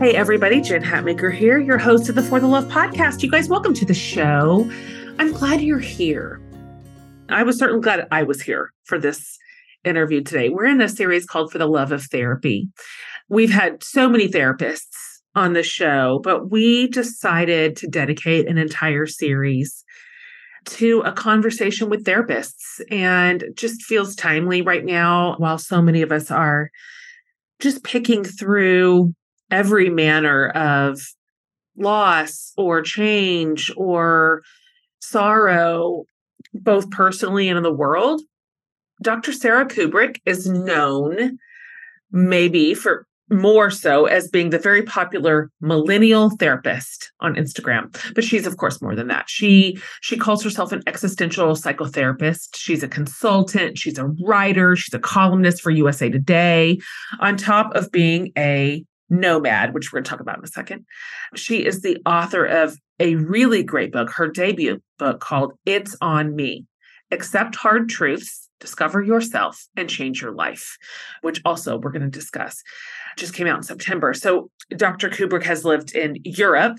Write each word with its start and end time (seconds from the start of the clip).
Hey, 0.00 0.14
everybody, 0.14 0.62
Jen 0.62 0.82
Hatmaker 0.82 1.30
here, 1.30 1.58
your 1.58 1.76
host 1.76 2.08
of 2.08 2.14
the 2.14 2.22
For 2.22 2.40
the 2.40 2.46
Love 2.46 2.64
podcast. 2.68 3.22
You 3.22 3.30
guys, 3.30 3.50
welcome 3.50 3.74
to 3.74 3.84
the 3.84 3.92
show. 3.92 4.66
I'm 5.18 5.30
glad 5.30 5.60
you're 5.60 5.78
here. 5.78 6.40
I 7.28 7.42
was 7.42 7.58
certainly 7.58 7.82
glad 7.82 8.08
I 8.10 8.22
was 8.22 8.40
here 8.40 8.72
for 8.84 8.98
this 8.98 9.36
interview 9.84 10.22
today. 10.22 10.48
We're 10.48 10.64
in 10.64 10.80
a 10.80 10.88
series 10.88 11.26
called 11.26 11.52
For 11.52 11.58
the 11.58 11.66
Love 11.66 11.92
of 11.92 12.02
Therapy. 12.04 12.70
We've 13.28 13.50
had 13.50 13.82
so 13.82 14.08
many 14.08 14.26
therapists 14.26 15.18
on 15.34 15.52
the 15.52 15.62
show, 15.62 16.18
but 16.24 16.50
we 16.50 16.86
decided 16.88 17.76
to 17.76 17.86
dedicate 17.86 18.48
an 18.48 18.56
entire 18.56 19.04
series 19.04 19.84
to 20.64 21.02
a 21.02 21.12
conversation 21.12 21.90
with 21.90 22.06
therapists 22.06 22.80
and 22.90 23.44
just 23.54 23.82
feels 23.82 24.16
timely 24.16 24.62
right 24.62 24.86
now 24.86 25.34
while 25.36 25.58
so 25.58 25.82
many 25.82 26.00
of 26.00 26.10
us 26.10 26.30
are 26.30 26.70
just 27.58 27.84
picking 27.84 28.24
through 28.24 29.14
every 29.50 29.90
manner 29.90 30.48
of 30.50 31.00
loss 31.76 32.52
or 32.56 32.82
change 32.82 33.72
or 33.76 34.42
sorrow, 35.00 36.04
both 36.54 36.90
personally 36.90 37.48
and 37.48 37.56
in 37.56 37.62
the 37.62 37.72
world. 37.72 38.20
Dr. 39.02 39.32
Sara 39.32 39.66
Kuburic 39.66 40.20
is 40.26 40.46
known 40.46 41.38
maybe 42.12 42.74
for 42.74 43.06
more 43.30 43.70
so 43.70 44.06
as 44.06 44.28
being 44.28 44.50
the 44.50 44.58
very 44.58 44.82
popular 44.82 45.50
millennial 45.60 46.30
therapist 46.30 47.12
on 47.20 47.36
Instagram. 47.36 47.96
But 48.14 48.24
she's 48.24 48.46
of 48.46 48.56
course 48.56 48.82
more 48.82 48.96
than 48.96 49.06
that. 49.06 49.30
She 49.30 49.78
she 50.00 50.16
calls 50.16 50.42
herself 50.42 50.72
an 50.72 50.82
existential 50.86 51.54
psychotherapist. 51.54 52.56
She's 52.56 52.82
a 52.82 52.88
consultant, 52.88 53.78
she's 53.78 53.98
a 53.98 54.06
writer, 54.26 54.74
she's 54.74 54.94
a 54.94 54.98
columnist 54.98 55.62
for 55.62 55.70
USA 55.70 56.10
Today 56.10 56.78
on 57.20 57.36
top 57.36 57.72
of 57.74 57.92
being 57.92 58.32
a 58.36 58.84
Nomad, 59.10 59.74
which 59.74 59.92
we're 59.92 59.98
going 59.98 60.04
to 60.04 60.10
talk 60.10 60.20
about 60.20 60.38
in 60.38 60.44
a 60.44 60.48
second. 60.48 60.86
She 61.34 61.64
is 61.66 61.82
the 61.82 61.98
author 62.06 62.44
of 62.44 62.76
a 62.98 63.16
really 63.16 63.62
great 63.62 63.92
book, 63.92 64.10
her 64.10 64.28
debut 64.28 64.80
book 64.98 65.20
called 65.20 65.52
It's 65.66 65.96
on 66.00 66.36
Me 66.36 66.64
Accept 67.10 67.56
Hard 67.56 67.88
Truths, 67.88 68.48
Discover 68.60 69.02
Yourself, 69.02 69.66
and 69.76 69.88
Change 69.88 70.22
Your 70.22 70.32
Life, 70.32 70.76
which 71.22 71.40
also 71.44 71.76
we're 71.76 71.90
going 71.90 72.02
to 72.02 72.08
discuss. 72.08 72.62
Just 73.16 73.34
came 73.34 73.46
out 73.46 73.56
in 73.56 73.62
September. 73.62 74.14
So, 74.14 74.50
Dr. 74.76 75.08
Kuburic 75.08 75.42
has 75.44 75.64
lived 75.64 75.94
in 75.94 76.16
Europe, 76.24 76.78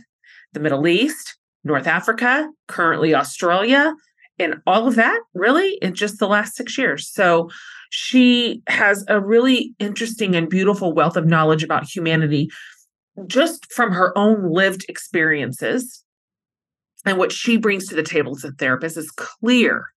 the 0.54 0.60
Middle 0.62 0.88
East, 0.88 1.38
North 1.64 1.88
Africa, 1.88 2.48
currently 2.68 3.14
Australia, 3.14 3.94
and 4.40 4.56
all 4.66 4.88
of 4.88 4.96
that 4.96 5.20
really 5.34 5.78
in 5.82 5.94
just 5.94 6.20
the 6.20 6.28
last 6.28 6.56
six 6.56 6.78
years. 6.78 7.10
So, 7.10 7.50
she 7.92 8.64
has 8.68 9.04
a 9.10 9.20
really 9.20 9.76
interesting 9.78 10.34
and 10.34 10.50
beautiful 10.50 10.94
wealth 10.94 11.18
of 11.18 11.26
knowledge 11.26 11.62
about 11.62 11.84
humanity 11.84 12.50
just 13.28 13.72
from 13.74 13.92
her 13.92 14.18
own 14.18 14.50
lived 14.50 14.86
experiences. 14.88 16.02
And 17.06 17.18
what 17.18 17.34
she 17.34 17.58
brings 17.58 17.90
to 17.90 17.96
the 17.96 18.02
table 18.02 18.34
as 18.34 18.46
a 18.46 18.54
therapist 18.54 18.96
is 18.96 19.12
clear 19.12 19.88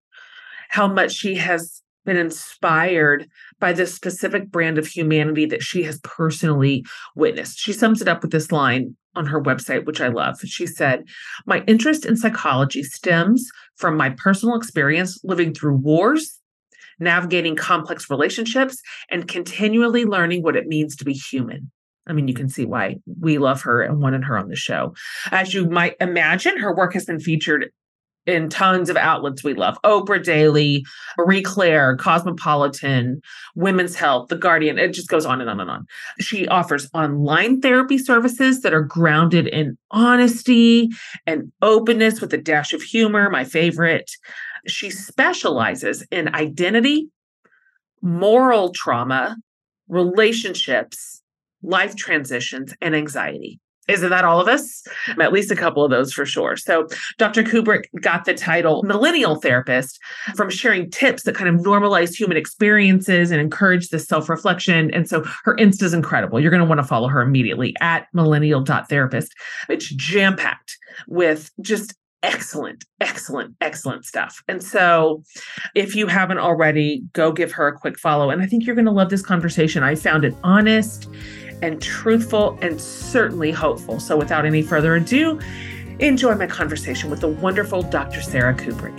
how 0.70 0.88
much 0.88 1.12
she 1.12 1.36
has 1.36 1.82
been 2.04 2.16
inspired 2.16 3.28
by 3.60 3.72
this 3.72 3.94
specific 3.94 4.50
brand 4.50 4.76
of 4.76 4.88
humanity 4.88 5.46
that 5.46 5.62
she 5.62 5.84
has 5.84 6.00
personally 6.02 6.84
witnessed. 7.14 7.60
She 7.60 7.72
sums 7.72 8.02
it 8.02 8.08
up 8.08 8.22
with 8.22 8.32
this 8.32 8.50
line 8.50 8.96
on 9.14 9.26
her 9.26 9.40
website, 9.40 9.86
which 9.86 10.00
I 10.00 10.08
love. 10.08 10.40
She 10.40 10.66
said, 10.66 11.04
My 11.46 11.62
interest 11.68 12.04
in 12.04 12.16
psychology 12.16 12.82
stems 12.82 13.48
from 13.76 13.96
my 13.96 14.10
personal 14.10 14.56
experience 14.56 15.20
living 15.22 15.54
through 15.54 15.76
wars, 15.76 16.40
navigating 17.00 17.56
complex 17.56 18.08
relationships, 18.10 18.80
and 19.10 19.28
continually 19.28 20.04
learning 20.04 20.42
what 20.42 20.56
it 20.56 20.66
means 20.66 20.96
to 20.96 21.04
be 21.04 21.12
human. 21.12 21.70
I 22.06 22.12
mean, 22.12 22.28
you 22.28 22.34
can 22.34 22.48
see 22.48 22.66
why 22.66 22.96
we 23.20 23.38
love 23.38 23.62
her 23.62 23.80
and 23.82 24.00
wanted 24.00 24.24
her 24.24 24.36
on 24.36 24.48
the 24.48 24.56
show. 24.56 24.94
As 25.30 25.54
you 25.54 25.66
might 25.66 25.96
imagine, 26.00 26.58
her 26.58 26.74
work 26.74 26.92
has 26.92 27.06
been 27.06 27.20
featured 27.20 27.70
in 28.26 28.48
tons 28.48 28.88
of 28.88 28.96
outlets 28.96 29.44
we 29.44 29.54
love 29.54 29.78
Oprah 29.84 30.22
Daily, 30.22 30.84
Marie 31.18 31.42
Claire, 31.42 31.96
Cosmopolitan, 31.96 33.20
Women's 33.54 33.94
Health, 33.94 34.28
The 34.28 34.36
Guardian. 34.36 34.78
It 34.78 34.94
just 34.94 35.08
goes 35.08 35.26
on 35.26 35.40
and 35.40 35.50
on 35.50 35.60
and 35.60 35.70
on. 35.70 35.86
She 36.20 36.48
offers 36.48 36.88
online 36.94 37.60
therapy 37.60 37.98
services 37.98 38.62
that 38.62 38.72
are 38.72 38.82
grounded 38.82 39.46
in 39.46 39.76
honesty 39.90 40.90
and 41.26 41.52
openness 41.60 42.20
with 42.20 42.32
a 42.32 42.38
dash 42.38 42.72
of 42.72 42.82
humor, 42.82 43.28
my 43.30 43.44
favorite. 43.44 44.10
She 44.66 44.90
specializes 44.90 46.06
in 46.10 46.34
identity, 46.34 47.08
moral 48.02 48.72
trauma, 48.72 49.36
relationships, 49.88 51.22
life 51.62 51.96
transitions, 51.96 52.74
and 52.80 52.94
anxiety. 52.94 53.60
Isn't 53.86 54.10
that 54.10 54.24
all 54.24 54.40
of 54.40 54.48
us? 54.48 54.82
At 55.20 55.32
least 55.32 55.50
a 55.50 55.56
couple 55.56 55.84
of 55.84 55.90
those 55.90 56.12
for 56.12 56.24
sure. 56.24 56.56
So, 56.56 56.88
Dr. 57.18 57.42
Kuburic 57.42 57.84
got 58.00 58.24
the 58.24 58.32
title 58.32 58.82
Millennial 58.82 59.36
Therapist 59.36 59.98
from 60.34 60.48
sharing 60.48 60.90
tips 60.90 61.24
that 61.24 61.34
kind 61.34 61.54
of 61.54 61.62
normalize 61.62 62.14
human 62.14 62.38
experiences 62.38 63.30
and 63.30 63.40
encourage 63.40 63.90
this 63.90 64.08
self 64.08 64.30
reflection. 64.30 64.92
And 64.94 65.06
so, 65.06 65.22
her 65.44 65.54
Insta 65.56 65.82
is 65.82 65.92
incredible. 65.92 66.40
You're 66.40 66.50
going 66.50 66.62
to 66.62 66.68
want 66.68 66.80
to 66.80 66.86
follow 66.86 67.08
her 67.08 67.20
immediately 67.20 67.74
at 67.80 68.06
millennial.therapist. 68.14 69.34
It's 69.68 69.88
jam 69.90 70.36
packed 70.36 70.78
with 71.06 71.50
just 71.60 71.94
excellent, 72.24 72.84
excellent, 73.00 73.54
excellent 73.60 74.04
stuff. 74.06 74.42
And 74.48 74.62
so, 74.62 75.22
if 75.74 75.94
you 75.94 76.06
haven't 76.06 76.38
already, 76.38 77.02
go 77.12 77.30
give 77.30 77.52
her 77.52 77.68
a 77.68 77.78
quick 77.78 77.98
follow. 77.98 78.30
And 78.30 78.42
I 78.42 78.46
think 78.46 78.64
you're 78.64 78.74
going 78.74 78.86
to 78.86 78.90
love 78.90 79.10
this 79.10 79.22
conversation. 79.22 79.82
I 79.82 79.94
found 79.94 80.24
it 80.24 80.34
honest 80.42 81.08
and 81.62 81.80
truthful 81.80 82.58
and 82.62 82.80
certainly 82.80 83.52
hopeful. 83.52 84.00
So, 84.00 84.16
without 84.16 84.46
any 84.46 84.62
further 84.62 84.96
ado, 84.96 85.38
enjoy 85.98 86.34
my 86.34 86.46
conversation 86.46 87.10
with 87.10 87.20
the 87.20 87.28
wonderful 87.28 87.82
Dr. 87.82 88.22
Sara 88.22 88.54
Kuburic. 88.54 88.98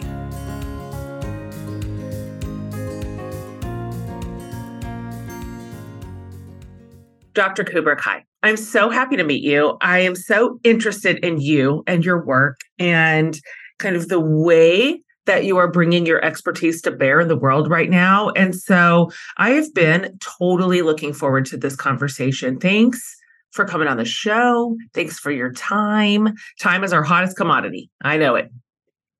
Dr. 7.34 7.66
Kuburic, 7.66 8.00
hi. 8.00 8.24
I'm 8.46 8.58
so 8.58 8.92
happy 8.92 9.18
to 9.18 9.24
meet 9.24 9.42
you. 9.42 9.76
I 9.82 10.02
am 10.02 10.14
so 10.14 10.60
interested 10.64 11.18
in 11.26 11.42
you 11.42 11.84
and 11.88 12.06
your 12.06 12.24
work 12.24 12.60
and 12.78 13.40
kind 13.80 13.96
of 13.96 14.08
the 14.08 14.20
way 14.20 15.02
that 15.26 15.46
you 15.46 15.58
are 15.58 15.68
bringing 15.68 16.06
your 16.06 16.24
expertise 16.24 16.80
to 16.84 16.92
bear 16.92 17.20
in 17.20 17.28
the 17.28 17.36
world 17.36 17.72
right 17.72 17.90
now. 17.90 18.30
And 18.36 18.54
so 18.54 19.10
I 19.38 19.50
have 19.54 19.74
been 19.74 20.16
totally 20.22 20.84
looking 20.84 21.12
forward 21.12 21.48
to 21.48 21.58
this 21.58 21.76
conversation. 21.76 22.60
Thanks 22.60 23.02
for 23.50 23.66
coming 23.66 23.88
on 23.88 23.98
the 23.98 24.06
show. 24.06 24.78
Thanks 24.94 25.18
for 25.18 25.32
your 25.32 25.52
time. 25.52 26.36
Time 26.62 26.84
is 26.84 26.94
our 26.94 27.02
hottest 27.02 27.38
commodity. 27.38 27.90
I 28.04 28.18
know 28.18 28.36
it. 28.36 28.52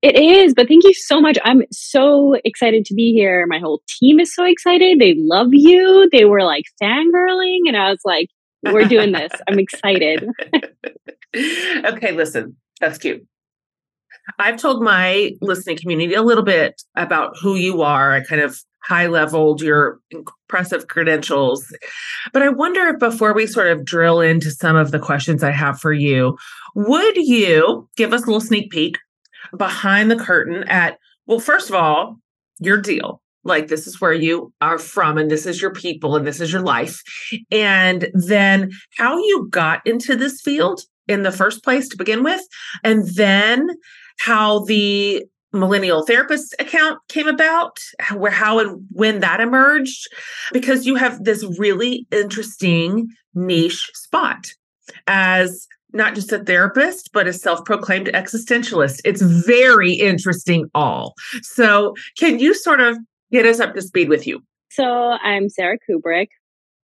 It 0.04 0.20
is, 0.20 0.54
but 0.54 0.68
thank 0.68 0.84
you 0.84 0.94
so 0.94 1.20
much. 1.20 1.40
I'm 1.44 1.64
so 1.72 2.36
excited 2.46 2.86
to 2.86 2.94
be 2.94 3.12
here. 3.12 3.48
My 3.48 3.58
whole 3.58 3.82
team 3.88 4.20
is 4.20 4.36
so 4.36 4.46
excited. 4.46 5.00
They 5.00 5.16
love 5.18 5.48
you. 5.52 6.08
They 6.12 6.26
were 6.26 6.44
like 6.44 6.66
fangirling, 6.80 7.62
and 7.66 7.76
I 7.76 7.90
was 7.90 8.02
like, 8.06 8.28
we're 8.66 8.88
doing 8.88 9.12
this. 9.12 9.32
I'm 9.48 9.60
excited. 9.60 10.28
okay, 11.86 12.12
listen, 12.12 12.56
that's 12.80 12.98
cute. 12.98 13.26
I've 14.40 14.58
told 14.58 14.84
my 14.84 15.32
listening 15.42 15.78
community 15.78 16.16
a 16.16 16.24
little 16.24 16.44
bit 16.44 16.82
about 16.96 17.36
who 17.42 17.56
you 17.56 17.82
are. 17.82 18.14
I 18.14 18.24
kind 18.24 18.42
of 18.42 18.60
high 18.84 19.08
leveled 19.08 19.62
your 19.62 20.00
impressive 20.12 20.88
credentials. 20.88 21.66
But 22.34 22.44
I 22.44 22.50
wonder 22.50 22.88
if 22.88 23.00
before 23.00 23.34
we 23.34 23.48
sort 23.48 23.68
of 23.68 23.84
drill 23.84 24.22
into 24.22 24.52
some 24.52 24.76
of 24.76 24.92
the 24.92 25.00
questions 25.00 25.44
I 25.44 25.52
have 25.52 25.80
for 25.80 25.92
you, 25.92 26.38
would 26.76 27.18
you 27.18 27.90
give 27.98 28.14
us 28.14 28.24
a 28.24 28.26
little 28.26 28.42
sneak 28.42 28.72
peek 28.72 28.98
behind 29.58 30.12
the 30.12 30.16
curtain 30.16 30.64
at, 30.66 31.00
well, 31.26 31.40
first 31.40 31.70
of 31.70 31.76
all, 31.76 32.20
your 32.60 32.80
deal? 32.80 33.22
Like, 33.46 33.68
this 33.68 33.88
is 33.88 34.02
where 34.02 34.14
you 34.14 34.52
are 34.60 34.78
from, 34.78 35.18
and 35.18 35.32
this 35.32 35.46
is 35.46 35.62
your 35.62 35.72
people, 35.72 36.16
and 36.16 36.28
this 36.28 36.42
is 36.42 36.52
your 36.52 36.64
life. 36.64 37.02
And 37.52 38.10
then 38.14 38.72
how 38.98 39.18
you 39.18 39.48
got 39.50 39.86
into 39.86 40.16
this 40.16 40.42
field 40.42 40.82
in 41.08 41.24
the 41.24 41.32
first 41.32 41.64
place 41.64 41.88
to 41.90 41.98
begin 41.98 42.24
with. 42.24 42.42
And 42.84 43.08
then 43.16 43.70
how 44.20 44.66
the 44.66 45.24
millennial 45.54 46.04
therapist 46.06 46.54
account 46.60 47.00
came 47.08 47.28
about 47.28 47.80
where 48.14 48.32
how 48.32 48.60
and 48.60 48.86
when 48.92 49.22
that 49.22 49.40
emerged 49.40 50.08
because 50.52 50.86
you 50.86 50.96
have 50.96 51.24
this 51.24 51.44
really 51.58 52.06
interesting 52.12 53.08
niche 53.34 53.90
spot 53.94 54.48
as 55.08 55.68
not 55.94 56.14
just 56.14 56.34
a 56.34 56.40
therapist 56.40 57.10
but 57.14 57.26
a 57.26 57.32
self-proclaimed 57.32 58.08
existentialist 58.08 59.00
it's 59.06 59.22
very 59.22 59.94
interesting 59.94 60.70
all 60.76 61.14
so 61.42 61.94
can 62.18 62.38
you 62.38 62.54
sort 62.54 62.82
of 62.82 62.98
get 63.36 63.46
us 63.46 63.60
up 63.60 63.74
to 63.74 63.82
speed 63.82 64.10
with 64.10 64.26
you 64.26 64.42
so 64.72 64.86
i'm 65.32 65.50
sara 65.50 65.78
kuburic 65.90 66.28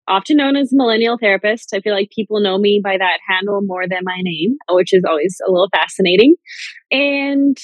often 0.07 0.37
known 0.37 0.55
as 0.55 0.69
millennial 0.73 1.17
therapist. 1.17 1.73
I 1.73 1.79
feel 1.79 1.93
like 1.93 2.11
people 2.13 2.41
know 2.41 2.57
me 2.57 2.81
by 2.83 2.97
that 2.97 3.19
handle 3.27 3.61
more 3.61 3.87
than 3.87 4.01
my 4.03 4.19
name, 4.21 4.57
which 4.69 4.93
is 4.93 5.03
always 5.07 5.37
a 5.47 5.51
little 5.51 5.69
fascinating. 5.73 6.35
And 6.91 7.57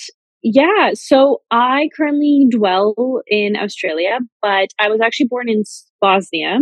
yeah, 0.43 0.91
so 0.93 1.41
I 1.51 1.89
currently 1.95 2.47
dwell 2.49 3.21
in 3.27 3.57
Australia, 3.57 4.19
but 4.41 4.69
I 4.79 4.89
was 4.89 5.01
actually 5.01 5.27
born 5.27 5.49
in 5.49 5.63
Bosnia. 5.99 6.59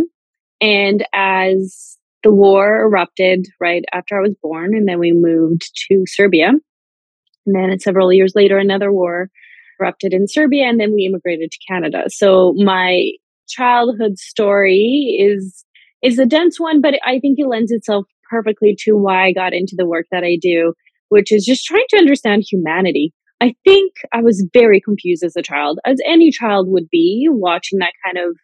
And 0.60 1.06
as 1.12 1.98
the 2.22 2.32
war 2.32 2.80
erupted 2.80 3.46
right 3.60 3.84
after 3.92 4.18
I 4.18 4.22
was 4.22 4.34
born, 4.42 4.74
and 4.74 4.88
then 4.88 4.98
we 4.98 5.12
moved 5.12 5.70
to 5.88 6.04
Serbia. 6.06 6.52
And 7.46 7.54
then 7.54 7.78
several 7.78 8.12
years 8.12 8.32
later, 8.34 8.58
another 8.58 8.92
war 8.92 9.30
erupted 9.80 10.12
in 10.12 10.28
Serbia, 10.28 10.64
and 10.64 10.80
then 10.80 10.92
we 10.92 11.06
immigrated 11.06 11.50
to 11.50 11.58
Canada. 11.68 12.04
So 12.08 12.54
my 12.56 13.10
childhood 13.48 14.18
story 14.18 15.16
is 15.20 15.64
is 16.02 16.18
a 16.18 16.26
dense 16.26 16.60
one, 16.60 16.80
but 16.80 16.94
I 17.04 17.18
think 17.18 17.38
it 17.38 17.48
lends 17.48 17.72
itself 17.72 18.04
perfectly 18.30 18.76
to 18.80 18.92
why 18.92 19.26
I 19.26 19.32
got 19.32 19.52
into 19.52 19.74
the 19.76 19.86
work 19.86 20.06
that 20.10 20.24
I 20.24 20.36
do, 20.40 20.74
which 21.08 21.32
is 21.32 21.44
just 21.44 21.64
trying 21.64 21.86
to 21.90 21.98
understand 21.98 22.44
humanity. 22.48 23.12
I 23.40 23.54
think 23.64 23.92
I 24.12 24.22
was 24.22 24.46
very 24.52 24.80
confused 24.80 25.22
as 25.22 25.36
a 25.36 25.42
child, 25.42 25.78
as 25.84 25.98
any 26.06 26.30
child 26.30 26.68
would 26.70 26.88
be, 26.90 27.28
watching 27.30 27.78
that 27.78 27.92
kind 28.04 28.18
of 28.18 28.36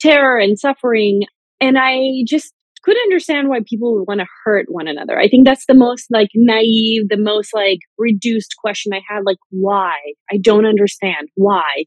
terror 0.00 0.38
and 0.38 0.58
suffering. 0.58 1.22
And 1.60 1.76
I 1.78 2.22
just 2.26 2.52
couldn't 2.82 3.02
understand 3.02 3.48
why 3.48 3.60
people 3.66 3.94
would 3.94 4.08
want 4.08 4.20
to 4.20 4.26
hurt 4.44 4.66
one 4.68 4.88
another. 4.88 5.18
I 5.18 5.28
think 5.28 5.46
that's 5.46 5.66
the 5.66 5.74
most 5.74 6.06
like 6.10 6.30
naive, 6.34 7.08
the 7.08 7.18
most 7.18 7.54
like 7.54 7.80
reduced 7.98 8.54
question 8.62 8.92
I 8.92 9.00
had. 9.08 9.24
Like, 9.24 9.38
why? 9.50 9.96
I 10.32 10.38
don't 10.40 10.66
understand 10.66 11.28
why. 11.34 11.84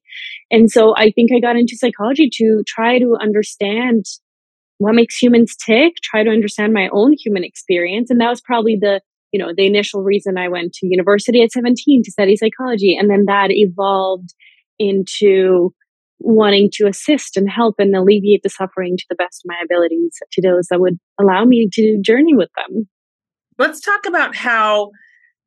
And 0.51 0.69
so 0.69 0.93
I 0.95 1.11
think 1.11 1.31
I 1.35 1.39
got 1.39 1.55
into 1.55 1.77
psychology 1.77 2.29
to 2.33 2.63
try 2.67 2.99
to 2.99 3.15
understand 3.19 4.05
what 4.77 4.95
makes 4.95 5.17
humans 5.17 5.55
tick, 5.55 5.93
try 6.03 6.23
to 6.23 6.29
understand 6.29 6.73
my 6.73 6.89
own 6.91 7.15
human 7.17 7.43
experience. 7.43 8.09
And 8.09 8.19
that 8.19 8.29
was 8.29 8.41
probably 8.41 8.77
the, 8.79 9.01
you 9.31 9.39
know, 9.39 9.53
the 9.55 9.65
initial 9.65 10.03
reason 10.03 10.37
I 10.37 10.49
went 10.49 10.73
to 10.73 10.87
university 10.87 11.41
at 11.41 11.51
17 11.51 12.03
to 12.03 12.11
study 12.11 12.35
psychology. 12.35 12.97
And 12.99 13.09
then 13.09 13.25
that 13.27 13.47
evolved 13.49 14.33
into 14.79 15.73
wanting 16.23 16.69
to 16.73 16.87
assist 16.87 17.37
and 17.37 17.49
help 17.49 17.75
and 17.77 17.95
alleviate 17.95 18.41
the 18.43 18.49
suffering 18.49 18.97
to 18.97 19.05
the 19.09 19.15
best 19.15 19.43
of 19.43 19.49
my 19.49 19.61
abilities 19.63 20.17
to 20.31 20.41
those 20.41 20.67
that 20.69 20.79
would 20.79 20.97
allow 21.19 21.45
me 21.45 21.67
to 21.71 22.01
journey 22.01 22.33
with 22.33 22.49
them. 22.55 22.87
Let's 23.57 23.81
talk 23.81 24.05
about 24.05 24.35
how 24.35 24.91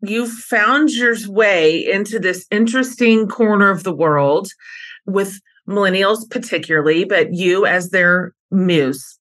you 0.02 0.28
found 0.28 0.90
your 0.90 1.16
way 1.28 1.84
into 1.84 2.18
this 2.18 2.46
interesting 2.50 3.26
corner 3.26 3.70
of 3.70 3.82
the 3.82 3.94
world 3.94 4.48
with 5.06 5.40
millennials, 5.68 6.28
particularly, 6.30 7.04
but 7.04 7.32
you 7.32 7.66
as 7.66 7.90
their 7.90 8.32
muse. 8.50 9.18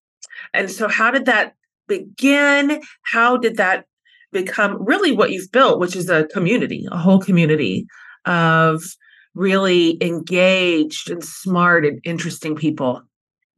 And 0.54 0.69
so, 0.69 0.88
how 0.88 1.12
did 1.12 1.25
that 1.25 1.54
begin? 1.88 2.81
How 3.04 3.38
did 3.38 3.57
that 3.57 3.86
become 4.31 4.84
really 4.84 5.12
what 5.12 5.31
you've 5.31 5.52
built, 5.52 5.80
which 5.80 5.96
is 5.96 6.10
a 6.10 6.25
community, 6.25 6.86
a 6.92 6.98
whole 6.98 7.19
community 7.19 7.88
of 8.25 8.84
really 9.36 9.98
engaged 10.02 11.10
and 11.12 11.24
smart 11.24 11.86
and 11.86 12.00
interesting 12.04 12.56
people? 12.56 13.04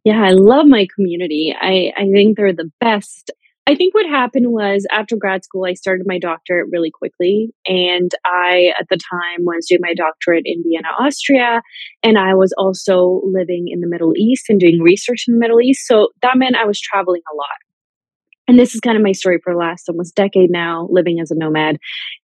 Yeah, 0.04 0.24
I 0.24 0.32
love 0.32 0.68
my 0.68 0.88
community. 0.96 1.56
I, 1.60 1.92
I 1.98 2.10
think 2.12 2.38
they're 2.38 2.54
the 2.54 2.72
best. 2.80 3.32
I 3.70 3.76
think 3.76 3.94
what 3.94 4.06
happened 4.10 4.52
was 4.52 4.88
after 4.92 5.18
grad 5.18 5.44
school, 5.44 5.66
I 5.66 5.74
started 5.74 6.06
my 6.08 6.18
doctorate 6.18 6.70
really 6.72 6.90
quickly. 6.90 7.50
And 7.66 8.10
I, 8.26 8.72
at 8.80 8.88
the 8.90 8.98
time, 8.98 9.40
was 9.44 9.68
doing 9.68 9.82
my 9.82 9.94
doctorate 9.94 10.44
in 10.46 10.64
Vienna, 10.64 10.88
Austria. 10.98 11.62
And 12.02 12.18
I 12.18 12.34
was 12.34 12.54
also 12.58 13.22
living 13.26 13.66
in 13.68 13.82
the 13.82 13.88
Middle 13.88 14.14
East 14.16 14.46
and 14.48 14.60
doing 14.60 14.80
research 14.82 15.26
in 15.28 15.34
the 15.34 15.40
Middle 15.40 15.60
East. 15.60 15.86
So 15.86 16.10
that 16.22 16.38
meant 16.38 16.56
I 16.56 16.66
was 16.66 16.80
traveling 16.80 17.22
a 17.30 17.36
lot. 17.36 17.67
And 18.48 18.58
this 18.58 18.74
is 18.74 18.82
kind 18.82 18.98
of 18.98 19.04
my 19.04 19.12
story 19.12 19.40
for 19.44 19.54
the 19.54 19.60
last 19.60 19.90
almost 19.90 20.16
decade 20.16 20.50
now, 20.50 20.88
living 20.90 21.20
as 21.20 21.32
a 21.32 21.36
nomad. 21.36 21.78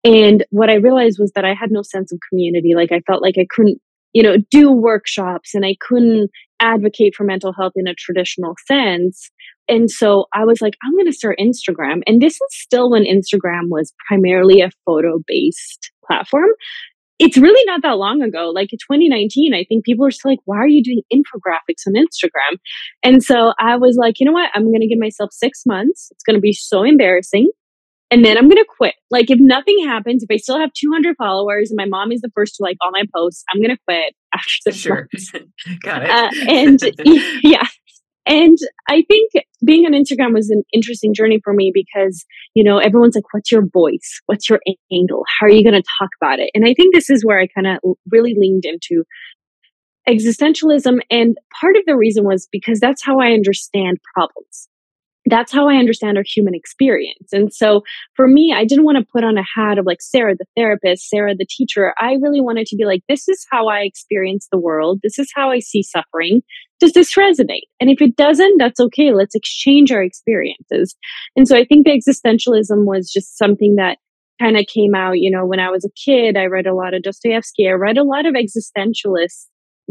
And 0.04 0.44
what 0.50 0.70
I 0.70 0.74
realized 0.74 1.18
was 1.18 1.32
that 1.34 1.44
I 1.44 1.54
had 1.54 1.70
no 1.70 1.82
sense 1.82 2.12
of 2.12 2.18
community. 2.28 2.74
Like 2.74 2.92
I 2.92 3.00
felt 3.06 3.22
like 3.22 3.36
I 3.38 3.46
couldn't, 3.48 3.78
you 4.12 4.22
know, 4.22 4.36
do 4.50 4.70
workshops 4.70 5.54
and 5.54 5.64
I 5.64 5.76
couldn't 5.80 6.30
advocate 6.60 7.14
for 7.14 7.24
mental 7.24 7.54
health 7.54 7.72
in 7.76 7.86
a 7.86 7.94
traditional 7.94 8.54
sense 8.66 9.30
and 9.70 9.88
so 9.88 10.26
I 10.34 10.44
was 10.44 10.60
like, 10.60 10.74
I'm 10.82 10.94
going 10.94 11.06
to 11.06 11.12
start 11.12 11.38
Instagram. 11.38 12.02
And 12.04 12.20
this 12.20 12.34
is 12.34 12.48
still 12.50 12.90
when 12.90 13.04
Instagram 13.04 13.68
was 13.68 13.94
primarily 14.08 14.60
a 14.60 14.70
photo 14.84 15.20
based 15.28 15.92
platform. 16.04 16.48
It's 17.20 17.36
really 17.36 17.62
not 17.66 17.82
that 17.82 17.98
long 17.98 18.22
ago. 18.22 18.50
Like 18.52 18.72
in 18.72 18.78
2019, 18.78 19.54
I 19.54 19.64
think 19.68 19.84
people 19.84 20.06
are 20.06 20.10
still 20.10 20.32
like, 20.32 20.40
why 20.46 20.56
are 20.56 20.66
you 20.66 20.82
doing 20.82 21.02
infographics 21.12 21.86
on 21.86 21.92
Instagram? 21.92 22.56
And 23.04 23.22
so 23.22 23.52
I 23.60 23.76
was 23.76 23.96
like, 24.00 24.18
you 24.18 24.26
know 24.26 24.32
what? 24.32 24.50
I'm 24.54 24.64
going 24.64 24.80
to 24.80 24.88
give 24.88 24.98
myself 24.98 25.30
six 25.32 25.62
months. 25.66 26.08
It's 26.12 26.24
going 26.24 26.34
to 26.34 26.40
be 26.40 26.54
so 26.54 26.82
embarrassing. 26.82 27.50
And 28.10 28.24
then 28.24 28.36
I'm 28.36 28.48
going 28.48 28.56
to 28.56 28.66
quit. 28.76 28.94
Like 29.10 29.30
if 29.30 29.38
nothing 29.38 29.84
happens, 29.86 30.22
if 30.22 30.34
I 30.34 30.36
still 30.36 30.58
have 30.58 30.72
200 30.72 31.16
followers 31.16 31.70
and 31.70 31.76
my 31.76 31.84
mom 31.84 32.10
is 32.10 32.22
the 32.22 32.30
first 32.34 32.56
to 32.56 32.62
like 32.62 32.76
all 32.80 32.90
my 32.90 33.04
posts, 33.14 33.44
I'm 33.52 33.60
going 33.60 33.70
to 33.70 33.78
quit 33.86 34.14
after 34.34 34.48
six 34.62 34.76
sure. 34.78 35.08
months. 35.12 35.32
Got 35.82 36.02
it. 36.02 36.10
Uh, 36.10 36.30
and 36.48 36.80
yeah, 37.44 37.66
and 38.30 38.56
I 38.88 39.02
think 39.08 39.32
being 39.64 39.86
on 39.86 39.92
Instagram 39.92 40.34
was 40.34 40.50
an 40.50 40.62
interesting 40.72 41.12
journey 41.12 41.40
for 41.42 41.52
me 41.52 41.72
because, 41.74 42.24
you 42.54 42.62
know, 42.62 42.78
everyone's 42.78 43.16
like, 43.16 43.24
what's 43.32 43.50
your 43.50 43.66
voice? 43.66 44.20
What's 44.26 44.48
your 44.48 44.60
angle? 44.92 45.24
How 45.26 45.46
are 45.46 45.50
you 45.50 45.64
going 45.64 45.74
to 45.74 45.88
talk 45.98 46.10
about 46.22 46.38
it? 46.38 46.48
And 46.54 46.64
I 46.64 46.72
think 46.72 46.94
this 46.94 47.10
is 47.10 47.24
where 47.24 47.40
I 47.40 47.48
kind 47.48 47.66
of 47.66 47.96
really 48.08 48.36
leaned 48.38 48.64
into 48.64 49.02
existentialism. 50.08 51.00
And 51.10 51.36
part 51.60 51.76
of 51.76 51.82
the 51.86 51.96
reason 51.96 52.24
was 52.24 52.48
because 52.52 52.78
that's 52.78 53.04
how 53.04 53.18
I 53.18 53.32
understand 53.32 53.98
problems 54.14 54.69
that's 55.30 55.52
how 55.52 55.68
I 55.68 55.76
understand 55.76 56.16
our 56.16 56.24
human 56.26 56.54
experience. 56.54 57.32
And 57.32 57.52
so 57.52 57.82
for 58.14 58.26
me, 58.28 58.54
I 58.56 58.64
didn't 58.64 58.84
want 58.84 58.98
to 58.98 59.12
put 59.12 59.24
on 59.24 59.38
a 59.38 59.44
hat 59.54 59.78
of 59.78 59.86
like 59.86 60.00
Sara, 60.00 60.34
the 60.36 60.46
therapist, 60.56 61.08
Sara, 61.08 61.34
the 61.34 61.46
teacher. 61.48 61.94
I 61.98 62.16
really 62.20 62.40
wanted 62.40 62.66
to 62.66 62.76
be 62.76 62.84
like, 62.84 63.02
this 63.08 63.28
is 63.28 63.46
how 63.50 63.68
I 63.68 63.80
experience 63.80 64.48
the 64.50 64.58
world. 64.58 65.00
This 65.02 65.18
is 65.18 65.30
how 65.34 65.50
I 65.50 65.60
see 65.60 65.82
suffering. 65.82 66.42
Does 66.80 66.92
this 66.92 67.14
resonate? 67.14 67.68
And 67.80 67.90
if 67.90 68.00
it 68.00 68.16
doesn't, 68.16 68.56
that's 68.58 68.80
okay. 68.80 69.12
Let's 69.12 69.34
exchange 69.34 69.92
our 69.92 70.02
experiences. 70.02 70.96
And 71.36 71.46
so 71.46 71.56
I 71.56 71.64
think 71.64 71.86
the 71.86 71.92
existentialism 71.92 72.86
was 72.86 73.10
just 73.12 73.36
something 73.36 73.76
that 73.76 73.98
kind 74.40 74.56
of 74.56 74.66
came 74.66 74.94
out, 74.94 75.18
you 75.18 75.30
know, 75.30 75.44
when 75.44 75.60
I 75.60 75.68
was 75.68 75.84
a 75.84 75.90
kid, 76.02 76.36
I 76.36 76.46
read 76.46 76.66
a 76.66 76.74
lot 76.74 76.94
of 76.94 77.02
Dostoevsky. 77.02 77.68
I 77.68 77.72
read 77.72 77.98
a 77.98 78.04
lot 78.04 78.24
of 78.24 78.34
existentialists 78.34 79.46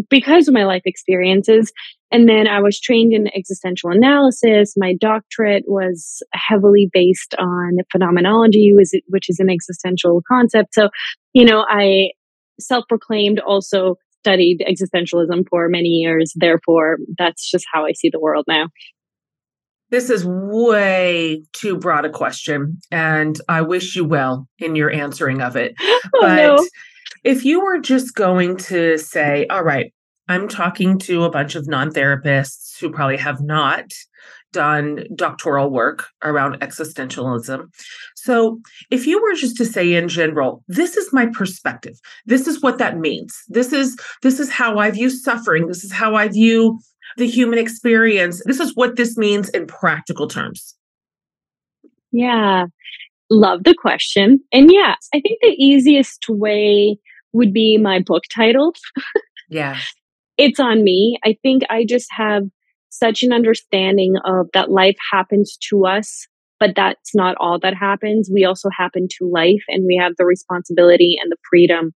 because 0.09 0.47
of 0.47 0.53
my 0.53 0.65
life 0.65 0.83
experiences. 0.85 1.71
And 2.11 2.27
then 2.27 2.47
I 2.47 2.59
was 2.61 2.79
trained 2.79 3.13
in 3.13 3.27
existential 3.35 3.91
analysis. 3.91 4.73
My 4.77 4.93
doctorate 4.99 5.63
was 5.67 6.23
heavily 6.33 6.89
based 6.91 7.35
on 7.37 7.77
phenomenology, 7.91 8.73
which 9.07 9.29
is 9.29 9.39
an 9.39 9.49
existential 9.49 10.21
concept. 10.27 10.73
So, 10.73 10.89
you 11.33 11.45
know, 11.45 11.65
I 11.67 12.11
self 12.59 12.85
proclaimed 12.87 13.39
also 13.39 13.95
studied 14.21 14.65
existentialism 14.67 15.45
for 15.49 15.69
many 15.69 15.89
years. 15.89 16.33
Therefore, 16.35 16.97
that's 17.17 17.49
just 17.49 17.65
how 17.71 17.85
I 17.85 17.93
see 17.93 18.09
the 18.11 18.19
world 18.19 18.45
now. 18.47 18.67
This 19.91 20.11
is 20.11 20.23
way 20.25 21.43
too 21.53 21.77
broad 21.77 22.05
a 22.05 22.11
question, 22.11 22.77
and 22.91 23.39
I 23.49 23.61
wish 23.61 23.95
you 23.95 24.05
well 24.05 24.47
in 24.59 24.75
your 24.75 24.91
answering 24.91 25.41
of 25.41 25.55
it. 25.55 25.75
Oh, 26.15 26.21
but 26.21 26.35
no 26.35 26.67
if 27.23 27.45
you 27.45 27.63
were 27.63 27.79
just 27.79 28.15
going 28.15 28.57
to 28.57 28.97
say, 28.97 29.45
all 29.47 29.63
right, 29.63 29.93
I'm 30.27 30.47
talking 30.47 30.99
to 30.99 31.23
a 31.23 31.31
bunch 31.31 31.55
of 31.55 31.67
non 31.67 31.91
therapists 31.91 32.79
who 32.79 32.91
probably 32.91 33.17
have 33.17 33.41
not 33.41 33.91
done 34.51 35.05
doctoral 35.15 35.69
work 35.69 36.07
around 36.23 36.59
existentialism. 36.61 37.65
So, 38.15 38.59
if 38.91 39.05
you 39.07 39.21
were 39.21 39.33
just 39.33 39.57
to 39.57 39.65
say 39.65 39.93
in 39.93 40.07
general, 40.07 40.63
this 40.67 40.97
is 40.97 41.11
my 41.11 41.27
perspective. 41.27 41.99
This 42.25 42.47
is 42.47 42.61
what 42.61 42.77
that 42.77 42.97
means. 42.97 43.37
This 43.47 43.73
is 43.73 43.97
this 44.21 44.39
is 44.39 44.49
how 44.49 44.77
I 44.77 44.91
view 44.91 45.09
suffering. 45.09 45.67
This 45.67 45.83
is 45.83 45.91
how 45.91 46.15
I 46.15 46.27
view 46.27 46.79
the 47.17 47.27
human 47.27 47.59
experience. 47.59 48.41
This 48.45 48.59
is 48.59 48.75
what 48.75 48.95
this 48.95 49.17
means 49.17 49.49
in 49.49 49.65
practical 49.67 50.27
terms. 50.27 50.75
Yeah. 52.11 52.65
Love 53.31 53.63
the 53.63 53.75
question. 53.75 54.39
And 54.51 54.71
yeah, 54.71 54.95
I 55.13 55.19
think 55.19 55.39
the 55.41 55.55
easiest 55.57 56.27
way 56.29 56.97
would 57.33 57.53
be 57.53 57.77
my 57.77 57.99
book 57.99 58.23
title. 58.33 58.73
yeah. 59.49 59.77
It's 60.37 60.59
on 60.59 60.83
me. 60.83 61.17
I 61.23 61.37
think 61.41 61.63
I 61.69 61.85
just 61.85 62.07
have 62.11 62.43
such 62.89 63.23
an 63.23 63.31
understanding 63.31 64.15
of 64.25 64.47
that 64.53 64.71
life 64.71 64.95
happens 65.11 65.57
to 65.69 65.85
us, 65.85 66.27
but 66.59 66.75
that's 66.75 67.13
not 67.13 67.35
all 67.39 67.59
that 67.59 67.75
happens. 67.75 68.29
We 68.33 68.45
also 68.45 68.69
happen 68.75 69.07
to 69.17 69.29
life 69.29 69.63
and 69.67 69.85
we 69.85 69.99
have 70.01 70.13
the 70.17 70.25
responsibility 70.25 71.17
and 71.21 71.31
the 71.31 71.37
freedom 71.49 71.91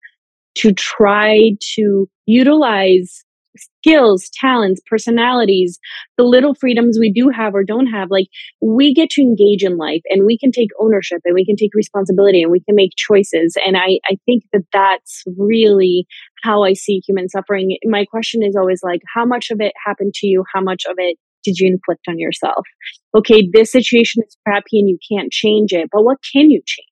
to 0.57 0.73
try 0.73 1.53
to 1.77 2.09
utilize 2.27 3.25
skills, 3.57 4.31
talents, 4.35 4.81
personalities, 4.87 5.79
the 6.17 6.25
little 6.25 6.55
freedoms 6.55 6.99
we 6.99 7.13
do 7.13 7.29
have 7.29 7.55
or 7.55 7.65
don't 7.65 7.87
have, 7.87 8.11
like 8.11 8.29
we 8.61 8.95
get 8.95 9.11
to 9.11 9.21
engage 9.21 9.63
in 9.63 9.77
life 9.77 10.03
and 10.09 10.27
we 10.27 10.39
can 10.39 10.51
take 10.51 10.71
ownership 10.81 11.21
and 11.25 11.35
we 11.35 11.45
can 11.45 11.57
take 11.57 11.75
responsibility 11.75 12.43
and 12.43 12.51
we 12.51 12.61
can 12.61 12.75
make 12.75 12.93
choices. 12.97 13.57
And 13.67 13.77
I, 13.77 13.99
I 14.11 14.17
think 14.27 14.45
that 14.53 14.65
that's 14.73 15.23
really 15.37 16.07
how 16.43 16.63
I 16.63 16.73
see 16.73 17.03
human 17.07 17.29
suffering. 17.29 17.77
My 17.85 18.05
question 18.05 18.43
is 18.43 18.57
always 18.57 18.83
like, 18.83 19.01
how 19.15 19.25
much 19.25 19.51
of 19.51 19.61
it 19.61 19.73
happened 19.85 20.15
to 20.15 20.27
you? 20.27 20.45
How 20.53 20.61
much 20.61 20.85
of 20.89 20.95
it 20.99 21.19
did 21.45 21.59
you 21.59 21.67
inflict 21.67 22.03
on 22.09 22.19
yourself? 22.19 22.65
Okay, 23.15 23.49
this 23.53 23.71
situation 23.73 24.23
is 24.27 24.37
crappy 24.47 24.79
and 24.79 24.89
you 24.89 24.99
can't 25.11 25.33
change 25.33 25.73
it, 25.73 25.89
but 25.93 26.05
what 26.05 26.19
can 26.33 26.51
you 26.51 26.63
change? 26.65 26.87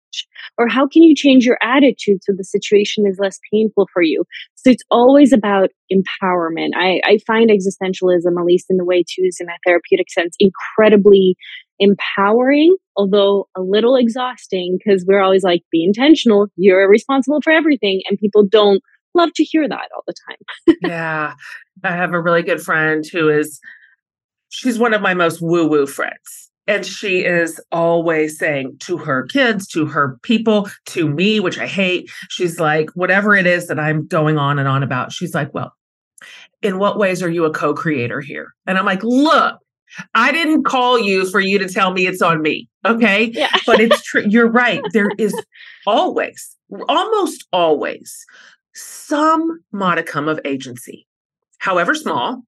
Or 0.59 0.69
how 0.69 0.87
can 0.87 1.03
you 1.03 1.15
change 1.15 1.45
your 1.45 1.59
attitude 1.63 2.19
so 2.23 2.33
the 2.37 2.45
situation 2.45 3.07
is 3.07 3.19
less 3.19 3.39
painful 3.53 3.89
for 3.93 4.03
you? 4.03 4.25
So 4.55 4.71
it's 4.71 4.83
always 4.91 5.33
about 5.33 5.71
empowerment. 5.93 6.71
I, 6.77 7.01
I 7.05 7.19
find 7.27 7.51
existentialism, 7.51 8.39
at 8.39 8.45
least 8.45 8.67
in 8.69 8.77
the 8.77 8.85
way 8.85 9.03
to 9.07 9.23
use 9.23 9.39
in 9.41 9.49
a 9.49 9.59
therapeutic 9.67 10.11
sense, 10.11 10.37
incredibly 10.39 11.37
empowering, 11.79 12.77
although 12.97 13.49
a 13.57 13.63
little 13.63 13.97
exhausting 13.97 14.79
because 14.79 15.05
we're 15.07 15.23
always 15.23 15.43
like, 15.43 15.63
be 15.73 15.85
intentional, 15.85 16.49
you're 16.57 16.89
responsible 16.89 17.41
for 17.43 17.53
everything. 17.53 18.03
And 18.09 18.19
people 18.19 18.47
don't 18.47 18.83
love 19.15 19.31
to 19.37 19.45
hear 19.45 19.69
that 19.69 19.89
all 19.95 20.05
the 20.07 20.15
time. 20.29 20.77
yeah. 20.83 21.35
I 21.83 21.93
have 21.93 22.13
a 22.13 22.21
really 22.21 22.43
good 22.43 22.61
friend 22.61 23.05
who 23.11 23.31
is, 23.31 23.61
she's 24.51 24.79
one 24.79 24.93
of 24.93 25.01
my 25.01 25.15
most 25.15 25.41
woo 25.41 25.67
woo 25.67 25.87
friends 25.87 26.50
and 26.71 26.87
she 26.87 27.25
is 27.25 27.61
always 27.73 28.39
saying 28.39 28.77
to 28.79 28.97
her 28.97 29.25
kids, 29.25 29.67
to 29.67 29.87
her 29.87 30.17
people, 30.23 30.71
to 30.87 31.09
me, 31.09 31.41
which 31.41 31.59
I 31.59 31.67
hate, 31.67 32.09
she's 32.29 32.61
like, 32.61 32.91
whatever 32.95 33.35
it 33.35 33.45
is 33.45 33.67
that 33.67 33.81
I'm 33.81 34.07
going 34.07 34.39
on 34.39 34.57
and 34.57 34.69
on 34.69 34.85
about, 34.85 35.11
she's 35.11 35.35
like, 35.35 35.53
well, 35.53 35.75
in 36.63 36.79
what 36.79 36.97
ways 36.97 37.25
are 37.25 37.29
you 37.29 37.45
a 37.45 37.53
co 37.53 37.75
creator 37.75 38.21
here? 38.21 38.55
And 38.69 38.79
I'm 38.79 38.85
like, 38.85 39.03
look, 39.03 39.59
I 40.15 40.31
didn't 40.31 40.63
call 40.63 40.97
you 40.97 41.29
for 41.29 41.41
you 41.41 41.59
to 41.59 41.69
tell 41.69 41.93
me 41.93 42.07
it's 42.07 42.23
on 42.23 42.41
me. 42.41 42.69
Okay. 42.87 43.25
Yeah. 43.25 43.51
but 43.67 43.81
it's 43.81 44.03
true. 44.05 44.23
You're 44.25 44.51
right. 44.51 44.81
There 44.93 45.11
is 45.19 45.35
always, 45.89 46.57
almost 46.89 47.49
always, 47.53 48.25
some 48.75 49.59
modicum 49.73 50.29
of 50.29 50.39
agency, 50.45 51.05
however 51.59 51.97
small, 51.97 52.43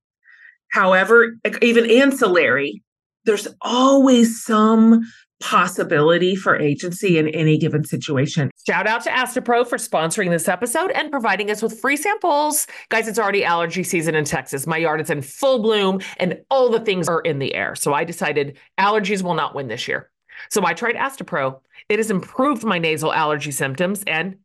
however, 0.71 1.35
even 1.61 1.91
ancillary 1.91 2.85
there's 3.25 3.49
always 3.61 4.45
some 4.45 5.03
possibility 5.43 6.37
for 6.37 6.57
agency 6.59 7.19
in 7.19 7.29
any 7.29 7.59
given 7.59 7.85
situation. 7.85 8.51
Shout 8.65 8.87
out 8.87 9.03
to 9.03 9.11
Astepro 9.11 9.67
for 9.67 9.77
sponsoring 9.77 10.31
this 10.31 10.49
episode 10.49 10.93
and 10.93 11.11
providing 11.11 11.51
us 11.51 11.61
with 11.61 11.79
free 11.81 11.97
samples. 11.97 12.67
Guys, 12.91 13.09
it's 13.09 13.19
already 13.19 13.45
allergy 13.45 13.83
season 13.83 14.15
in 14.15 14.25
Texas. 14.25 14.67
My 14.67 14.77
yard 14.77 15.01
is 15.01 15.11
in 15.11 15.21
full 15.21 15.61
bloom 15.61 16.01
and 16.19 16.41
all 16.49 16.71
the 16.71 16.81
things 16.81 17.09
are 17.09 17.21
in 17.21 17.41
the 17.41 17.55
air. 17.55 17.75
So 17.75 17.93
I 17.93 18.05
decided 18.05 18.57
allergies 18.79 19.23
will 19.23 19.35
not 19.35 19.55
win 19.55 19.67
this 19.67 19.89
year. 19.89 20.11
So 20.49 20.65
I 20.65 20.75
tried 20.75 20.95
Astepro. 20.95 21.61
It 21.89 21.99
has 21.99 22.11
improved 22.11 22.65
my 22.65 22.79
nasal 22.79 23.13
allergy 23.13 23.51
symptoms 23.51 24.05
and 24.07 24.37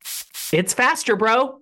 it's 0.51 0.73
faster, 0.73 1.15
bro. 1.15 1.61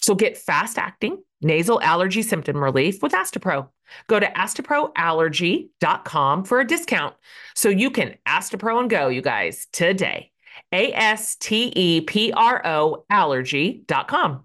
So 0.00 0.14
get 0.14 0.36
fast 0.36 0.78
acting 0.78 1.18
nasal 1.40 1.80
allergy 1.80 2.22
symptom 2.22 2.62
relief 2.62 3.02
with 3.02 3.12
Astepro. 3.12 3.68
Go 4.06 4.20
to 4.20 4.26
asteproallergy.com 4.26 6.44
for 6.44 6.60
a 6.60 6.66
discount 6.66 7.14
so 7.54 7.68
you 7.68 7.90
can 7.90 8.14
Astepro 8.26 8.80
and 8.80 8.88
go, 8.90 9.08
you 9.08 9.20
guys, 9.22 9.66
today. 9.72 10.30
A 10.72 10.92
S 10.92 11.36
T 11.36 11.72
E 11.74 12.00
P 12.02 12.32
R 12.32 12.60
O 12.66 13.04
allergy.com. 13.10 14.44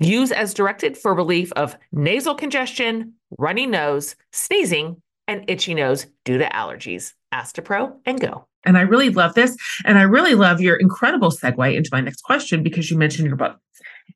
Use 0.00 0.32
as 0.32 0.54
directed 0.54 0.96
for 0.96 1.14
relief 1.14 1.52
of 1.52 1.76
nasal 1.92 2.34
congestion, 2.34 3.12
runny 3.38 3.66
nose, 3.66 4.16
sneezing, 4.32 5.02
and 5.28 5.44
itchy 5.48 5.74
nose 5.74 6.06
due 6.24 6.38
to 6.38 6.46
allergies. 6.46 7.12
Astepro 7.32 7.94
and 8.06 8.20
go. 8.20 8.46
And 8.64 8.78
I 8.78 8.82
really 8.82 9.10
love 9.10 9.34
this. 9.34 9.56
And 9.84 9.98
I 9.98 10.02
really 10.02 10.36
love 10.36 10.60
your 10.60 10.76
incredible 10.76 11.30
segue 11.30 11.74
into 11.74 11.90
my 11.92 12.00
next 12.00 12.22
question 12.22 12.62
because 12.62 12.90
you 12.90 12.96
mentioned 12.96 13.26
your 13.26 13.36
book 13.36 13.58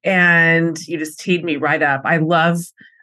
and 0.04 0.78
you 0.86 0.98
just 0.98 1.20
teed 1.20 1.44
me 1.44 1.56
right 1.56 1.82
up. 1.82 2.02
I 2.04 2.18
love 2.18 2.60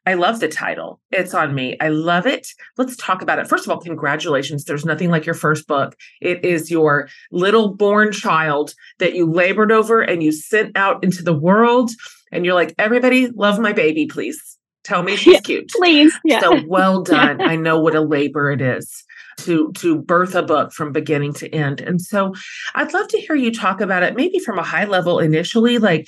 I 0.07 0.13
love 0.13 0.39
the 0.39 0.47
title. 0.47 0.99
It's 1.11 1.33
on 1.33 1.55
me. 1.55 1.77
I 1.81 1.87
love 1.87 2.27
it. 2.27 2.47
Let's 2.77 2.95
talk 2.95 3.23
about 3.23 3.39
it. 3.39 3.47
First 3.47 3.65
of 3.65 3.71
all, 3.71 3.79
congratulations. 3.79 4.63
There's 4.63 4.85
nothing 4.85 5.09
like 5.09 5.25
your 5.25 5.33
first 5.33 5.67
book. 5.67 5.95
It 6.21 6.45
is 6.45 6.69
your 6.69 7.09
little 7.31 7.73
born 7.73 8.11
child 8.11 8.75
that 8.99 9.15
you 9.15 9.25
labored 9.25 9.71
over 9.71 10.01
and 10.01 10.21
you 10.21 10.31
sent 10.31 10.77
out 10.77 11.03
into 11.03 11.23
the 11.23 11.33
world. 11.33 11.89
And 12.31 12.45
you're 12.45 12.53
like, 12.53 12.75
everybody, 12.77 13.29
love 13.29 13.57
my 13.59 13.73
baby, 13.73 14.05
please. 14.05 14.39
Tell 14.83 15.01
me 15.01 15.15
she's 15.15 15.33
yeah, 15.33 15.39
cute. 15.39 15.71
Please. 15.71 16.13
Yeah. 16.23 16.39
So 16.39 16.61
well 16.67 17.01
done. 17.03 17.41
I 17.41 17.55
know 17.55 17.79
what 17.79 17.95
a 17.95 18.01
labor 18.01 18.51
it 18.51 18.61
is 18.61 19.03
to 19.37 19.71
to 19.73 19.97
birth 19.97 20.35
a 20.35 20.43
book 20.43 20.71
from 20.71 20.91
beginning 20.91 21.33
to 21.33 21.49
end. 21.49 21.81
And 21.81 21.99
so 21.99 22.33
I'd 22.75 22.93
love 22.93 23.07
to 23.09 23.17
hear 23.17 23.35
you 23.35 23.51
talk 23.51 23.81
about 23.81 24.03
it 24.03 24.15
maybe 24.15 24.39
from 24.39 24.59
a 24.59 24.63
high 24.63 24.85
level 24.85 25.19
initially 25.19 25.79
like 25.79 26.07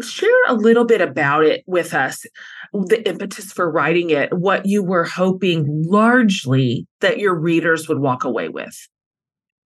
share 0.00 0.30
a 0.46 0.54
little 0.54 0.84
bit 0.84 1.00
about 1.00 1.44
it 1.44 1.64
with 1.66 1.94
us 1.94 2.24
the 2.72 3.06
impetus 3.08 3.52
for 3.52 3.70
writing 3.70 4.10
it 4.10 4.32
what 4.32 4.66
you 4.66 4.82
were 4.82 5.04
hoping 5.04 5.66
largely 5.86 6.86
that 7.00 7.18
your 7.18 7.34
readers 7.34 7.88
would 7.88 7.98
walk 7.98 8.24
away 8.24 8.48
with. 8.48 8.88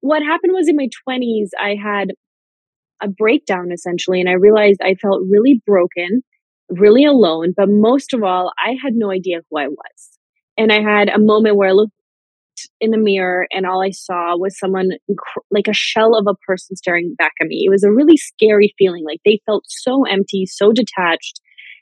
What 0.00 0.22
happened 0.22 0.52
was 0.54 0.68
in 0.68 0.76
my 0.76 0.88
20s 1.08 1.48
i 1.60 1.74
had 1.74 2.12
a 3.02 3.08
breakdown 3.08 3.70
essentially 3.72 4.20
and 4.20 4.28
i 4.28 4.32
realized 4.32 4.80
i 4.82 4.94
felt 4.94 5.22
really 5.28 5.60
broken 5.66 6.22
really 6.68 7.04
alone 7.04 7.52
but 7.56 7.68
most 7.68 8.14
of 8.14 8.22
all 8.22 8.52
i 8.64 8.76
had 8.82 8.94
no 8.94 9.10
idea 9.10 9.40
who 9.50 9.58
i 9.58 9.68
was. 9.68 10.18
And 10.56 10.72
i 10.72 10.80
had 10.80 11.08
a 11.08 11.18
moment 11.18 11.56
where 11.56 11.68
i 11.68 11.72
looked 11.72 11.92
in 12.80 12.90
the 12.90 12.98
mirror 12.98 13.46
and 13.50 13.66
all 13.66 13.82
I 13.82 13.90
saw 13.90 14.36
was 14.36 14.58
someone 14.58 14.90
like 15.50 15.68
a 15.68 15.74
shell 15.74 16.14
of 16.14 16.26
a 16.28 16.36
person 16.46 16.76
staring 16.76 17.14
back 17.16 17.32
at 17.40 17.46
me. 17.46 17.64
It 17.66 17.70
was 17.70 17.84
a 17.84 17.90
really 17.90 18.16
scary 18.16 18.74
feeling. 18.78 19.04
Like 19.04 19.20
they 19.24 19.40
felt 19.46 19.64
so 19.66 20.04
empty, 20.04 20.46
so 20.46 20.72
detached. 20.72 21.40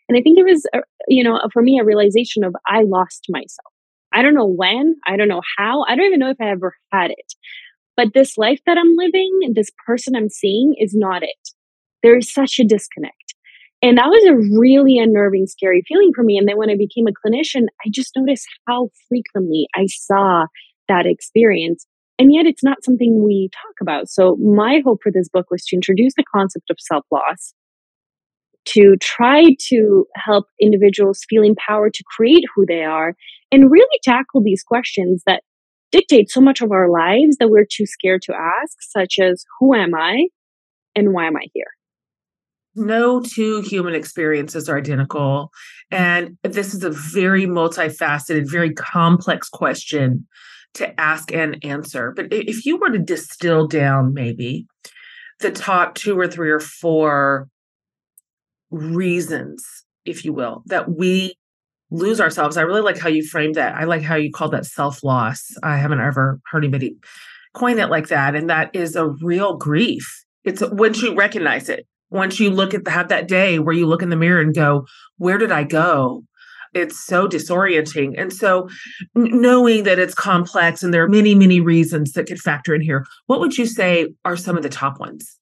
And 0.08 0.18
I 0.18 0.22
think 0.22 0.38
it 0.38 0.44
was, 0.44 0.66
uh, 0.75 0.80
you 1.08 1.22
know, 1.22 1.40
for 1.52 1.62
me, 1.62 1.78
a 1.80 1.84
realization 1.84 2.42
of 2.42 2.54
I 2.66 2.82
lost 2.82 3.26
myself. 3.28 3.72
I 4.12 4.22
don't 4.22 4.34
know 4.34 4.46
when, 4.46 4.96
I 5.06 5.16
don't 5.16 5.28
know 5.28 5.42
how, 5.56 5.84
I 5.84 5.94
don't 5.94 6.06
even 6.06 6.18
know 6.18 6.30
if 6.30 6.40
I 6.40 6.50
ever 6.50 6.75
had 6.92 7.12
it. 7.12 7.34
But 7.96 8.08
this 8.14 8.37
life 8.37 8.60
that 8.66 8.78
I'm 8.78 8.96
living, 8.96 9.52
this 9.54 9.70
person 9.87 10.16
I'm 10.16 10.28
seeing 10.28 10.75
is 10.78 10.94
not 10.94 11.22
it. 11.22 11.50
There 12.02 12.16
is 12.16 12.32
such 12.32 12.58
a 12.58 12.64
disconnect. 12.64 13.14
And 13.82 13.96
that 13.96 14.08
was 14.08 14.25
a 14.28 14.58
really 14.58 14.99
unnerving, 14.99 15.46
scary 15.46 15.82
feeling 15.88 16.12
for 16.14 16.22
me. 16.22 16.37
And 16.37 16.46
then 16.46 16.58
when 16.58 16.70
I 16.70 16.76
became 16.76 17.06
a 17.06 17.12
clinician, 17.12 17.66
I 17.84 17.88
just 17.90 18.12
noticed 18.14 18.46
how 18.68 18.90
frequently 19.08 19.68
I 19.75 19.87
saw 19.87 20.46
that 20.90 21.06
experience. 21.06 21.87
And 22.18 22.35
yet 22.35 22.44
it's 22.44 22.62
not 22.62 22.85
something 22.85 23.25
we 23.25 23.49
talk 23.54 23.75
about. 23.80 24.11
So 24.11 24.37
my 24.37 24.82
hope 24.85 24.99
for 25.02 25.11
this 25.11 25.28
book 25.32 25.47
was 25.50 25.64
to 25.66 25.76
introduce 25.76 26.12
the 26.16 26.25
concept 26.35 26.68
of 26.68 26.76
self 26.78 27.04
loss 27.11 27.54
to 28.66 28.97
try 29.00 29.56
to 29.68 30.04
help 30.16 30.44
individuals 30.61 31.25
feel 31.28 31.42
empowered 31.42 31.94
to 31.94 32.04
create 32.14 32.44
who 32.54 32.66
they 32.66 32.85
are 32.85 33.14
and 33.50 33.70
really 33.70 33.99
tackle 34.04 34.42
these 34.42 34.62
questions 34.62 35.23
that 35.26 35.42
dictate 35.90 36.30
so 36.30 36.40
much 36.40 36.61
of 36.61 36.70
our 36.70 36.90
lives 36.90 37.37
that 37.38 37.49
we're 37.49 37.64
too 37.64 37.87
scared 37.87 38.23
to 38.23 38.35
ask, 38.35 38.76
such 38.80 39.18
as 39.18 39.44
who 39.59 39.75
am 39.75 39.94
I 39.94 40.26
and 40.94 41.12
why 41.12 41.26
am 41.26 41.37
I 41.37 41.47
here? 41.54 41.66
No 42.76 43.20
two 43.20 43.62
human 43.62 43.94
experiences 43.94 44.68
are 44.68 44.78
identical. 44.78 45.50
And 45.90 46.37
this 46.44 46.75
is 46.75 46.85
a 46.85 46.90
very 46.90 47.47
multifaceted, 47.47 48.49
very 48.49 48.73
complex 48.73 49.49
question 49.49 50.26
to 50.75 51.00
ask 51.00 51.33
and 51.33 51.59
answer. 51.65 52.12
But 52.15 52.29
if 52.31 52.65
you 52.65 52.77
were 52.77 52.91
to 52.91 52.99
distill 52.99 53.67
down 53.67 54.15
maybe 54.15 54.67
the 55.41 55.50
top 55.50 55.95
two 55.95 56.19
or 56.19 56.29
three 56.29 56.50
or 56.50 56.61
four 56.61 57.49
reasons, 58.71 59.65
if 60.05 60.25
you 60.25 60.33
will, 60.33 60.62
that 60.67 60.91
we 60.97 61.35
lose 61.91 62.21
ourselves. 62.21 62.57
I 62.57 62.62
really 62.62 62.83
like 62.83 62.99
how 62.99 63.09
you 63.09 63.27
framed 63.27 63.57
that. 63.57 63.75
I 63.75 63.85
like 63.85 64.03
how 64.03 64.15
you 64.15 64.31
called 64.31 64.53
that 64.53 64.67
self 64.67 65.03
loss. 65.03 65.50
I 65.62 65.77
haven't 65.77 66.00
ever 66.00 66.41
heard 66.47 66.65
anybody 66.65 66.97
coin 67.55 67.79
it 67.79 67.91
like 67.91 68.09
that. 68.09 68.37
And 68.37 68.49
that 68.49 68.71
is 68.75 68.95
a 68.95 69.09
real 69.09 69.57
grief. 69.57 70.25
It's 70.45 70.62
once 70.71 71.03
you 71.03 71.15
recognize 71.15 71.69
it, 71.69 71.87
once 72.11 72.41
you 72.41 72.50
look 72.50 72.75
at 72.75 72.85
the, 72.85 72.91
have 72.91 73.09
that 73.09 73.29
day 73.29 73.59
where 73.59 73.75
you 73.75 73.87
look 73.87 74.03
in 74.03 74.11
the 74.11 74.17
mirror 74.17 74.41
and 74.41 74.55
go, 74.55 74.87
where 75.19 75.39
did 75.39 75.53
I 75.53 75.65
go? 75.65 76.23
It's 76.73 77.05
so 77.05 77.27
disorienting. 77.27 78.15
And 78.17 78.33
so, 78.33 78.69
knowing 79.15 79.85
that 79.85 79.99
it's 79.99 80.15
complex 80.15 80.83
and 80.83 80.95
there 80.95 81.03
are 81.03 81.09
many, 81.09 81.35
many 81.35 81.61
reasons 81.61 82.12
that 82.12 82.27
could 82.27 82.39
factor 82.39 82.75
in 82.75 82.81
here, 82.81 83.05
what 83.27 83.41
would 83.41 83.59
you 83.59 83.67
say 83.67 84.09
are 84.25 84.37
some 84.37 84.57
of 84.57 84.62
the 84.62 84.69
top 84.69 85.00
ones? 85.00 85.39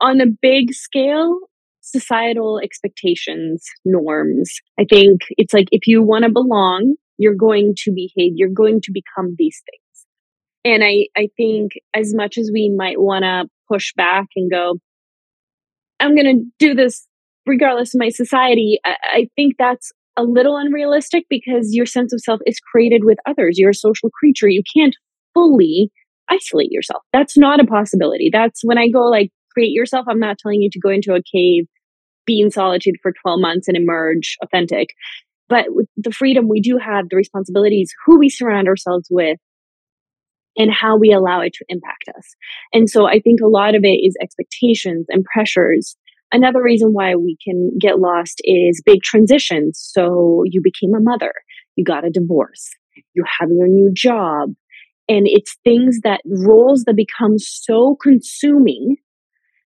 On 0.00 0.20
a 0.20 0.26
big 0.26 0.74
scale, 0.74 1.38
societal 1.80 2.58
expectations, 2.58 3.64
norms. 3.84 4.52
I 4.78 4.84
think 4.84 5.22
it's 5.30 5.54
like 5.54 5.68
if 5.70 5.86
you 5.86 6.02
want 6.02 6.24
to 6.24 6.30
belong, 6.30 6.94
you're 7.18 7.34
going 7.34 7.74
to 7.78 7.92
behave, 7.92 8.32
you're 8.36 8.48
going 8.48 8.80
to 8.82 8.92
become 8.92 9.34
these 9.38 9.62
things. 9.70 9.80
And 10.64 10.82
I, 10.82 11.08
I 11.16 11.28
think 11.36 11.72
as 11.94 12.14
much 12.14 12.38
as 12.38 12.50
we 12.52 12.74
might 12.74 13.00
want 13.00 13.22
to 13.22 13.44
push 13.68 13.92
back 13.94 14.26
and 14.34 14.50
go, 14.50 14.78
I'm 16.00 16.14
going 16.14 16.38
to 16.38 16.44
do 16.58 16.74
this 16.74 17.06
regardless 17.46 17.94
of 17.94 17.98
my 17.98 18.08
society, 18.08 18.78
I, 18.84 18.96
I 19.02 19.28
think 19.36 19.54
that's 19.58 19.92
a 20.16 20.22
little 20.22 20.56
unrealistic 20.56 21.24
because 21.28 21.74
your 21.74 21.86
sense 21.86 22.12
of 22.12 22.20
self 22.20 22.40
is 22.46 22.60
created 22.60 23.02
with 23.04 23.18
others. 23.26 23.58
You're 23.58 23.70
a 23.70 23.74
social 23.74 24.10
creature. 24.10 24.48
You 24.48 24.62
can't 24.76 24.94
fully 25.34 25.90
isolate 26.28 26.70
yourself. 26.70 27.02
That's 27.12 27.36
not 27.36 27.60
a 27.60 27.66
possibility. 27.66 28.30
That's 28.32 28.60
when 28.62 28.78
I 28.78 28.88
go 28.88 29.02
like 29.02 29.30
create 29.52 29.72
yourself. 29.72 30.06
I'm 30.08 30.20
not 30.20 30.38
telling 30.38 30.60
you 30.60 30.70
to 30.70 30.80
go 30.80 30.90
into 30.90 31.14
a 31.14 31.22
cave 31.22 31.66
be 32.26 32.40
in 32.40 32.50
solitude 32.50 32.96
for 33.02 33.12
12 33.22 33.40
months 33.40 33.68
and 33.68 33.76
emerge 33.76 34.36
authentic. 34.42 34.90
But 35.48 35.66
the 35.96 36.12
freedom 36.12 36.48
we 36.48 36.60
do 36.60 36.78
have, 36.78 37.08
the 37.08 37.16
responsibilities, 37.16 37.92
who 38.06 38.18
we 38.18 38.28
surround 38.28 38.66
ourselves 38.66 39.06
with, 39.10 39.38
and 40.56 40.70
how 40.70 40.96
we 40.96 41.12
allow 41.12 41.40
it 41.40 41.52
to 41.54 41.64
impact 41.68 42.04
us. 42.16 42.34
And 42.72 42.88
so 42.88 43.06
I 43.06 43.20
think 43.20 43.40
a 43.40 43.48
lot 43.48 43.74
of 43.74 43.82
it 43.84 43.88
is 43.88 44.16
expectations 44.22 45.06
and 45.08 45.24
pressures. 45.24 45.96
Another 46.32 46.62
reason 46.62 46.90
why 46.92 47.14
we 47.14 47.36
can 47.44 47.70
get 47.80 48.00
lost 48.00 48.40
is 48.44 48.82
big 48.84 49.02
transitions. 49.02 49.78
So 49.92 50.42
you 50.44 50.60
became 50.62 50.94
a 50.94 51.00
mother, 51.00 51.32
you 51.76 51.84
got 51.84 52.04
a 52.04 52.10
divorce, 52.10 52.70
you 53.14 53.24
have 53.38 53.50
your 53.50 53.68
new 53.68 53.92
job. 53.94 54.50
And 55.08 55.26
it's 55.26 55.56
things 55.64 56.00
that 56.02 56.22
roles 56.24 56.84
that 56.84 56.96
become 56.96 57.38
so 57.38 57.96
consuming 58.02 58.96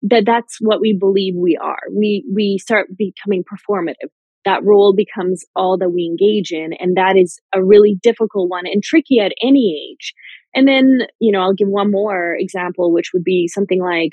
that 0.03 0.23
that's 0.25 0.57
what 0.61 0.79
we 0.79 0.95
believe 0.97 1.33
we 1.35 1.57
are. 1.61 1.79
We 1.91 2.23
we 2.31 2.57
start 2.59 2.87
becoming 2.95 3.43
performative. 3.43 4.09
That 4.45 4.63
role 4.63 4.93
becomes 4.95 5.43
all 5.55 5.77
that 5.79 5.89
we 5.89 6.05
engage 6.05 6.51
in, 6.51 6.73
and 6.79 6.95
that 6.95 7.17
is 7.17 7.39
a 7.53 7.63
really 7.63 7.97
difficult 8.03 8.49
one 8.49 8.67
and 8.67 8.83
tricky 8.83 9.19
at 9.19 9.31
any 9.41 9.91
age. 9.91 10.13
And 10.53 10.67
then, 10.67 11.07
you 11.19 11.31
know, 11.31 11.41
I'll 11.41 11.53
give 11.53 11.67
one 11.67 11.91
more 11.91 12.35
example, 12.39 12.93
which 12.93 13.11
would 13.13 13.23
be 13.23 13.47
something 13.47 13.81
like 13.81 14.11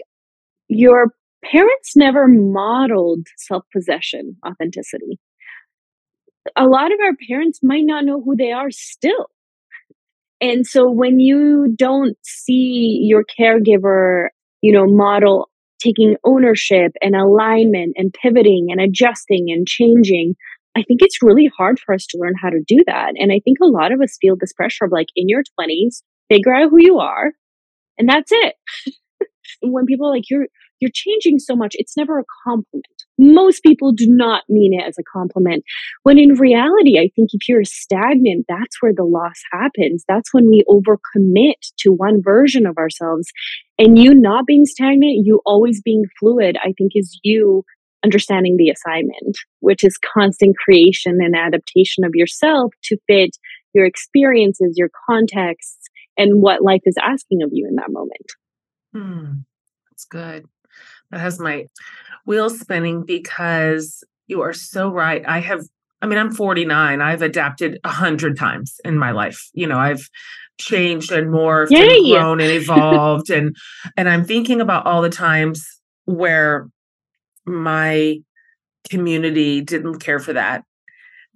your 0.68 1.08
parents 1.44 1.96
never 1.96 2.28
modeled 2.28 3.26
self 3.36 3.64
possession, 3.72 4.36
authenticity. 4.46 5.18
A 6.56 6.66
lot 6.66 6.92
of 6.92 6.98
our 7.04 7.14
parents 7.28 7.60
might 7.62 7.84
not 7.84 8.04
know 8.04 8.20
who 8.20 8.36
they 8.36 8.52
are 8.52 8.70
still. 8.70 9.28
And 10.40 10.66
so 10.66 10.90
when 10.90 11.20
you 11.20 11.72
don't 11.76 12.16
see 12.22 13.00
your 13.02 13.24
caregiver, 13.38 14.28
you 14.60 14.72
know, 14.72 14.86
model 14.86 15.48
taking 15.80 16.16
ownership 16.24 16.92
and 17.00 17.14
alignment 17.14 17.94
and 17.96 18.12
pivoting 18.12 18.68
and 18.70 18.80
adjusting 18.80 19.46
and 19.50 19.66
changing, 19.66 20.34
I 20.76 20.82
think 20.82 21.00
it's 21.02 21.22
really 21.22 21.50
hard 21.56 21.78
for 21.78 21.94
us 21.94 22.06
to 22.08 22.18
learn 22.18 22.34
how 22.40 22.50
to 22.50 22.62
do 22.66 22.78
that. 22.86 23.12
And 23.16 23.30
I 23.32 23.40
think 23.44 23.58
a 23.60 23.66
lot 23.66 23.92
of 23.92 24.00
us 24.00 24.16
feel 24.20 24.36
this 24.36 24.52
pressure 24.52 24.84
of 24.84 24.92
like 24.92 25.08
in 25.14 25.28
your 25.28 25.42
20s, 25.60 26.02
figure 26.28 26.54
out 26.54 26.70
who 26.70 26.78
you 26.80 26.98
are, 26.98 27.32
and 27.98 28.08
that's 28.08 28.32
it. 28.32 28.54
when 29.62 29.86
people 29.86 30.10
like, 30.10 30.24
you're 30.30 30.46
you're 30.82 30.90
changing 30.92 31.38
so 31.38 31.56
much, 31.56 31.74
it's 31.78 31.96
never 31.96 32.18
a 32.18 32.24
compliment. 32.44 32.84
Most 33.18 33.62
people 33.62 33.92
do 33.92 34.06
not 34.08 34.42
mean 34.48 34.78
it 34.78 34.84
as 34.86 34.98
a 34.98 35.02
compliment. 35.04 35.64
When 36.02 36.18
in 36.18 36.34
reality, 36.34 36.98
I 36.98 37.08
think 37.14 37.30
if 37.32 37.48
you're 37.48 37.64
stagnant, 37.64 38.46
that's 38.48 38.76
where 38.80 38.92
the 38.94 39.04
loss 39.04 39.40
happens. 39.52 40.04
That's 40.08 40.34
when 40.34 40.48
we 40.48 40.64
overcommit 40.68 41.54
to 41.78 41.92
one 41.92 42.20
version 42.22 42.66
of 42.66 42.76
ourselves. 42.76 43.30
And 43.78 43.98
you 43.98 44.12
not 44.12 44.44
being 44.44 44.64
stagnant, 44.66 45.24
you 45.24 45.40
always 45.46 45.80
being 45.80 46.04
fluid, 46.18 46.58
I 46.62 46.72
think 46.76 46.92
is 46.94 47.18
you 47.22 47.64
understanding 48.04 48.56
the 48.56 48.70
assignment, 48.70 49.38
which 49.60 49.84
is 49.84 49.96
constant 50.12 50.56
creation 50.56 51.18
and 51.20 51.36
adaptation 51.36 52.04
of 52.04 52.10
yourself 52.14 52.72
to 52.84 52.96
fit 53.06 53.36
your 53.72 53.86
experiences, 53.86 54.74
your 54.76 54.90
contexts, 55.08 55.88
and 56.16 56.42
what 56.42 56.62
life 56.62 56.82
is 56.84 56.96
asking 57.00 57.42
of 57.42 57.50
you 57.52 57.66
in 57.68 57.76
that 57.76 57.90
moment. 57.90 58.32
Hmm. 58.92 59.32
That's 59.90 60.04
good. 60.04 60.46
That 61.12 61.20
has 61.20 61.38
my 61.38 61.66
wheels 62.26 62.58
spinning 62.58 63.04
because 63.04 64.02
you 64.26 64.40
are 64.40 64.52
so 64.52 64.90
right. 64.90 65.22
I 65.26 65.38
have, 65.40 65.60
I 66.00 66.06
mean, 66.06 66.18
I'm 66.18 66.32
49. 66.32 67.00
I've 67.00 67.22
adapted 67.22 67.78
a 67.84 67.90
hundred 67.90 68.36
times 68.36 68.80
in 68.84 68.98
my 68.98 69.12
life. 69.12 69.48
You 69.52 69.66
know, 69.66 69.78
I've 69.78 70.08
changed 70.58 71.12
and 71.12 71.28
morphed 71.28 71.70
Yay. 71.70 71.80
and 71.80 72.06
grown 72.10 72.40
and 72.40 72.50
evolved. 72.50 73.30
and 73.30 73.54
and 73.96 74.08
I'm 74.08 74.24
thinking 74.24 74.60
about 74.60 74.86
all 74.86 75.02
the 75.02 75.10
times 75.10 75.66
where 76.04 76.68
my 77.44 78.18
community 78.90 79.60
didn't 79.60 79.98
care 80.00 80.18
for 80.18 80.32
that. 80.32 80.64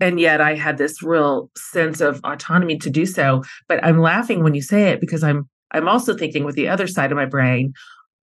And 0.00 0.20
yet 0.20 0.40
I 0.40 0.54
had 0.54 0.76
this 0.78 1.02
real 1.02 1.50
sense 1.56 2.00
of 2.00 2.20
autonomy 2.22 2.76
to 2.78 2.90
do 2.90 3.06
so. 3.06 3.42
But 3.68 3.82
I'm 3.82 4.00
laughing 4.00 4.42
when 4.42 4.54
you 4.54 4.62
say 4.62 4.90
it 4.90 5.00
because 5.00 5.22
I'm 5.22 5.48
I'm 5.72 5.88
also 5.88 6.16
thinking 6.16 6.44
with 6.44 6.54
the 6.54 6.68
other 6.68 6.86
side 6.86 7.10
of 7.10 7.16
my 7.16 7.26
brain, 7.26 7.72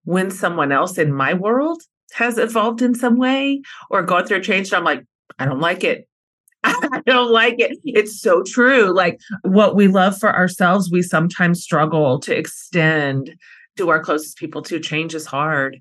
when 0.03 0.31
someone 0.31 0.71
else 0.71 0.97
in 0.97 1.13
my 1.13 1.33
world 1.33 1.81
has 2.13 2.37
evolved 2.37 2.81
in 2.81 2.95
some 2.95 3.17
way 3.17 3.61
or 3.89 4.03
gone 4.03 4.25
through 4.25 4.37
a 4.37 4.41
change, 4.41 4.73
I'm 4.73 4.83
like, 4.83 5.03
I 5.39 5.45
don't 5.45 5.59
like 5.59 5.83
it. 5.83 6.07
I 6.63 7.01
don't 7.05 7.31
like 7.31 7.55
it. 7.57 7.77
It's 7.83 8.21
so 8.21 8.43
true. 8.43 8.93
Like 8.93 9.19
what 9.41 9.75
we 9.75 9.87
love 9.87 10.17
for 10.17 10.33
ourselves, 10.33 10.89
we 10.91 11.01
sometimes 11.01 11.61
struggle 11.61 12.19
to 12.21 12.35
extend 12.35 13.35
to 13.77 13.89
our 13.89 14.01
closest 14.01 14.37
people 14.37 14.61
too. 14.61 14.79
Change 14.79 15.15
is 15.15 15.25
hard 15.25 15.79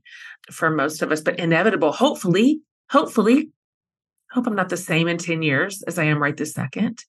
for 0.51 0.71
most 0.71 1.03
of 1.03 1.13
us, 1.13 1.21
but 1.21 1.39
inevitable. 1.39 1.93
Hopefully, 1.93 2.61
hopefully, 2.91 3.51
hope 4.33 4.47
I'm 4.47 4.57
not 4.57 4.71
the 4.71 4.77
same 4.77 5.09
in 5.09 5.19
10 5.19 5.43
years 5.43 5.83
as 5.87 5.99
I 5.99 6.05
am 6.05 6.21
right 6.21 6.37
this 6.37 6.55
second. 6.55 7.05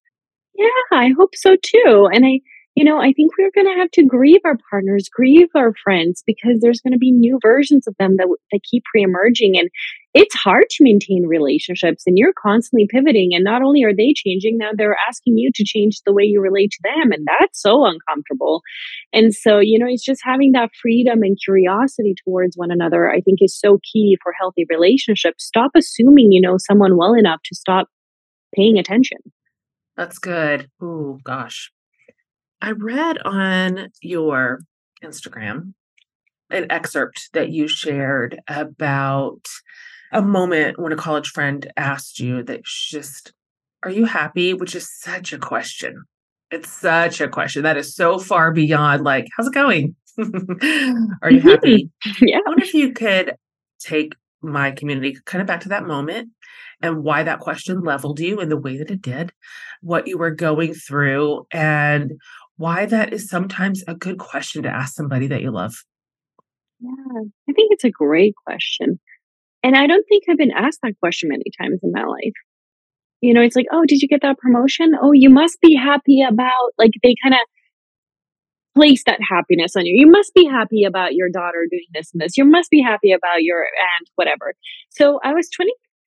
Yeah, 0.55 0.67
I 0.91 1.13
hope 1.17 1.35
so 1.35 1.55
too. 1.55 2.09
And 2.13 2.25
I 2.25 2.41
you 2.75 2.83
know, 2.83 2.99
I 2.99 3.13
think 3.13 3.31
we're 3.37 3.51
going 3.53 3.71
to 3.71 3.79
have 3.79 3.91
to 3.91 4.05
grieve 4.05 4.41
our 4.45 4.57
partners, 4.69 5.07
grieve 5.13 5.49
our 5.55 5.73
friends, 5.83 6.23
because 6.25 6.59
there's 6.59 6.81
going 6.81 6.93
to 6.93 6.97
be 6.97 7.11
new 7.11 7.37
versions 7.39 7.87
of 7.87 7.95
them 7.99 8.15
that, 8.17 8.27
that 8.51 8.61
keep 8.63 8.83
re-emerging. 8.95 9.59
And 9.59 9.69
it's 10.15 10.33
hard 10.33 10.65
to 10.71 10.83
maintain 10.83 11.27
relationships 11.27 12.03
and 12.07 12.17
you're 12.17 12.33
constantly 12.33 12.87
pivoting. 12.89 13.31
And 13.33 13.43
not 13.43 13.61
only 13.61 13.83
are 13.83 13.95
they 13.95 14.13
changing, 14.15 14.57
now 14.57 14.71
they're 14.75 14.97
asking 15.07 15.37
you 15.37 15.51
to 15.53 15.63
change 15.63 16.01
the 16.05 16.13
way 16.13 16.23
you 16.23 16.41
relate 16.41 16.71
to 16.71 16.79
them. 16.83 17.11
And 17.11 17.27
that's 17.27 17.61
so 17.61 17.85
uncomfortable. 17.85 18.61
And 19.11 19.35
so, 19.35 19.59
you 19.59 19.77
know, 19.77 19.87
it's 19.87 20.05
just 20.05 20.21
having 20.23 20.53
that 20.53 20.71
freedom 20.81 21.21
and 21.21 21.37
curiosity 21.43 22.15
towards 22.25 22.55
one 22.55 22.71
another, 22.71 23.07
I 23.09 23.21
think 23.21 23.37
is 23.41 23.57
so 23.57 23.79
key 23.91 24.17
for 24.23 24.33
healthy 24.39 24.65
relationships. 24.67 25.45
Stop 25.45 25.71
assuming 25.75 26.31
you 26.31 26.41
know 26.41 26.57
someone 26.57 26.97
well 26.97 27.13
enough 27.13 27.41
to 27.45 27.55
stop 27.55 27.87
paying 28.55 28.79
attention. 28.79 29.19
That's 29.95 30.17
good. 30.17 30.69
Oh, 30.81 31.19
gosh. 31.23 31.71
I 32.63 32.71
read 32.71 33.17
on 33.25 33.89
your 34.01 34.61
Instagram 35.03 35.73
an 36.49 36.67
excerpt 36.69 37.27
that 37.33 37.49
you 37.49 37.67
shared 37.67 38.39
about 38.47 39.45
a 40.13 40.21
moment 40.21 40.79
when 40.79 40.93
a 40.93 40.95
college 40.95 41.27
friend 41.27 41.69
asked 41.75 42.21
you 42.21 42.41
that 42.43 42.63
just, 42.63 43.33
are 43.83 43.91
you 43.91 44.05
happy? 44.05 44.53
Which 44.53 44.75
is 44.75 44.89
such 44.89 45.33
a 45.33 45.37
question. 45.37 46.05
It's 46.51 46.69
such 46.71 47.19
a 47.19 47.27
question 47.27 47.63
that 47.63 47.75
is 47.75 47.93
so 47.93 48.17
far 48.17 48.53
beyond 48.53 49.03
like, 49.03 49.27
how's 49.35 49.47
it 49.47 49.53
going? 49.53 49.97
are 50.17 50.23
you 50.23 51.41
mm-hmm. 51.41 51.49
happy? 51.49 51.89
yeah. 52.21 52.37
I 52.37 52.41
wonder 52.47 52.63
if 52.63 52.73
you 52.73 52.93
could 52.93 53.35
take 53.81 54.13
my 54.41 54.71
community 54.71 55.17
kind 55.25 55.41
of 55.41 55.47
back 55.47 55.61
to 55.61 55.69
that 55.69 55.85
moment 55.85 56.29
and 56.81 57.03
why 57.03 57.23
that 57.23 57.39
question 57.39 57.81
leveled 57.81 58.19
you 58.19 58.39
in 58.39 58.47
the 58.47 58.57
way 58.57 58.77
that 58.77 58.91
it 58.91 59.01
did, 59.01 59.33
what 59.81 60.07
you 60.07 60.17
were 60.17 60.31
going 60.31 60.73
through, 60.73 61.45
and 61.51 62.13
why 62.57 62.85
that 62.85 63.13
is 63.13 63.29
sometimes 63.29 63.83
a 63.87 63.95
good 63.95 64.17
question 64.19 64.63
to 64.63 64.69
ask 64.69 64.93
somebody 64.93 65.27
that 65.27 65.41
you 65.41 65.51
love. 65.51 65.75
Yeah, 66.79 66.89
I 67.49 67.53
think 67.53 67.71
it's 67.71 67.83
a 67.83 67.89
great 67.89 68.33
question. 68.45 68.99
And 69.63 69.75
I 69.75 69.87
don't 69.87 70.05
think 70.09 70.23
I've 70.29 70.37
been 70.37 70.51
asked 70.51 70.79
that 70.83 70.99
question 70.99 71.29
many 71.29 71.45
times 71.59 71.79
in 71.81 71.91
my 71.93 72.03
life. 72.03 72.33
You 73.21 73.33
know, 73.33 73.41
it's 73.41 73.55
like, 73.55 73.67
oh, 73.71 73.85
did 73.87 74.01
you 74.01 74.07
get 74.09 74.21
that 74.21 74.37
promotion? 74.37 74.91
Oh, 75.01 75.13
you 75.13 75.29
must 75.29 75.61
be 75.61 75.75
happy 75.75 76.21
about, 76.21 76.73
like, 76.77 76.91
they 77.01 77.15
kind 77.23 77.33
of 77.33 77.39
place 78.75 79.03
that 79.05 79.19
happiness 79.21 79.75
on 79.77 79.85
you. 79.85 79.93
You 79.95 80.11
must 80.11 80.33
be 80.33 80.45
happy 80.45 80.83
about 80.83 81.13
your 81.13 81.29
daughter 81.29 81.65
doing 81.71 81.85
this 81.93 82.11
and 82.11 82.21
this. 82.21 82.37
You 82.37 82.43
must 82.43 82.69
be 82.69 82.81
happy 82.81 83.13
about 83.13 83.41
your 83.41 83.61
aunt, 83.61 84.09
whatever. 84.15 84.55
So 84.89 85.19
I 85.23 85.33
was 85.33 85.47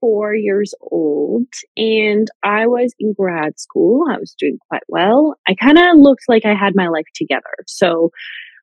24 0.01 0.35
years 0.35 0.75
old 0.81 1.47
and 1.77 2.29
I 2.43 2.67
was 2.67 2.95
in 2.99 3.13
grad 3.13 3.59
school. 3.59 4.05
I 4.11 4.19
was 4.19 4.35
doing 4.39 4.59
quite 4.69 4.83
well. 4.89 5.35
I 5.49 5.55
kind 5.55 5.79
of 5.79 5.97
looked 5.97 6.25
like 6.29 6.45
I 6.45 6.55
had 6.55 6.75
my 6.75 6.89
life 6.89 7.07
together. 7.15 7.43
So 7.67 8.11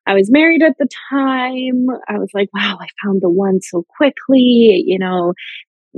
I 0.06 0.14
was 0.14 0.30
married 0.30 0.62
at 0.62 0.76
the 0.78 0.88
time. 1.10 1.86
I 2.08 2.18
was 2.18 2.30
like, 2.32 2.48
wow, 2.54 2.78
I 2.80 2.86
found 3.04 3.20
the 3.20 3.30
one 3.30 3.60
so 3.60 3.84
quickly, 3.96 4.82
you 4.86 4.98
know, 4.98 5.34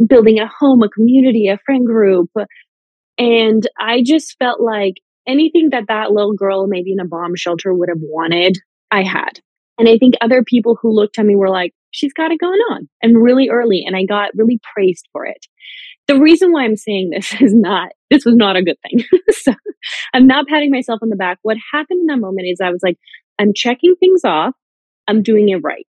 building 0.07 0.39
a 0.39 0.49
home, 0.49 0.83
a 0.83 0.89
community, 0.89 1.49
a 1.49 1.59
friend 1.65 1.87
group. 1.87 2.31
And 3.19 3.63
I 3.79 4.03
just 4.05 4.37
felt 4.39 4.61
like 4.61 4.95
anything 5.27 5.71
that 5.71 5.85
that 5.89 6.11
little 6.11 6.35
girl, 6.35 6.67
maybe 6.67 6.93
in 6.93 7.01
a 7.01 7.07
bomb 7.07 7.37
shelter, 7.37 7.73
would 7.73 7.89
have 7.89 8.01
wanted, 8.01 8.59
I 8.91 9.03
had. 9.03 9.41
And 9.79 9.89
I 9.89 9.97
think 9.97 10.15
other 10.21 10.43
people 10.43 10.77
who 10.81 10.93
looked 10.93 11.19
at 11.19 11.25
me 11.25 11.37
were 11.37 11.49
like, 11.49 11.73
she's 11.91 12.13
got 12.13 12.33
it 12.33 12.41
going 12.41 12.61
on 12.71 12.89
and 13.03 13.23
really 13.23 13.49
early. 13.51 13.85
And 13.87 13.97
I 13.97 14.05
got 14.05 14.31
really 14.35 14.61
praised 14.75 15.09
for 15.13 15.27
it. 15.27 15.47
The 16.09 16.19
reason 16.19 16.53
why 16.53 16.65
I'm 16.65 16.77
saying 16.77 17.11
this 17.11 17.33
is 17.41 17.55
not, 17.55 17.91
this 18.11 18.25
was 18.25 18.37
not 18.37 18.57
a 18.57 18.63
good 18.63 18.77
thing. 18.89 19.05
so 19.31 19.53
I'm 20.15 20.27
not 20.27 20.47
patting 20.47 20.71
myself 20.71 21.01
on 21.03 21.09
the 21.09 21.17
back. 21.17 21.39
What 21.43 21.57
happened 21.73 22.01
in 22.01 22.07
that 22.07 22.21
moment 22.21 22.49
is 22.51 22.61
I 22.61 22.71
was 22.71 22.83
like, 22.83 22.97
I'm 23.39 23.53
checking 23.55 23.95
things 23.97 24.23
off. 24.25 24.55
I'm 25.09 25.23
doing 25.23 25.49
it 25.49 25.63
right. 25.63 25.87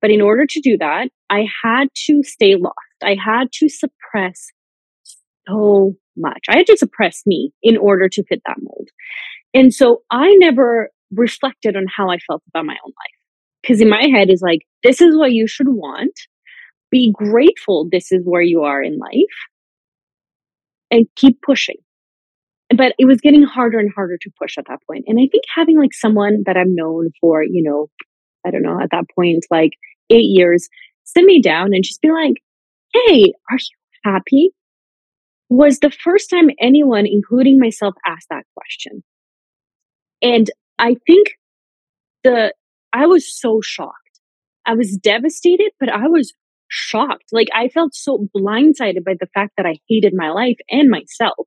But 0.00 0.10
in 0.10 0.20
order 0.20 0.46
to 0.46 0.60
do 0.60 0.78
that, 0.78 1.08
I 1.28 1.46
had 1.62 1.88
to 2.06 2.22
stay 2.22 2.56
lost. 2.56 2.74
I 3.02 3.16
had 3.22 3.52
to 3.52 3.68
suppress 3.68 4.48
so 5.46 5.94
much. 6.16 6.44
I 6.48 6.58
had 6.58 6.66
to 6.66 6.76
suppress 6.76 7.22
me 7.26 7.52
in 7.62 7.76
order 7.76 8.08
to 8.08 8.24
fit 8.24 8.40
that 8.46 8.56
mold. 8.60 8.88
And 9.54 9.74
so 9.74 10.02
I 10.10 10.34
never 10.38 10.90
reflected 11.12 11.76
on 11.76 11.86
how 11.94 12.10
I 12.10 12.18
felt 12.18 12.42
about 12.48 12.66
my 12.66 12.76
own 12.84 12.92
life. 12.92 13.19
Because 13.62 13.80
in 13.80 13.88
my 13.88 14.06
head 14.12 14.30
is 14.30 14.42
like, 14.42 14.60
this 14.82 15.00
is 15.00 15.16
what 15.16 15.32
you 15.32 15.46
should 15.46 15.68
want. 15.68 16.18
Be 16.90 17.12
grateful 17.12 17.88
this 17.90 18.10
is 18.10 18.22
where 18.24 18.42
you 18.42 18.62
are 18.62 18.82
in 18.82 18.98
life 18.98 19.12
and 20.90 21.06
keep 21.16 21.40
pushing. 21.42 21.76
But 22.74 22.94
it 22.98 23.04
was 23.04 23.20
getting 23.20 23.42
harder 23.42 23.78
and 23.78 23.92
harder 23.94 24.16
to 24.20 24.30
push 24.40 24.56
at 24.56 24.64
that 24.68 24.80
point. 24.88 25.04
And 25.06 25.18
I 25.18 25.26
think 25.30 25.44
having 25.54 25.78
like 25.78 25.92
someone 25.92 26.42
that 26.46 26.56
I've 26.56 26.66
known 26.68 27.10
for, 27.20 27.42
you 27.42 27.62
know, 27.62 27.88
I 28.46 28.50
don't 28.50 28.62
know, 28.62 28.80
at 28.80 28.90
that 28.92 29.04
point, 29.14 29.44
like 29.50 29.72
eight 30.08 30.28
years, 30.28 30.68
sit 31.04 31.24
me 31.24 31.42
down 31.42 31.70
and 31.72 31.84
just 31.84 32.00
be 32.00 32.10
like, 32.10 32.34
hey, 32.92 33.32
are 33.50 33.56
you 33.56 34.02
happy? 34.04 34.52
was 35.50 35.80
the 35.80 35.90
first 35.90 36.30
time 36.30 36.48
anyone, 36.60 37.06
including 37.06 37.58
myself, 37.58 37.94
asked 38.06 38.28
that 38.30 38.44
question. 38.56 39.02
And 40.22 40.48
I 40.78 40.96
think 41.06 41.32
the, 42.22 42.54
I 42.92 43.06
was 43.06 43.32
so 43.38 43.60
shocked. 43.62 43.94
I 44.66 44.74
was 44.74 44.96
devastated, 44.96 45.72
but 45.78 45.88
I 45.88 46.06
was 46.06 46.32
shocked. 46.68 47.26
Like 47.32 47.48
I 47.54 47.68
felt 47.68 47.94
so 47.94 48.28
blindsided 48.36 49.04
by 49.04 49.14
the 49.18 49.28
fact 49.34 49.52
that 49.56 49.66
I 49.66 49.76
hated 49.88 50.12
my 50.14 50.30
life 50.30 50.58
and 50.70 50.88
myself. 50.88 51.46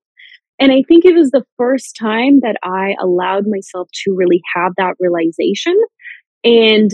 And 0.60 0.72
I 0.72 0.84
think 0.88 1.06
it 1.06 1.16
was 1.16 1.32
the 1.32 1.46
first 1.58 1.96
time 2.00 2.42
that 2.42 2.58
I 2.64 2.96
allowed 3.02 3.46
myself 3.48 3.90
to 4.04 4.14
really 4.16 4.42
have 4.56 4.74
that 4.78 4.96
realization. 5.00 5.76
And 6.44 6.92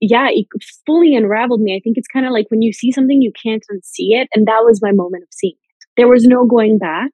yeah, 0.00 0.28
it 0.30 0.46
fully 0.86 1.14
unraveled 1.14 1.60
me. 1.60 1.74
I 1.74 1.80
think 1.82 1.96
it's 1.96 2.08
kind 2.08 2.26
of 2.26 2.32
like 2.32 2.50
when 2.50 2.62
you 2.62 2.72
see 2.72 2.92
something, 2.92 3.22
you 3.22 3.32
can't 3.42 3.64
unsee 3.70 4.20
it. 4.20 4.28
And 4.34 4.46
that 4.46 4.62
was 4.64 4.80
my 4.82 4.92
moment 4.92 5.24
of 5.24 5.28
seeing 5.32 5.54
it. 5.54 5.86
there 5.96 6.08
was 6.08 6.24
no 6.24 6.46
going 6.46 6.78
back. 6.78 7.10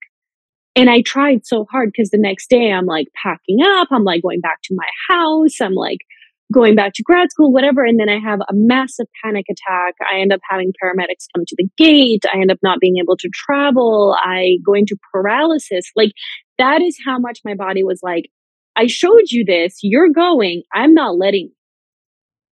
And 0.74 0.88
I 0.88 1.02
tried 1.02 1.44
so 1.44 1.66
hard 1.70 1.90
because 1.92 2.10
the 2.10 2.18
next 2.18 2.48
day 2.48 2.70
I'm 2.70 2.86
like 2.86 3.08
packing 3.20 3.58
up. 3.62 3.88
I'm 3.90 4.04
like 4.04 4.22
going 4.22 4.40
back 4.40 4.58
to 4.64 4.76
my 4.76 4.88
house. 5.08 5.60
I'm 5.60 5.74
like 5.74 5.98
going 6.52 6.74
back 6.74 6.92
to 6.94 7.02
grad 7.02 7.30
school, 7.30 7.52
whatever. 7.52 7.84
And 7.84 8.00
then 8.00 8.08
I 8.08 8.18
have 8.18 8.40
a 8.40 8.52
massive 8.52 9.06
panic 9.22 9.46
attack. 9.50 9.94
I 10.10 10.20
end 10.20 10.32
up 10.32 10.40
having 10.48 10.72
paramedics 10.82 11.26
come 11.34 11.44
to 11.46 11.56
the 11.58 11.68
gate. 11.76 12.24
I 12.32 12.40
end 12.40 12.50
up 12.50 12.58
not 12.62 12.80
being 12.80 12.96
able 13.02 13.16
to 13.18 13.28
travel. 13.32 14.16
I 14.18 14.56
go 14.64 14.74
into 14.74 14.96
paralysis. 15.12 15.90
Like 15.94 16.12
that 16.56 16.80
is 16.80 16.96
how 17.04 17.18
much 17.18 17.40
my 17.44 17.54
body 17.54 17.82
was 17.84 18.00
like, 18.02 18.24
I 18.76 18.86
showed 18.86 19.30
you 19.30 19.44
this. 19.44 19.78
You're 19.82 20.10
going. 20.10 20.62
I'm 20.72 20.94
not 20.94 21.16
letting. 21.16 21.50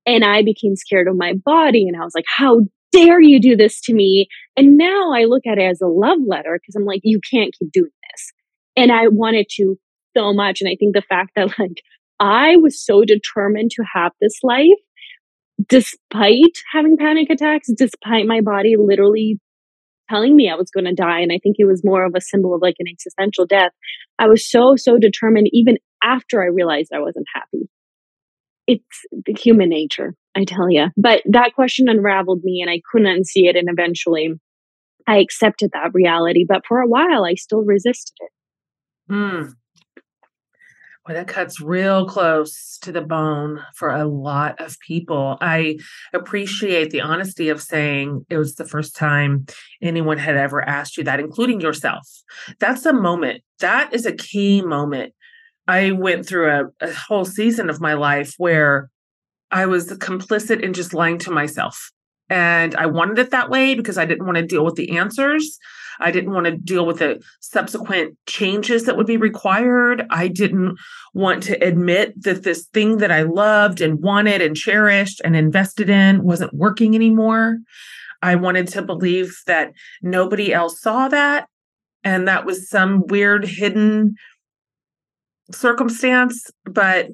And 0.04 0.24
I 0.24 0.42
became 0.42 0.76
scared 0.76 1.08
of 1.08 1.16
my 1.16 1.34
body. 1.44 1.86
And 1.88 1.96
I 2.00 2.04
was 2.04 2.14
like, 2.14 2.26
how 2.26 2.60
dare 2.92 3.20
you 3.20 3.40
do 3.40 3.56
this 3.56 3.80
to 3.82 3.94
me? 3.94 4.28
And 4.56 4.76
now 4.76 5.12
I 5.12 5.24
look 5.24 5.46
at 5.46 5.58
it 5.58 5.62
as 5.62 5.80
a 5.80 5.86
love 5.86 6.18
letter 6.26 6.58
because 6.60 6.74
I'm 6.76 6.84
like, 6.84 7.00
you 7.02 7.20
can't 7.30 7.54
keep 7.58 7.72
doing 7.72 7.90
this. 8.12 8.32
And 8.76 8.92
I 8.92 9.08
wanted 9.08 9.46
to 9.56 9.76
so 10.16 10.32
much. 10.32 10.60
And 10.60 10.68
I 10.70 10.76
think 10.78 10.94
the 10.94 11.02
fact 11.02 11.32
that 11.36 11.46
like 11.58 11.82
I 12.18 12.56
was 12.56 12.84
so 12.84 13.02
determined 13.04 13.70
to 13.72 13.84
have 13.94 14.12
this 14.20 14.38
life, 14.42 14.66
despite 15.68 16.58
having 16.72 16.96
panic 16.96 17.30
attacks, 17.30 17.68
despite 17.76 18.26
my 18.26 18.40
body 18.40 18.76
literally 18.78 19.38
telling 20.08 20.36
me 20.36 20.48
I 20.48 20.54
was 20.54 20.70
going 20.70 20.84
to 20.84 20.94
die. 20.94 21.20
And 21.20 21.32
I 21.32 21.38
think 21.42 21.56
it 21.58 21.66
was 21.66 21.82
more 21.84 22.04
of 22.04 22.12
a 22.16 22.20
symbol 22.20 22.54
of 22.54 22.62
like 22.62 22.76
an 22.78 22.86
existential 22.88 23.46
death. 23.46 23.72
I 24.18 24.28
was 24.28 24.48
so, 24.48 24.76
so 24.76 24.98
determined 24.98 25.48
even 25.52 25.76
after 26.02 26.42
I 26.42 26.46
realized 26.46 26.92
I 26.94 27.00
wasn't 27.00 27.26
happy. 27.34 27.68
It's 28.66 29.04
the 29.10 29.34
human 29.34 29.68
nature. 29.68 30.14
I 30.34 30.44
tell 30.44 30.70
you. 30.70 30.86
But 30.96 31.22
that 31.26 31.54
question 31.54 31.88
unraveled 31.88 32.42
me 32.42 32.60
and 32.60 32.70
I 32.70 32.80
couldn't 32.90 33.06
unsee 33.08 33.48
it. 33.48 33.56
And 33.56 33.68
eventually 33.68 34.34
I 35.06 35.18
accepted 35.18 35.70
that 35.72 35.90
reality. 35.94 36.44
But 36.46 36.62
for 36.66 36.80
a 36.80 36.86
while, 36.86 37.24
I 37.24 37.34
still 37.34 37.62
resisted 37.62 38.14
it. 38.20 38.32
Hmm. 39.12 39.50
Well, 41.06 41.14
that 41.14 41.28
cuts 41.28 41.60
real 41.60 42.04
close 42.06 42.78
to 42.82 42.90
the 42.90 43.00
bone 43.00 43.64
for 43.76 43.90
a 43.90 44.04
lot 44.04 44.60
of 44.60 44.80
people. 44.80 45.38
I 45.40 45.78
appreciate 46.12 46.90
the 46.90 47.02
honesty 47.02 47.48
of 47.48 47.62
saying 47.62 48.26
it 48.28 48.36
was 48.36 48.56
the 48.56 48.64
first 48.64 48.96
time 48.96 49.46
anyone 49.80 50.18
had 50.18 50.36
ever 50.36 50.68
asked 50.68 50.96
you 50.96 51.04
that, 51.04 51.20
including 51.20 51.60
yourself. 51.60 52.08
That's 52.58 52.84
a 52.86 52.92
moment. 52.92 53.42
That 53.60 53.94
is 53.94 54.04
a 54.04 54.16
key 54.16 54.62
moment. 54.62 55.12
I 55.68 55.92
went 55.92 56.26
through 56.26 56.50
a, 56.50 56.64
a 56.80 56.92
whole 56.92 57.24
season 57.24 57.70
of 57.70 57.80
my 57.80 57.94
life 57.94 58.34
where 58.38 58.90
I 59.52 59.66
was 59.66 59.88
complicit 59.88 60.60
in 60.60 60.72
just 60.72 60.92
lying 60.92 61.18
to 61.18 61.30
myself. 61.30 61.92
And 62.28 62.74
I 62.74 62.86
wanted 62.86 63.18
it 63.18 63.30
that 63.30 63.50
way 63.50 63.74
because 63.74 63.98
I 63.98 64.04
didn't 64.04 64.26
want 64.26 64.36
to 64.36 64.46
deal 64.46 64.64
with 64.64 64.74
the 64.74 64.96
answers. 64.96 65.58
I 66.00 66.10
didn't 66.10 66.32
want 66.32 66.46
to 66.46 66.56
deal 66.56 66.84
with 66.84 66.98
the 66.98 67.22
subsequent 67.40 68.16
changes 68.26 68.84
that 68.84 68.96
would 68.96 69.06
be 69.06 69.16
required. 69.16 70.04
I 70.10 70.28
didn't 70.28 70.76
want 71.14 71.42
to 71.44 71.54
admit 71.64 72.22
that 72.24 72.42
this 72.42 72.66
thing 72.66 72.98
that 72.98 73.10
I 73.10 73.22
loved 73.22 73.80
and 73.80 74.02
wanted 74.02 74.42
and 74.42 74.56
cherished 74.56 75.20
and 75.24 75.34
invested 75.36 75.88
in 75.88 76.22
wasn't 76.22 76.52
working 76.52 76.94
anymore. 76.94 77.58
I 78.22 78.34
wanted 78.34 78.68
to 78.68 78.82
believe 78.82 79.34
that 79.46 79.72
nobody 80.02 80.52
else 80.52 80.80
saw 80.80 81.08
that 81.08 81.46
and 82.04 82.28
that 82.28 82.44
was 82.44 82.68
some 82.68 83.06
weird 83.06 83.44
hidden 83.46 84.14
circumstance. 85.50 86.50
But 86.64 87.08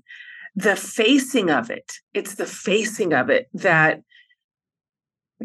the 0.55 0.77
facing 0.77 1.51
of 1.51 1.70
it, 1.70 1.92
it's 2.14 2.35
the 2.35 2.46
facing 2.46 3.12
of 3.12 3.31
it 3.31 3.48
that, 3.55 4.01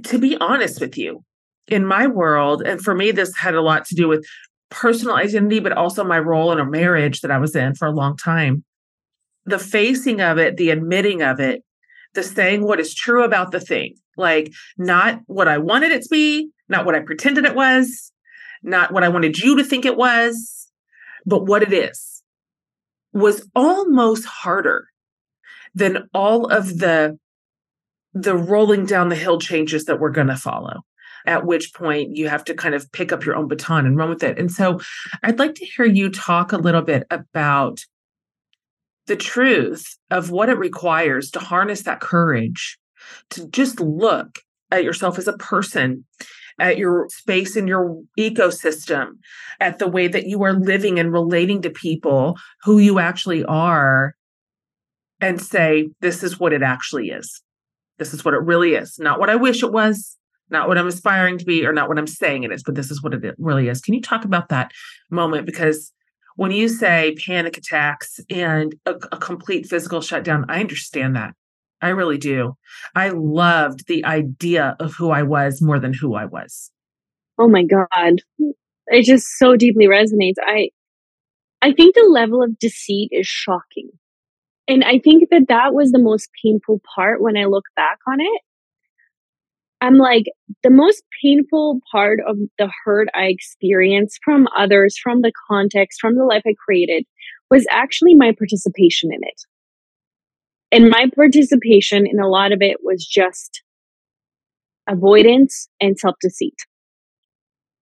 to 0.05 0.19
be 0.19 0.37
honest 0.37 0.81
with 0.81 0.97
you, 0.97 1.23
in 1.67 1.85
my 1.85 2.07
world, 2.07 2.61
and 2.65 2.81
for 2.81 2.95
me, 2.95 3.11
this 3.11 3.35
had 3.35 3.55
a 3.55 3.61
lot 3.61 3.85
to 3.85 3.95
do 3.95 4.07
with 4.07 4.25
personal 4.69 5.15
identity, 5.15 5.59
but 5.59 5.73
also 5.73 6.03
my 6.03 6.19
role 6.19 6.51
in 6.51 6.59
a 6.59 6.65
marriage 6.65 7.21
that 7.21 7.31
I 7.31 7.37
was 7.37 7.55
in 7.55 7.75
for 7.75 7.87
a 7.87 7.91
long 7.91 8.17
time. 8.17 8.63
The 9.45 9.59
facing 9.59 10.21
of 10.21 10.37
it, 10.37 10.57
the 10.57 10.69
admitting 10.69 11.21
of 11.21 11.39
it, 11.39 11.63
the 12.13 12.23
saying 12.23 12.63
what 12.63 12.79
is 12.79 12.93
true 12.93 13.23
about 13.23 13.51
the 13.51 13.59
thing, 13.59 13.95
like 14.17 14.51
not 14.77 15.21
what 15.27 15.47
I 15.47 15.57
wanted 15.57 15.91
it 15.91 16.03
to 16.03 16.09
be, 16.09 16.49
not 16.69 16.85
what 16.85 16.95
I 16.95 16.99
pretended 16.99 17.45
it 17.45 17.55
was, 17.55 18.11
not 18.63 18.91
what 18.91 19.03
I 19.03 19.09
wanted 19.09 19.37
you 19.37 19.55
to 19.57 19.63
think 19.63 19.85
it 19.85 19.97
was, 19.97 20.69
but 21.25 21.45
what 21.45 21.63
it 21.63 21.73
is, 21.73 22.23
was 23.13 23.47
almost 23.55 24.25
harder 24.25 24.87
than 25.75 26.09
all 26.13 26.47
of 26.47 26.79
the 26.79 27.17
the 28.21 28.35
rolling 28.35 28.85
down 28.85 29.09
the 29.09 29.15
hill 29.15 29.39
changes 29.39 29.85
that 29.85 29.99
we're 29.99 30.09
going 30.09 30.27
to 30.27 30.35
follow 30.35 30.81
at 31.25 31.45
which 31.45 31.73
point 31.73 32.15
you 32.15 32.29
have 32.29 32.43
to 32.43 32.53
kind 32.53 32.73
of 32.73 32.89
pick 32.91 33.11
up 33.11 33.25
your 33.25 33.35
own 33.35 33.47
baton 33.47 33.85
and 33.85 33.97
run 33.97 34.09
with 34.09 34.23
it 34.23 34.37
and 34.39 34.51
so 34.51 34.79
i'd 35.23 35.39
like 35.39 35.55
to 35.55 35.65
hear 35.65 35.85
you 35.85 36.09
talk 36.09 36.51
a 36.51 36.57
little 36.57 36.81
bit 36.81 37.05
about 37.11 37.83
the 39.07 39.15
truth 39.15 39.97
of 40.11 40.31
what 40.31 40.49
it 40.49 40.57
requires 40.57 41.31
to 41.31 41.39
harness 41.39 41.83
that 41.83 42.01
courage 42.01 42.77
to 43.29 43.47
just 43.47 43.79
look 43.79 44.39
at 44.71 44.83
yourself 44.83 45.17
as 45.17 45.27
a 45.27 45.37
person, 45.37 46.05
at 46.59 46.77
your 46.77 47.07
space 47.09 47.55
in 47.55 47.67
your 47.67 48.01
ecosystem, 48.19 49.13
at 49.59 49.79
the 49.79 49.87
way 49.87 50.07
that 50.07 50.27
you 50.27 50.43
are 50.43 50.53
living 50.53 50.99
and 50.99 51.13
relating 51.13 51.61
to 51.61 51.69
people, 51.69 52.37
who 52.63 52.79
you 52.79 52.99
actually 52.99 53.43
are, 53.45 54.15
and 55.21 55.41
say, 55.41 55.89
this 56.01 56.21
is 56.23 56.39
what 56.39 56.53
it 56.53 56.61
actually 56.61 57.09
is. 57.09 57.41
This 57.99 58.13
is 58.13 58.23
what 58.23 58.33
it 58.33 58.41
really 58.41 58.75
is. 58.75 58.97
Not 58.99 59.19
what 59.19 59.29
I 59.29 59.35
wish 59.35 59.63
it 59.63 59.71
was, 59.71 60.17
not 60.49 60.67
what 60.67 60.77
I'm 60.77 60.87
aspiring 60.87 61.37
to 61.37 61.45
be, 61.45 61.65
or 61.65 61.73
not 61.73 61.89
what 61.89 61.97
I'm 61.97 62.07
saying 62.07 62.43
it 62.43 62.51
is, 62.51 62.63
but 62.63 62.75
this 62.75 62.91
is 62.91 63.01
what 63.01 63.13
it 63.13 63.35
really 63.37 63.67
is. 63.67 63.81
Can 63.81 63.93
you 63.93 64.01
talk 64.01 64.25
about 64.25 64.49
that 64.49 64.71
moment? 65.09 65.45
Because 65.45 65.91
when 66.35 66.51
you 66.51 66.69
say 66.69 67.15
panic 67.25 67.57
attacks 67.57 68.19
and 68.29 68.75
a, 68.85 68.95
a 69.11 69.17
complete 69.17 69.65
physical 69.67 70.01
shutdown, 70.01 70.45
I 70.47 70.59
understand 70.59 71.15
that. 71.15 71.33
I 71.81 71.89
really 71.89 72.17
do. 72.17 72.53
I 72.95 73.09
loved 73.09 73.87
the 73.87 74.05
idea 74.05 74.75
of 74.79 74.93
who 74.93 75.11
I 75.11 75.23
was 75.23 75.61
more 75.61 75.79
than 75.79 75.93
who 75.93 76.15
I 76.15 76.25
was. 76.25 76.71
Oh 77.37 77.47
my 77.47 77.63
God. 77.63 78.21
It 78.87 79.03
just 79.03 79.37
so 79.37 79.55
deeply 79.55 79.85
resonates. 79.85 80.35
I 80.39 80.69
I 81.61 81.73
think 81.73 81.95
the 81.95 82.07
level 82.09 82.43
of 82.43 82.57
deceit 82.59 83.09
is 83.11 83.27
shocking. 83.27 83.89
And 84.67 84.83
I 84.83 84.99
think 84.99 85.29
that 85.31 85.47
that 85.47 85.73
was 85.73 85.91
the 85.91 86.01
most 86.01 86.29
painful 86.43 86.81
part 86.95 87.21
when 87.21 87.37
I 87.37 87.45
look 87.45 87.65
back 87.75 87.99
on 88.07 88.19
it. 88.19 88.41
I'm 89.79 89.97
like, 89.97 90.25
the 90.63 90.69
most 90.71 91.03
painful 91.23 91.79
part 91.91 92.19
of 92.27 92.37
the 92.57 92.69
hurt 92.83 93.07
I 93.13 93.25
experienced 93.25 94.19
from 94.23 94.47
others, 94.57 94.97
from 95.01 95.21
the 95.21 95.31
context, 95.49 95.99
from 96.01 96.15
the 96.15 96.25
life 96.25 96.41
I 96.45 96.55
created, 96.65 97.05
was 97.49 97.65
actually 97.71 98.15
my 98.15 98.33
participation 98.37 99.11
in 99.13 99.19
it. 99.21 99.41
And 100.71 100.89
my 100.89 101.09
participation 101.15 102.05
in 102.07 102.19
a 102.19 102.27
lot 102.27 102.51
of 102.51 102.61
it 102.61 102.77
was 102.83 103.05
just 103.05 103.61
avoidance 104.89 105.69
and 105.79 105.97
self 105.97 106.15
deceit. 106.21 106.57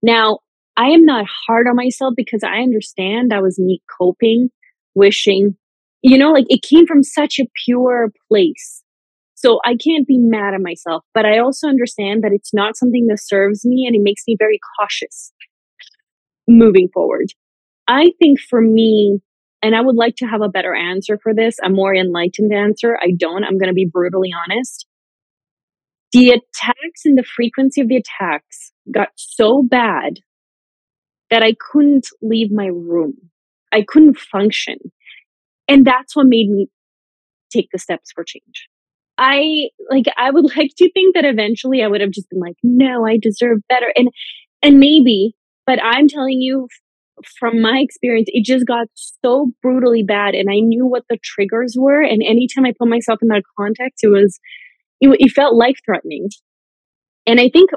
Now, 0.03 0.39
I 0.77 0.89
am 0.89 1.05
not 1.05 1.25
hard 1.47 1.67
on 1.67 1.75
myself 1.75 2.13
because 2.15 2.43
I 2.43 2.57
understand 2.57 3.33
I 3.33 3.39
was 3.39 3.57
me 3.57 3.81
coping, 3.97 4.49
wishing, 4.93 5.55
you 6.05 6.19
know, 6.19 6.31
like 6.31 6.45
it 6.49 6.61
came 6.61 6.85
from 6.85 7.01
such 7.01 7.39
a 7.39 7.47
pure 7.65 8.11
place. 8.27 8.83
So 9.33 9.59
I 9.65 9.75
can't 9.75 10.05
be 10.05 10.19
mad 10.19 10.53
at 10.53 10.61
myself, 10.61 11.03
but 11.15 11.25
I 11.25 11.39
also 11.39 11.67
understand 11.67 12.23
that 12.23 12.31
it's 12.31 12.53
not 12.53 12.77
something 12.77 13.07
that 13.07 13.19
serves 13.19 13.65
me 13.65 13.85
and 13.87 13.95
it 13.95 14.03
makes 14.03 14.21
me 14.27 14.35
very 14.37 14.59
cautious 14.79 15.33
moving 16.47 16.89
forward. 16.93 17.29
I 17.87 18.11
think 18.19 18.39
for 18.39 18.61
me, 18.61 19.19
and 19.63 19.75
I 19.75 19.81
would 19.81 19.95
like 19.95 20.15
to 20.17 20.27
have 20.27 20.41
a 20.41 20.47
better 20.47 20.75
answer 20.75 21.17
for 21.23 21.33
this, 21.33 21.55
a 21.63 21.69
more 21.69 21.95
enlightened 21.95 22.53
answer. 22.53 22.99
I 23.01 23.13
don't. 23.17 23.43
I'm 23.43 23.57
going 23.57 23.69
to 23.69 23.73
be 23.73 23.89
brutally 23.91 24.29
honest. 24.31 24.85
The 26.11 26.29
attacks 26.29 27.01
and 27.03 27.17
the 27.17 27.25
frequency 27.35 27.81
of 27.81 27.87
the 27.87 27.97
attacks 27.97 28.71
got 28.93 29.09
so 29.15 29.63
bad 29.63 30.19
that 31.31 31.41
I 31.41 31.55
couldn't 31.71 32.09
leave 32.21 32.51
my 32.51 32.67
room. 32.67 33.15
I 33.71 33.83
couldn't 33.87 34.19
function. 34.19 34.77
And 35.67 35.85
that's 35.85 36.15
what 36.15 36.27
made 36.27 36.49
me 36.49 36.67
take 37.51 37.69
the 37.71 37.79
steps 37.79 38.11
for 38.13 38.23
change. 38.23 38.67
I 39.17 39.69
like 39.89 40.05
I 40.17 40.31
would 40.31 40.45
like 40.57 40.71
to 40.77 40.91
think 40.91 41.15
that 41.15 41.25
eventually 41.25 41.83
I 41.83 41.87
would 41.87 42.01
have 42.01 42.11
just 42.11 42.29
been 42.29 42.39
like, 42.39 42.57
no, 42.63 43.05
I 43.05 43.17
deserve 43.17 43.59
better. 43.69 43.91
And 43.95 44.09
and 44.61 44.79
maybe, 44.79 45.35
but 45.65 45.79
I'm 45.83 46.07
telling 46.07 46.41
you 46.41 46.67
from 47.39 47.61
my 47.61 47.79
experience, 47.79 48.27
it 48.31 48.43
just 48.43 48.65
got 48.65 48.87
so 48.93 49.51
brutally 49.61 50.03
bad, 50.03 50.35
and 50.35 50.49
I 50.49 50.59
knew 50.59 50.85
what 50.85 51.03
the 51.09 51.17
triggers 51.23 51.75
were. 51.77 52.01
And 52.01 52.21
anytime 52.21 52.65
I 52.65 52.73
put 52.77 52.89
myself 52.89 53.19
in 53.21 53.29
that 53.29 53.43
context, 53.57 54.03
it 54.03 54.09
was 54.09 54.39
it, 54.99 55.15
it 55.19 55.31
felt 55.31 55.55
life 55.55 55.77
threatening. 55.85 56.29
And 57.27 57.39
I 57.39 57.49
think 57.49 57.71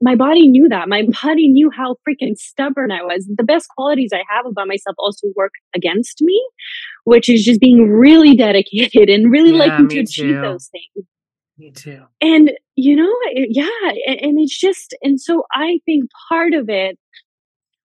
my 0.00 0.14
body 0.14 0.48
knew 0.48 0.68
that. 0.68 0.88
My 0.88 1.02
body 1.22 1.48
knew 1.48 1.70
how 1.70 1.96
freaking 2.08 2.36
stubborn 2.36 2.90
I 2.90 3.02
was. 3.02 3.28
The 3.36 3.44
best 3.44 3.68
qualities 3.76 4.10
I 4.12 4.24
have 4.34 4.46
about 4.46 4.68
myself 4.68 4.96
also 4.98 5.28
work 5.36 5.52
against 5.74 6.22
me, 6.22 6.40
which 7.04 7.28
is 7.28 7.44
just 7.44 7.60
being 7.60 7.88
really 7.90 8.36
dedicated 8.36 9.08
and 9.08 9.30
really 9.30 9.52
yeah, 9.52 9.66
liking 9.66 9.88
to 9.88 10.00
achieve 10.00 10.36
too. 10.36 10.40
those 10.40 10.68
things. 10.68 11.06
Me 11.58 11.70
too. 11.70 12.02
And, 12.22 12.52
you 12.76 12.96
know, 12.96 13.12
yeah. 13.34 13.66
And, 14.06 14.20
and 14.20 14.40
it's 14.40 14.58
just, 14.58 14.94
and 15.02 15.20
so 15.20 15.44
I 15.52 15.78
think 15.84 16.04
part 16.30 16.54
of 16.54 16.70
it 16.70 16.98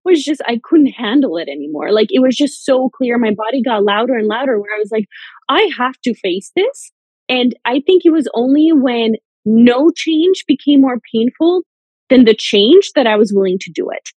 was 0.05 0.22
just 0.22 0.42
I 0.46 0.61
couldn't 0.62 0.92
handle 0.92 1.38
it 1.38 1.48
anymore. 1.48 1.90
Like 1.90 2.09
it 2.11 2.20
was 2.20 2.37
just 2.37 2.64
so 2.64 2.90
clear. 2.90 3.18
My 3.18 3.33
body 3.35 3.62
got 3.62 3.83
louder 3.83 4.14
and 4.14 4.29
louder 4.29 4.61
where 4.61 4.74
I 4.74 4.79
was 4.79 4.90
like, 4.92 5.07
I 5.48 5.68
have 5.77 5.94
to 6.05 6.14
face 6.14 6.53
this. 6.55 6.92
And 7.29 7.57
I 7.64 7.83
think 7.85 8.03
it 8.05 8.12
was 8.12 8.29
only 8.35 8.70
when 8.72 9.14
no 9.46 9.90
change 9.90 10.44
became 10.46 10.83
more 10.83 11.00
painful 11.12 11.62
than 12.14 12.27
the 12.27 12.35
change 12.35 12.92
that 12.94 13.09
I 13.09 13.16
was 13.16 13.33
willing 13.35 13.59
to 13.59 13.72
do 13.72 13.90
it. 13.90 14.11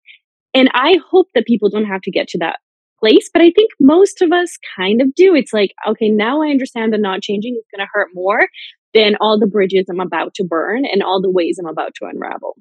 And 0.54 0.70
I 0.76 1.00
hope 1.10 1.30
that 1.34 1.48
people 1.48 1.68
don't 1.68 1.86
have 1.86 2.02
to 2.02 2.12
get 2.12 2.28
to 2.30 2.38
that 2.38 2.60
place, 3.00 3.28
but 3.34 3.42
I 3.42 3.50
think 3.50 3.72
most 3.80 4.22
of 4.22 4.32
us 4.32 4.56
kind 4.78 5.02
of 5.02 5.16
do. 5.16 5.34
It's 5.34 5.52
like, 5.52 5.74
okay, 5.88 6.08
now 6.08 6.44
I 6.44 6.50
understand 6.50 6.94
that 6.94 7.02
not 7.02 7.24
changing 7.24 7.56
is 7.56 7.66
going 7.76 7.84
to 7.84 7.90
hurt 7.92 8.10
more 8.14 8.48
than 8.94 9.16
all 9.20 9.40
the 9.40 9.48
bridges 9.48 9.86
I'm 9.90 10.00
about 10.00 10.36
to 10.36 10.44
burn 10.44 10.86
and 10.86 11.02
all 11.02 11.24
the 11.24 11.32
ways 11.32 11.58
I'm 11.60 11.68
about 11.68 11.96
to 11.96 12.06
unravel. 12.06 12.56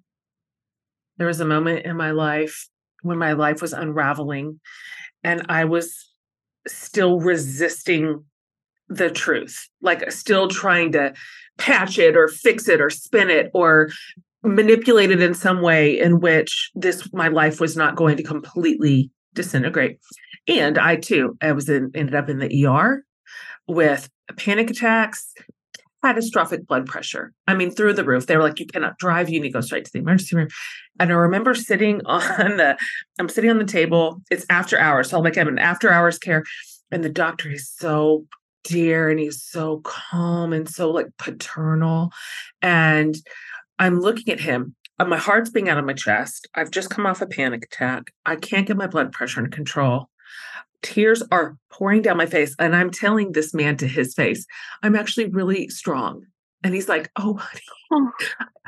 There 1.19 1.27
was 1.27 1.41
a 1.41 1.47
moment 1.47 1.85
in 1.85 1.99
my 1.99 2.13
life 2.13 2.69
when 3.03 3.19
my 3.19 3.35
life 3.35 3.61
was 3.61 3.75
unraveling 3.75 4.59
and 5.23 5.45
I 5.51 5.67
was 5.67 5.95
still 6.67 7.21
resisting 7.21 8.25
the 8.89 9.11
truth, 9.11 9.69
like 9.83 10.11
still 10.13 10.49
trying 10.49 10.93
to 10.93 11.13
patch 11.59 11.99
it 11.99 12.17
or 12.17 12.29
fix 12.29 12.69
it 12.69 12.81
or 12.81 12.89
spin 12.89 13.29
it 13.29 13.51
or 13.53 13.91
manipulate 14.43 15.11
it 15.11 15.23
in 15.23 15.35
some 15.35 15.61
way 15.61 15.99
in 15.99 16.21
which 16.21 16.71
this 16.75 17.13
my 17.13 17.29
life 17.29 17.61
was 17.61 17.77
not 17.77 17.97
going 17.97 18.17
to 18.17 18.23
completely 18.23 19.11
disintegrate. 19.35 19.99
And 20.49 20.79
I 20.79 20.97
too, 20.97 21.37
I 21.41 21.53
was 21.53 21.69
in, 21.69 21.91
ended 21.95 22.15
up 22.15 22.29
in 22.29 22.39
the 22.39 22.67
ER 22.67 23.05
with 23.67 24.09
panic 24.37 24.71
attacks, 24.71 25.33
catastrophic 26.03 26.67
blood 26.67 26.87
pressure. 26.87 27.33
I 27.47 27.55
mean, 27.55 27.71
through 27.71 27.95
the 27.95 28.05
roof. 28.05 28.27
They 28.27 28.37
were 28.37 28.43
like, 28.43 28.61
you 28.61 28.67
cannot 28.67 28.99
drive, 28.99 29.29
you 29.29 29.41
need 29.41 29.49
to 29.49 29.55
go 29.55 29.61
straight 29.61 29.85
to 29.85 29.93
the 29.93 29.99
emergency 29.99 30.37
room. 30.37 30.49
And 31.01 31.11
I 31.11 31.15
remember 31.15 31.55
sitting 31.55 32.01
on 32.07 32.57
the, 32.57 32.77
I'm 33.19 33.29
sitting 33.29 33.51
on 33.51 33.59
the 33.59 33.65
table. 33.65 34.23
It's 34.31 34.47
after 34.51 34.79
hours. 34.79 35.11
So 35.11 35.19
I'm 35.19 35.25
like, 35.25 35.37
I'm 35.37 35.49
in 35.49 35.59
after 35.59 35.91
hours 35.91 36.19
care. 36.19 36.45
And 36.91 37.03
the 37.03 37.09
doctor, 37.09 37.49
he's 37.49 37.69
so 37.69 38.27
dear 38.63 39.11
and 39.11 39.19
he's 39.19 39.43
so 39.43 39.81
calm 39.85 40.53
and 40.53 40.69
so 40.69 40.91
like 40.91 41.07
paternal. 41.19 42.11
And 42.63 43.17
I'm 43.79 44.01
looking 44.01 44.33
at 44.33 44.41
him. 44.41 44.75
And 44.99 45.11
my 45.11 45.19
heart's 45.19 45.51
being 45.51 45.69
out 45.69 45.77
of 45.77 45.85
my 45.85 45.93
chest. 45.93 46.49
I've 46.55 46.71
just 46.71 46.89
come 46.89 47.05
off 47.05 47.21
a 47.21 47.27
panic 47.27 47.65
attack. 47.67 48.13
I 48.25 48.37
can't 48.37 48.67
get 48.67 48.79
my 48.79 48.87
blood 48.87 49.13
pressure 49.13 49.41
under 49.41 49.51
control 49.51 50.09
tears 50.83 51.23
are 51.31 51.57
pouring 51.71 52.03
down 52.03 52.17
my 52.17 52.27
face. 52.27 52.55
And 52.59 52.75
I'm 52.75 52.91
telling 52.91 53.33
this 53.33 53.53
man 53.53 53.77
to 53.79 53.87
his 53.87 54.15
face, 54.15 54.47
I'm 54.83 54.97
actually 54.97 55.29
really 55.29 55.69
strong. 55.69 56.25
And 56.65 56.75
he's 56.75 56.89
like, 56.89 57.11
Oh, 57.17 57.35
honey. 57.35 57.61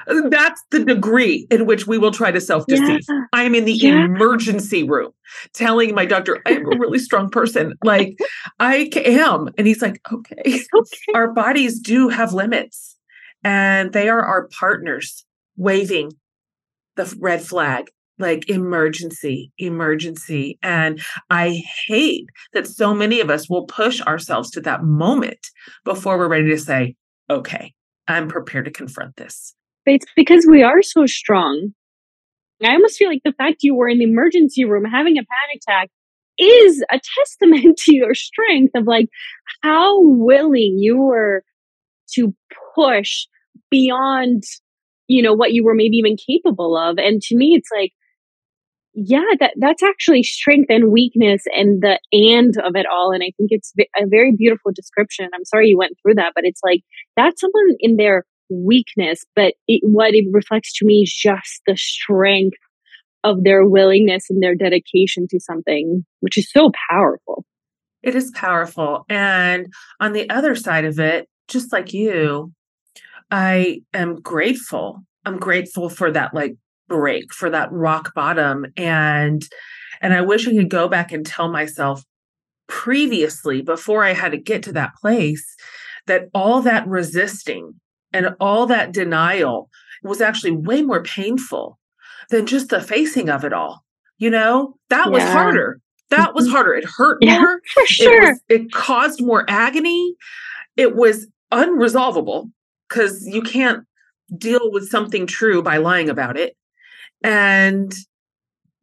Oh. 0.06 0.28
That's 0.30 0.62
the 0.70 0.84
degree 0.84 1.48
in 1.50 1.66
which 1.66 1.88
we 1.88 1.98
will 1.98 2.12
try 2.12 2.30
to 2.30 2.40
self 2.40 2.64
deceive. 2.66 3.00
Yeah. 3.08 3.22
I 3.32 3.42
am 3.42 3.56
in 3.56 3.64
the 3.64 3.72
yeah. 3.72 4.04
emergency 4.04 4.84
room 4.84 5.10
telling 5.54 5.92
my 5.92 6.06
doctor, 6.06 6.40
I 6.46 6.52
am 6.52 6.66
a 6.72 6.78
really 6.78 7.00
strong 7.00 7.28
person. 7.28 7.74
Like, 7.82 8.16
I 8.60 8.88
am. 8.94 9.48
And 9.58 9.66
he's 9.66 9.82
like, 9.82 10.00
Okay. 10.12 10.60
okay. 10.74 11.12
Our 11.16 11.32
bodies 11.32 11.80
do 11.80 12.08
have 12.10 12.32
limits, 12.32 12.96
and 13.44 13.92
they 13.92 14.08
are 14.08 14.22
our 14.22 14.48
partners 14.58 15.24
waving 15.56 16.12
the 16.96 17.14
red 17.20 17.42
flag 17.42 17.90
like 18.18 18.48
emergency, 18.48 19.52
emergency. 19.58 20.58
And 20.62 21.00
I 21.30 21.62
hate 21.86 22.26
that 22.52 22.66
so 22.66 22.94
many 22.94 23.20
of 23.20 23.30
us 23.30 23.48
will 23.48 23.66
push 23.66 24.00
ourselves 24.02 24.50
to 24.52 24.60
that 24.62 24.82
moment 24.82 25.38
before 25.84 26.18
we're 26.18 26.28
ready 26.28 26.50
to 26.50 26.58
say, 26.58 26.96
okay, 27.30 27.72
I'm 28.08 28.28
prepared 28.28 28.64
to 28.64 28.70
confront 28.70 29.16
this. 29.16 29.54
It's 29.86 30.06
because 30.16 30.46
we 30.50 30.62
are 30.62 30.82
so 30.82 31.06
strong. 31.06 31.72
I 32.62 32.72
almost 32.72 32.96
feel 32.96 33.08
like 33.08 33.22
the 33.24 33.32
fact 33.32 33.58
you 33.62 33.74
were 33.74 33.88
in 33.88 33.98
the 33.98 34.04
emergency 34.04 34.64
room 34.64 34.84
having 34.84 35.16
a 35.16 35.22
panic 35.22 35.62
attack 35.62 35.90
is 36.38 36.84
a 36.90 37.00
testament 37.18 37.78
to 37.78 37.94
your 37.94 38.14
strength 38.14 38.72
of 38.74 38.86
like 38.86 39.06
how 39.62 40.00
willing 40.00 40.76
you 40.78 40.98
were 40.98 41.42
to 42.14 42.34
push 42.74 43.26
beyond 43.70 44.42
you 45.08 45.22
know 45.22 45.34
what 45.34 45.52
you 45.52 45.64
were 45.64 45.74
maybe 45.74 45.96
even 45.96 46.16
capable 46.16 46.76
of 46.76 46.98
and 46.98 47.22
to 47.22 47.36
me 47.36 47.54
it's 47.56 47.68
like 47.74 47.92
yeah, 49.00 49.20
that 49.38 49.54
that's 49.58 49.82
actually 49.82 50.24
strength 50.24 50.66
and 50.70 50.90
weakness 50.90 51.44
and 51.54 51.82
the 51.82 52.00
and 52.10 52.54
of 52.64 52.74
it 52.74 52.86
all. 52.92 53.12
And 53.12 53.22
I 53.22 53.30
think 53.36 53.50
it's 53.50 53.72
a 53.96 54.06
very 54.06 54.34
beautiful 54.36 54.72
description. 54.74 55.28
I'm 55.32 55.44
sorry 55.44 55.68
you 55.68 55.78
went 55.78 55.92
through 56.02 56.14
that, 56.16 56.32
but 56.34 56.44
it's 56.44 56.60
like 56.64 56.80
that's 57.16 57.40
someone 57.40 57.76
in 57.78 57.96
their 57.96 58.24
weakness, 58.50 59.24
but 59.36 59.54
it, 59.68 59.82
what 59.84 60.14
it 60.14 60.24
reflects 60.32 60.72
to 60.78 60.86
me 60.86 61.02
is 61.02 61.14
just 61.14 61.62
the 61.66 61.76
strength 61.76 62.56
of 63.22 63.44
their 63.44 63.64
willingness 63.64 64.24
and 64.30 64.42
their 64.42 64.54
dedication 64.56 65.26
to 65.30 65.38
something, 65.38 66.04
which 66.20 66.36
is 66.36 66.50
so 66.50 66.72
powerful. 66.90 67.44
It 68.02 68.14
is 68.14 68.32
powerful. 68.34 69.04
And 69.08 69.72
on 70.00 70.12
the 70.12 70.28
other 70.30 70.54
side 70.54 70.84
of 70.84 70.98
it, 70.98 71.28
just 71.48 71.72
like 71.72 71.92
you, 71.92 72.52
I 73.30 73.82
am 73.92 74.20
grateful 74.20 75.04
I'm 75.28 75.38
grateful 75.38 75.90
for 75.90 76.10
that 76.10 76.32
like 76.32 76.56
break, 76.88 77.32
for 77.32 77.50
that 77.50 77.70
rock 77.70 78.14
bottom. 78.14 78.66
And 78.76 79.46
and 80.00 80.14
I 80.14 80.22
wish 80.22 80.48
I 80.48 80.52
could 80.52 80.70
go 80.70 80.88
back 80.88 81.12
and 81.12 81.24
tell 81.24 81.50
myself 81.50 82.02
previously, 82.66 83.62
before 83.62 84.04
I 84.04 84.12
had 84.12 84.32
to 84.32 84.38
get 84.38 84.62
to 84.64 84.72
that 84.72 84.94
place, 85.00 85.56
that 86.06 86.28
all 86.34 86.62
that 86.62 86.86
resisting 86.86 87.74
and 88.12 88.34
all 88.40 88.66
that 88.66 88.92
denial 88.92 89.68
was 90.02 90.20
actually 90.20 90.52
way 90.52 90.82
more 90.82 91.02
painful 91.02 91.78
than 92.30 92.46
just 92.46 92.70
the 92.70 92.80
facing 92.80 93.28
of 93.28 93.44
it 93.44 93.52
all. 93.52 93.84
You 94.18 94.30
know, 94.30 94.76
that 94.88 95.06
yeah. 95.06 95.12
was 95.12 95.22
harder. 95.24 95.80
That 96.10 96.34
was 96.34 96.46
mm-hmm. 96.46 96.54
harder. 96.54 96.74
It 96.74 96.84
hurt 96.84 97.18
yeah, 97.20 97.38
more. 97.38 97.60
For 97.74 97.86
sure. 97.86 98.22
It, 98.22 98.28
was, 98.28 98.40
it 98.48 98.72
caused 98.72 99.22
more 99.22 99.44
agony. 99.48 100.14
It 100.76 100.96
was 100.96 101.26
unresolvable 101.52 102.50
because 102.88 103.26
you 103.26 103.42
can't 103.42 103.84
deal 104.36 104.70
with 104.72 104.88
something 104.88 105.26
true 105.26 105.62
by 105.62 105.78
lying 105.78 106.08
about 106.08 106.36
it. 106.36 106.56
And 107.22 107.92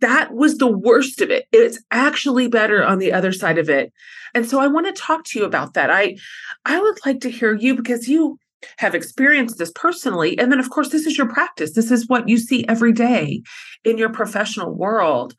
that 0.01 0.33
was 0.33 0.57
the 0.57 0.67
worst 0.67 1.21
of 1.21 1.31
it. 1.31 1.45
It's 1.51 1.81
actually 1.91 2.47
better 2.47 2.83
on 2.83 2.99
the 2.99 3.13
other 3.13 3.31
side 3.31 3.57
of 3.57 3.69
it. 3.69 3.93
And 4.33 4.47
so 4.47 4.59
I 4.59 4.67
want 4.67 4.87
to 4.87 5.01
talk 5.01 5.23
to 5.25 5.39
you 5.39 5.45
about 5.45 5.73
that. 5.73 5.89
I 5.89 6.17
I 6.65 6.79
would 6.79 6.97
like 7.05 7.21
to 7.21 7.31
hear 7.31 7.53
you 7.53 7.75
because 7.75 8.07
you 8.07 8.37
have 8.77 8.95
experienced 8.95 9.59
this 9.59 9.71
personally 9.75 10.37
and 10.39 10.51
then 10.51 10.59
of 10.59 10.71
course 10.71 10.89
this 10.89 11.05
is 11.05 11.17
your 11.17 11.29
practice. 11.29 11.73
This 11.73 11.91
is 11.91 12.07
what 12.07 12.27
you 12.27 12.37
see 12.37 12.67
every 12.67 12.91
day 12.91 13.41
in 13.83 13.97
your 13.97 14.09
professional 14.09 14.71
world. 14.71 15.33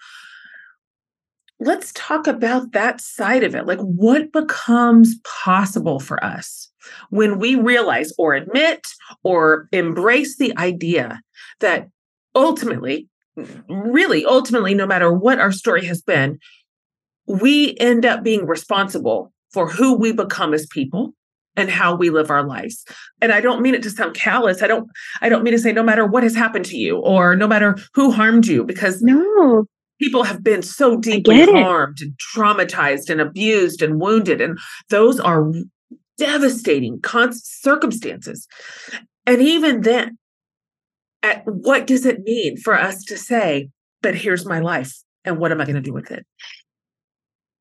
Let's 1.59 1.93
talk 1.95 2.27
about 2.27 2.73
that 2.73 3.01
side 3.01 3.43
of 3.43 3.55
it. 3.55 3.67
Like 3.67 3.81
what 3.81 4.33
becomes 4.33 5.17
possible 5.25 6.01
for 6.01 6.23
us 6.25 6.71
when 7.11 7.39
we 7.39 7.55
realize 7.55 8.13
or 8.19 8.35
admit 8.35 8.87
or 9.23 9.69
embrace 9.73 10.37
the 10.39 10.57
idea 10.59 11.21
that 11.61 11.89
ultimately 12.35 13.09
really 13.69 14.25
ultimately 14.25 14.75
no 14.75 14.87
matter 14.87 15.13
what 15.13 15.39
our 15.39 15.53
story 15.53 15.85
has 15.85 16.01
been 16.01 16.39
we 17.27 17.77
end 17.79 18.07
up 18.07 18.23
being 18.23 18.47
responsible 18.47 19.33
for 19.53 19.69
who 19.69 19.95
we 19.95 20.13
become 20.13 20.55
as 20.55 20.67
people 20.67 21.13
and 21.57 21.71
how 21.71 21.95
we 21.95 22.11
live 22.11 22.31
our 22.31 22.45
lives. 22.45 22.85
And 23.21 23.33
i 23.33 23.41
don't 23.41 23.63
mean 23.63 23.75
it 23.75 23.83
to 23.83 23.91
sound 23.91 24.15
callous. 24.15 24.63
I 24.63 24.67
don't 24.67 24.89
i 25.21 25.29
don't 25.29 25.43
mean 25.43 25.53
to 25.53 25.59
say 25.59 25.73
no 25.73 25.83
matter 25.83 26.07
what 26.07 26.23
has 26.23 26.35
happened 26.35 26.67
to 26.67 26.77
you 26.77 26.99
or 26.99 27.35
no 27.37 27.49
matter 27.49 27.77
who 27.95 28.11
harmed 28.11 28.47
you 28.47 28.65
because 28.65 29.03
no. 29.03 29.65
people 30.01 30.23
have 30.23 30.45
been 30.45 30.63
so 30.63 30.97
deeply 30.97 31.45
harmed 31.45 31.99
and 32.01 32.13
traumatized 32.35 33.11
and 33.11 33.21
abused 33.21 33.83
and 33.83 34.01
wounded. 34.01 34.41
And 34.41 34.59
those 34.91 35.19
are 35.19 35.51
devastating 36.19 37.01
circumstances 37.33 38.47
and 39.27 39.43
even 39.43 39.83
then 39.83 40.19
at 41.23 41.43
what 41.47 41.87
does 41.87 42.07
it 42.07 42.21
mean 42.21 42.57
for 42.57 42.75
us 42.75 43.03
to 43.05 43.17
say, 43.17 43.71
but 44.03 44.15
here's 44.15 44.47
my 44.47 44.61
life 44.61 45.03
and 45.25 45.39
what 45.39 45.51
am 45.51 45.61
I 45.61 45.65
going 45.65 45.77
to 45.77 45.83
do 45.83 45.93
with 45.93 46.11
it? 46.11 46.25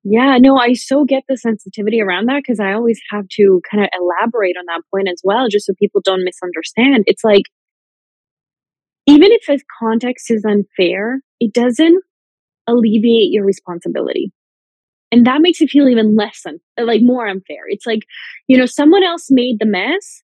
Yeah, 0.03 0.37
no, 0.39 0.55
I 0.55 0.73
so 0.73 1.03
get 1.03 1.23
the 1.27 1.35
sensitivity 1.35 1.99
around 1.99 2.27
that 2.27 2.43
because 2.45 2.59
I 2.59 2.73
always 2.73 2.99
have 3.09 3.25
to 3.31 3.59
kind 3.69 3.83
of 3.83 3.89
elaborate 3.99 4.55
on 4.55 4.65
that 4.67 4.83
point 4.93 5.07
as 5.07 5.19
well, 5.23 5.47
just 5.49 5.65
so 5.65 5.73
people 5.79 6.01
don't 6.05 6.23
misunderstand. 6.23 7.05
It's 7.07 7.23
like, 7.23 7.45
even 9.07 9.31
if 9.31 9.45
the 9.47 9.59
context 9.79 10.29
is 10.29 10.45
unfair, 10.45 11.21
it 11.39 11.53
doesn't 11.53 12.03
alleviate 12.67 13.31
your 13.31 13.45
responsibility. 13.45 14.31
And 15.11 15.25
that 15.25 15.41
makes 15.41 15.61
it 15.61 15.69
feel 15.69 15.87
even 15.87 16.15
less, 16.15 16.41
un- 16.45 16.59
like 16.77 17.01
more 17.03 17.27
unfair. 17.27 17.63
It's 17.67 17.85
like, 17.85 18.01
you 18.47 18.57
know, 18.57 18.65
someone 18.65 19.03
else 19.03 19.27
made 19.29 19.59
the 19.59 19.65
mess 19.65 20.23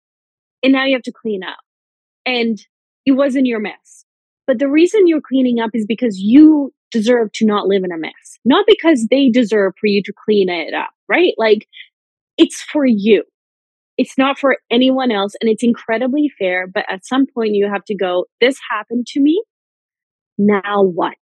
and 0.63 0.73
now 0.73 0.85
you 0.85 0.95
have 0.95 1.03
to 1.03 1.13
clean 1.13 1.43
up. 1.43 1.59
And 2.25 2.59
it 3.05 3.13
wasn't 3.13 3.47
your 3.47 3.61
mess. 3.61 4.05
But 4.47 4.59
the 4.59 4.69
reason 4.69 5.07
you're 5.07 5.21
cleaning 5.21 5.61
up 5.61 5.71
is 5.75 5.87
because 5.87 6.19
you 6.19 6.73
deserve 6.91 7.33
to 7.33 7.47
not 7.47 7.67
live 7.67 7.85
in 7.85 7.93
a 7.93 7.99
mess, 7.99 8.39
not 8.45 8.65
because 8.67 9.07
they 9.11 9.29
deserve 9.29 9.73
for 9.81 9.87
you 9.87 10.03
to 10.05 10.13
clean 10.25 10.49
it 10.49 10.75
up, 10.75 10.91
right? 11.09 11.35
Like 11.39 11.67
it's 12.39 12.63
for 12.63 12.85
you. 12.87 13.25
It's 13.99 14.17
not 14.19 14.39
for 14.39 14.57
anyone 14.71 15.11
else. 15.11 15.35
And 15.41 15.51
it's 15.51 15.63
incredibly 15.63 16.31
fair. 16.39 16.67
But 16.67 16.85
at 16.89 17.05
some 17.05 17.27
point, 17.27 17.55
you 17.55 17.69
have 17.73 17.85
to 17.85 17.95
go, 17.95 18.27
this 18.41 18.59
happened 18.71 19.07
to 19.09 19.21
me. 19.21 19.43
Now 20.39 20.83
what? 20.83 21.17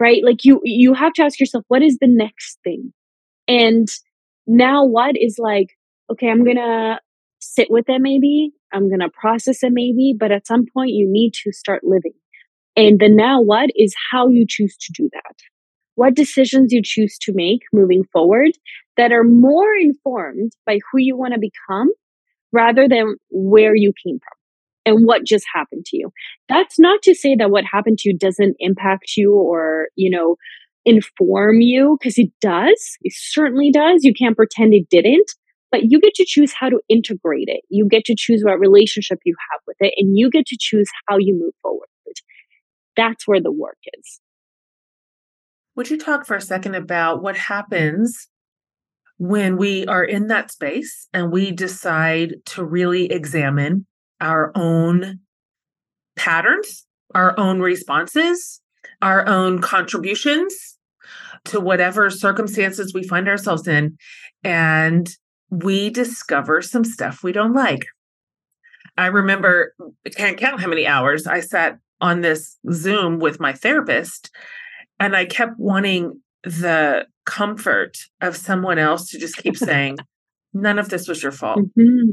Right? 0.00 0.22
Like 0.24 0.44
you, 0.44 0.60
you 0.64 0.92
have 0.94 1.12
to 1.14 1.22
ask 1.22 1.38
yourself, 1.38 1.64
what 1.68 1.82
is 1.82 1.98
the 2.00 2.08
next 2.08 2.58
thing? 2.64 2.92
And 3.46 3.88
now 4.46 4.84
what 4.84 5.14
is 5.16 5.36
like, 5.38 5.68
okay, 6.10 6.28
I'm 6.28 6.44
going 6.44 6.56
to 6.56 7.00
sit 7.40 7.70
with 7.70 7.88
it 7.88 8.00
maybe. 8.00 8.52
I'm 8.72 8.88
going 8.88 9.00
to 9.00 9.10
process 9.10 9.62
it 9.62 9.70
maybe, 9.72 10.14
but 10.18 10.32
at 10.32 10.46
some 10.46 10.64
point 10.74 10.90
you 10.90 11.06
need 11.08 11.32
to 11.44 11.52
start 11.52 11.82
living. 11.84 12.14
And 12.76 12.98
the 12.98 13.08
now 13.08 13.40
what 13.40 13.70
is 13.76 13.94
how 14.10 14.28
you 14.28 14.46
choose 14.48 14.76
to 14.78 14.92
do 14.92 15.08
that. 15.12 15.36
What 15.94 16.14
decisions 16.14 16.72
you 16.72 16.80
choose 16.82 17.16
to 17.18 17.32
make 17.32 17.60
moving 17.72 18.02
forward 18.12 18.50
that 18.96 19.12
are 19.12 19.22
more 19.22 19.72
informed 19.74 20.52
by 20.66 20.80
who 20.90 20.98
you 20.98 21.16
want 21.16 21.34
to 21.34 21.40
become 21.40 21.88
rather 22.52 22.88
than 22.88 23.14
where 23.30 23.76
you 23.76 23.92
came 24.04 24.18
from 24.18 24.43
and 24.86 25.06
what 25.06 25.24
just 25.24 25.44
happened 25.54 25.84
to 25.86 25.96
you. 25.96 26.10
That's 26.48 26.78
not 26.78 27.02
to 27.02 27.14
say 27.14 27.34
that 27.36 27.50
what 27.50 27.64
happened 27.64 27.98
to 27.98 28.10
you 28.10 28.18
doesn't 28.18 28.56
impact 28.58 29.12
you 29.16 29.34
or, 29.34 29.88
you 29.96 30.10
know, 30.10 30.36
inform 30.84 31.60
you 31.60 31.96
because 31.98 32.18
it 32.18 32.30
does. 32.40 32.96
It 33.02 33.14
certainly 33.16 33.70
does. 33.70 34.04
You 34.04 34.12
can't 34.12 34.36
pretend 34.36 34.74
it 34.74 34.88
didn't 34.90 35.30
but 35.74 35.90
you 35.90 35.98
get 35.98 36.14
to 36.14 36.24
choose 36.24 36.52
how 36.52 36.68
to 36.68 36.78
integrate 36.88 37.48
it. 37.48 37.62
You 37.68 37.88
get 37.90 38.04
to 38.04 38.14
choose 38.16 38.42
what 38.44 38.60
relationship 38.60 39.18
you 39.24 39.34
have 39.50 39.60
with 39.66 39.76
it, 39.80 39.92
and 39.96 40.16
you 40.16 40.30
get 40.30 40.46
to 40.46 40.56
choose 40.56 40.88
how 41.08 41.16
you 41.18 41.36
move 41.36 41.52
forward. 41.62 41.88
That's 42.96 43.26
where 43.26 43.40
the 43.40 43.50
work 43.50 43.78
is. 43.98 44.20
Would 45.74 45.90
you 45.90 45.98
talk 45.98 46.26
for 46.26 46.36
a 46.36 46.40
second 46.40 46.76
about 46.76 47.24
what 47.24 47.36
happens 47.36 48.28
when 49.18 49.56
we 49.56 49.84
are 49.86 50.04
in 50.04 50.28
that 50.28 50.52
space 50.52 51.08
and 51.12 51.32
we 51.32 51.50
decide 51.50 52.34
to 52.46 52.64
really 52.64 53.10
examine 53.10 53.84
our 54.20 54.52
own 54.54 55.20
patterns, 56.16 56.86
our 57.14 57.38
own 57.38 57.60
responses, 57.60 58.60
our 59.02 59.26
own 59.26 59.60
contributions 59.60 60.78
to 61.46 61.60
whatever 61.60 62.08
circumstances 62.10 62.94
we 62.94 63.06
find 63.06 63.28
ourselves 63.28 63.68
in, 63.68 63.96
and 64.42 65.10
we 65.50 65.90
discover 65.90 66.62
some 66.62 66.84
stuff 66.84 67.22
we 67.22 67.32
don't 67.32 67.52
like. 67.52 67.86
I 68.96 69.06
remember, 69.06 69.74
I 70.06 70.10
can't 70.10 70.38
count 70.38 70.60
how 70.60 70.68
many 70.68 70.86
hours 70.86 71.26
I 71.26 71.40
sat 71.40 71.78
on 72.00 72.20
this 72.20 72.56
Zoom 72.72 73.18
with 73.18 73.40
my 73.40 73.52
therapist, 73.52 74.30
and 75.00 75.16
I 75.16 75.24
kept 75.24 75.58
wanting 75.58 76.20
the 76.44 77.06
comfort 77.26 77.96
of 78.20 78.36
someone 78.36 78.78
else 78.78 79.10
to 79.10 79.18
just 79.18 79.36
keep 79.36 79.56
saying, 79.58 79.98
none 80.52 80.78
of 80.78 80.88
this 80.88 81.08
was 81.08 81.22
your 81.22 81.32
fault. 81.32 81.60
Mm-hmm. 81.78 82.10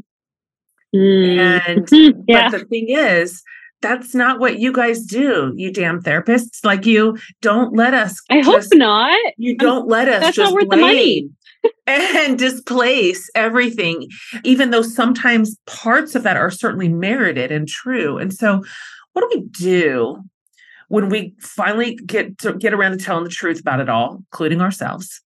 And 0.94 1.86
mm-hmm. 1.88 2.22
yeah. 2.28 2.50
but 2.50 2.60
the 2.60 2.66
thing 2.66 2.90
is, 2.90 3.44
that's 3.82 4.14
not 4.14 4.40
what 4.40 4.60
you 4.60 4.72
guys 4.72 5.02
do, 5.02 5.54
you 5.56 5.72
damn 5.72 6.02
therapists. 6.02 6.64
Like 6.64 6.86
you 6.86 7.18
don't 7.42 7.76
let 7.76 7.94
us. 7.94 8.22
I 8.30 8.42
just, 8.42 8.72
hope 8.72 8.78
not. 8.78 9.18
You 9.38 9.58
don't 9.58 9.88
let 9.88 10.08
us. 10.08 10.22
That's 10.22 10.38
just 10.38 10.52
not 10.52 10.54
worth 10.54 10.70
the 10.70 10.78
money 10.78 11.30
and 11.88 12.38
displace 12.38 13.30
everything, 13.36 14.08
even 14.44 14.72
though 14.72 14.82
sometimes 14.82 15.58
parts 15.66 16.16
of 16.16 16.24
that 16.24 16.38
are 16.38 16.52
certainly 16.52 16.90
merited 16.90 17.52
and 17.52 17.68
true. 17.68 18.18
And 18.18 18.34
so, 18.34 18.64
what 19.14 19.22
do 19.22 19.40
we 19.40 19.48
do 19.48 20.24
when 20.88 21.10
we 21.10 21.36
finally 21.40 21.96
get 22.06 22.38
to 22.40 22.54
get 22.54 22.74
around 22.74 22.92
to 22.92 22.98
telling 22.98 23.24
the 23.24 23.30
truth 23.30 23.60
about 23.60 23.80
it 23.80 23.90
all, 23.90 24.18
including 24.32 24.62
ourselves? 24.62 25.22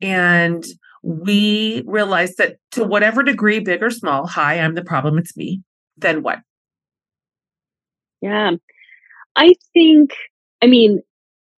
And 0.00 0.64
we 1.04 1.82
realize 1.86 2.36
that 2.36 2.56
to 2.72 2.82
whatever 2.82 3.22
degree, 3.22 3.60
big 3.60 3.82
or 3.82 3.90
small, 3.90 4.26
hi, 4.26 4.58
I'm 4.58 4.74
the 4.74 4.82
problem, 4.82 5.18
it's 5.18 5.36
me. 5.36 5.62
Then 5.98 6.22
what? 6.22 6.38
Yeah. 8.22 8.52
I 9.36 9.54
think, 9.74 10.12
I 10.62 10.66
mean, 10.66 11.02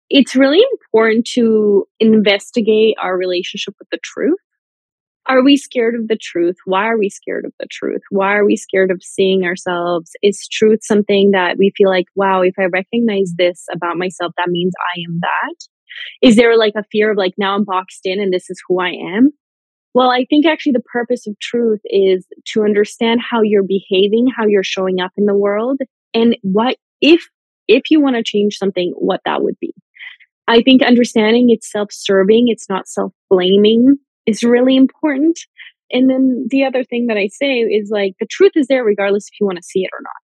it's 0.09 0.35
really 0.35 0.63
important 0.71 1.27
to 1.33 1.85
investigate 1.99 2.95
our 2.99 3.15
relationship 3.15 3.75
with 3.79 3.87
the 3.91 3.99
truth. 4.03 4.39
Are 5.27 5.43
we 5.43 5.57
scared 5.57 5.95
of 5.95 6.07
the 6.07 6.17
truth? 6.19 6.55
Why 6.65 6.87
are 6.87 6.97
we 6.97 7.09
scared 7.09 7.45
of 7.45 7.53
the 7.59 7.67
truth? 7.71 8.01
Why 8.09 8.35
are 8.35 8.45
we 8.45 8.55
scared 8.55 8.89
of 8.89 9.03
seeing 9.03 9.43
ourselves? 9.43 10.11
Is 10.23 10.47
truth 10.51 10.79
something 10.81 11.31
that 11.31 11.57
we 11.57 11.71
feel 11.77 11.89
like, 11.89 12.05
wow, 12.15 12.41
if 12.41 12.55
I 12.59 12.65
recognize 12.65 13.33
this 13.37 13.65
about 13.71 13.97
myself, 13.97 14.33
that 14.37 14.49
means 14.49 14.73
I 14.95 15.01
am 15.07 15.19
that? 15.21 15.74
Is 16.21 16.35
there 16.35 16.57
like 16.57 16.73
a 16.75 16.83
fear 16.91 17.11
of 17.11 17.17
like, 17.17 17.33
now 17.37 17.55
I'm 17.55 17.63
boxed 17.63 18.01
in 18.03 18.19
and 18.19 18.33
this 18.33 18.49
is 18.49 18.61
who 18.67 18.79
I 18.79 18.89
am? 18.89 19.31
Well, 19.93 20.09
I 20.11 20.25
think 20.29 20.45
actually 20.45 20.73
the 20.73 20.81
purpose 20.81 21.25
of 21.25 21.39
truth 21.39 21.79
is 21.85 22.25
to 22.53 22.63
understand 22.63 23.21
how 23.21 23.41
you're 23.41 23.63
behaving, 23.63 24.27
how 24.35 24.45
you're 24.45 24.63
showing 24.63 24.99
up 24.99 25.11
in 25.17 25.25
the 25.25 25.37
world, 25.37 25.79
and 26.13 26.35
what 26.41 26.75
if 27.01 27.29
if 27.67 27.83
you 27.89 28.01
want 28.01 28.15
to 28.15 28.23
change 28.23 28.57
something, 28.57 28.93
what 28.97 29.21
that 29.25 29.41
would 29.41 29.55
be. 29.59 29.73
I 30.47 30.61
think 30.61 30.83
understanding 30.83 31.47
it's 31.49 31.71
self 31.71 31.89
serving, 31.91 32.45
it's 32.49 32.69
not 32.69 32.87
self 32.87 33.13
blaming, 33.29 33.95
is 34.25 34.43
really 34.43 34.75
important. 34.75 35.39
And 35.91 36.09
then 36.09 36.47
the 36.49 36.65
other 36.65 36.83
thing 36.83 37.07
that 37.07 37.17
I 37.17 37.27
say 37.27 37.59
is 37.59 37.89
like 37.91 38.13
the 38.19 38.27
truth 38.29 38.51
is 38.55 38.67
there 38.67 38.83
regardless 38.83 39.27
if 39.31 39.39
you 39.39 39.45
want 39.45 39.57
to 39.57 39.63
see 39.63 39.83
it 39.83 39.91
or 39.93 40.01
not. 40.01 40.24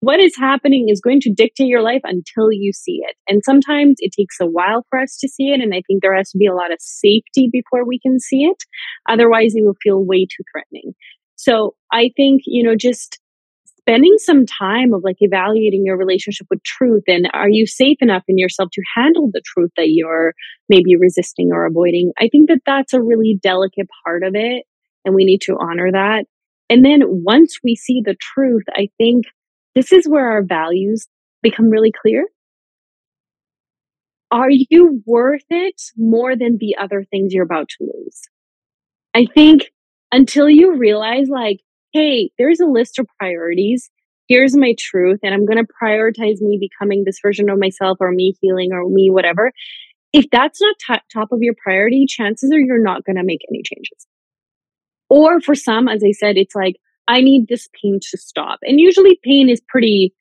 What 0.00 0.20
is 0.20 0.36
happening 0.36 0.86
is 0.88 1.00
going 1.00 1.20
to 1.22 1.32
dictate 1.32 1.66
your 1.66 1.82
life 1.82 2.02
until 2.04 2.52
you 2.52 2.72
see 2.72 3.00
it. 3.02 3.16
And 3.28 3.42
sometimes 3.44 3.96
it 3.98 4.12
takes 4.16 4.36
a 4.40 4.46
while 4.46 4.86
for 4.90 5.00
us 5.00 5.18
to 5.18 5.28
see 5.28 5.48
it. 5.48 5.60
And 5.60 5.74
I 5.74 5.82
think 5.86 6.02
there 6.02 6.14
has 6.14 6.30
to 6.30 6.38
be 6.38 6.46
a 6.46 6.54
lot 6.54 6.72
of 6.72 6.78
safety 6.80 7.48
before 7.50 7.84
we 7.84 7.98
can 7.98 8.20
see 8.20 8.44
it. 8.44 8.62
Otherwise, 9.08 9.54
it 9.56 9.64
will 9.64 9.76
feel 9.82 10.04
way 10.04 10.24
too 10.24 10.44
threatening. 10.52 10.94
So 11.34 11.74
I 11.92 12.10
think, 12.16 12.42
you 12.46 12.62
know, 12.62 12.76
just 12.76 13.18
spending 13.88 14.18
some 14.18 14.44
time 14.44 14.92
of 14.92 15.02
like 15.02 15.16
evaluating 15.20 15.82
your 15.84 15.96
relationship 15.96 16.46
with 16.50 16.62
truth 16.62 17.04
and 17.06 17.28
are 17.32 17.48
you 17.48 17.66
safe 17.66 17.96
enough 18.00 18.22
in 18.28 18.36
yourself 18.36 18.68
to 18.70 18.82
handle 18.94 19.30
the 19.32 19.40
truth 19.46 19.70
that 19.78 19.88
you're 19.88 20.34
maybe 20.68 20.94
resisting 21.00 21.48
or 21.52 21.64
avoiding 21.64 22.12
i 22.20 22.28
think 22.28 22.48
that 22.48 22.60
that's 22.66 22.92
a 22.92 23.00
really 23.00 23.38
delicate 23.42 23.86
part 24.04 24.22
of 24.22 24.34
it 24.34 24.64
and 25.06 25.14
we 25.14 25.24
need 25.24 25.40
to 25.40 25.56
honor 25.58 25.90
that 25.90 26.26
and 26.68 26.84
then 26.84 27.00
once 27.06 27.60
we 27.64 27.74
see 27.74 28.02
the 28.04 28.16
truth 28.20 28.64
i 28.76 28.88
think 28.98 29.24
this 29.78 29.92
is 29.92 30.08
where 30.08 30.30
our 30.30 30.42
values 30.42 31.06
become 31.42 31.70
really 31.70 31.92
clear 31.92 32.26
are 34.30 34.50
you 34.50 35.02
worth 35.06 35.44
it 35.48 35.80
more 35.96 36.36
than 36.36 36.58
the 36.58 36.76
other 36.76 37.04
things 37.10 37.32
you're 37.32 37.44
about 37.44 37.68
to 37.68 37.84
lose 37.84 38.22
i 39.14 39.26
think 39.34 39.70
until 40.12 40.48
you 40.48 40.76
realize 40.76 41.28
like 41.28 41.60
hey, 41.92 42.30
there's 42.38 42.60
a 42.60 42.66
list 42.66 42.98
of 42.98 43.06
priorities. 43.18 43.90
Here's 44.28 44.56
my 44.56 44.74
truth, 44.78 45.20
and 45.22 45.32
I'm 45.32 45.46
going 45.46 45.64
to 45.64 45.72
prioritize 45.82 46.40
me 46.40 46.58
becoming 46.60 47.04
this 47.04 47.18
version 47.22 47.48
of 47.48 47.58
myself 47.58 47.96
or 48.00 48.12
me 48.12 48.34
healing 48.40 48.70
or 48.72 48.88
me 48.88 49.10
whatever. 49.10 49.52
If 50.12 50.26
that's 50.30 50.60
not 50.60 50.76
t- 50.86 51.02
top 51.12 51.28
of 51.32 51.38
your 51.40 51.54
priority, 51.62 52.06
chances 52.06 52.52
are 52.52 52.58
you're 52.58 52.82
not 52.82 53.04
going 53.04 53.16
to 53.16 53.24
make 53.24 53.40
any 53.50 53.62
changes. 53.62 54.06
Or 55.08 55.40
for 55.40 55.54
some, 55.54 55.88
as 55.88 56.02
I 56.04 56.12
said, 56.12 56.36
it's 56.36 56.54
like, 56.54 56.76
I 57.08 57.20
need 57.20 57.48
this 57.48 57.68
pain 57.82 57.98
to 58.10 58.18
stop. 58.18 58.60
And 58.62 58.78
usually 58.78 59.18
pain 59.24 59.48
is 59.48 59.60
pretty 59.68 60.14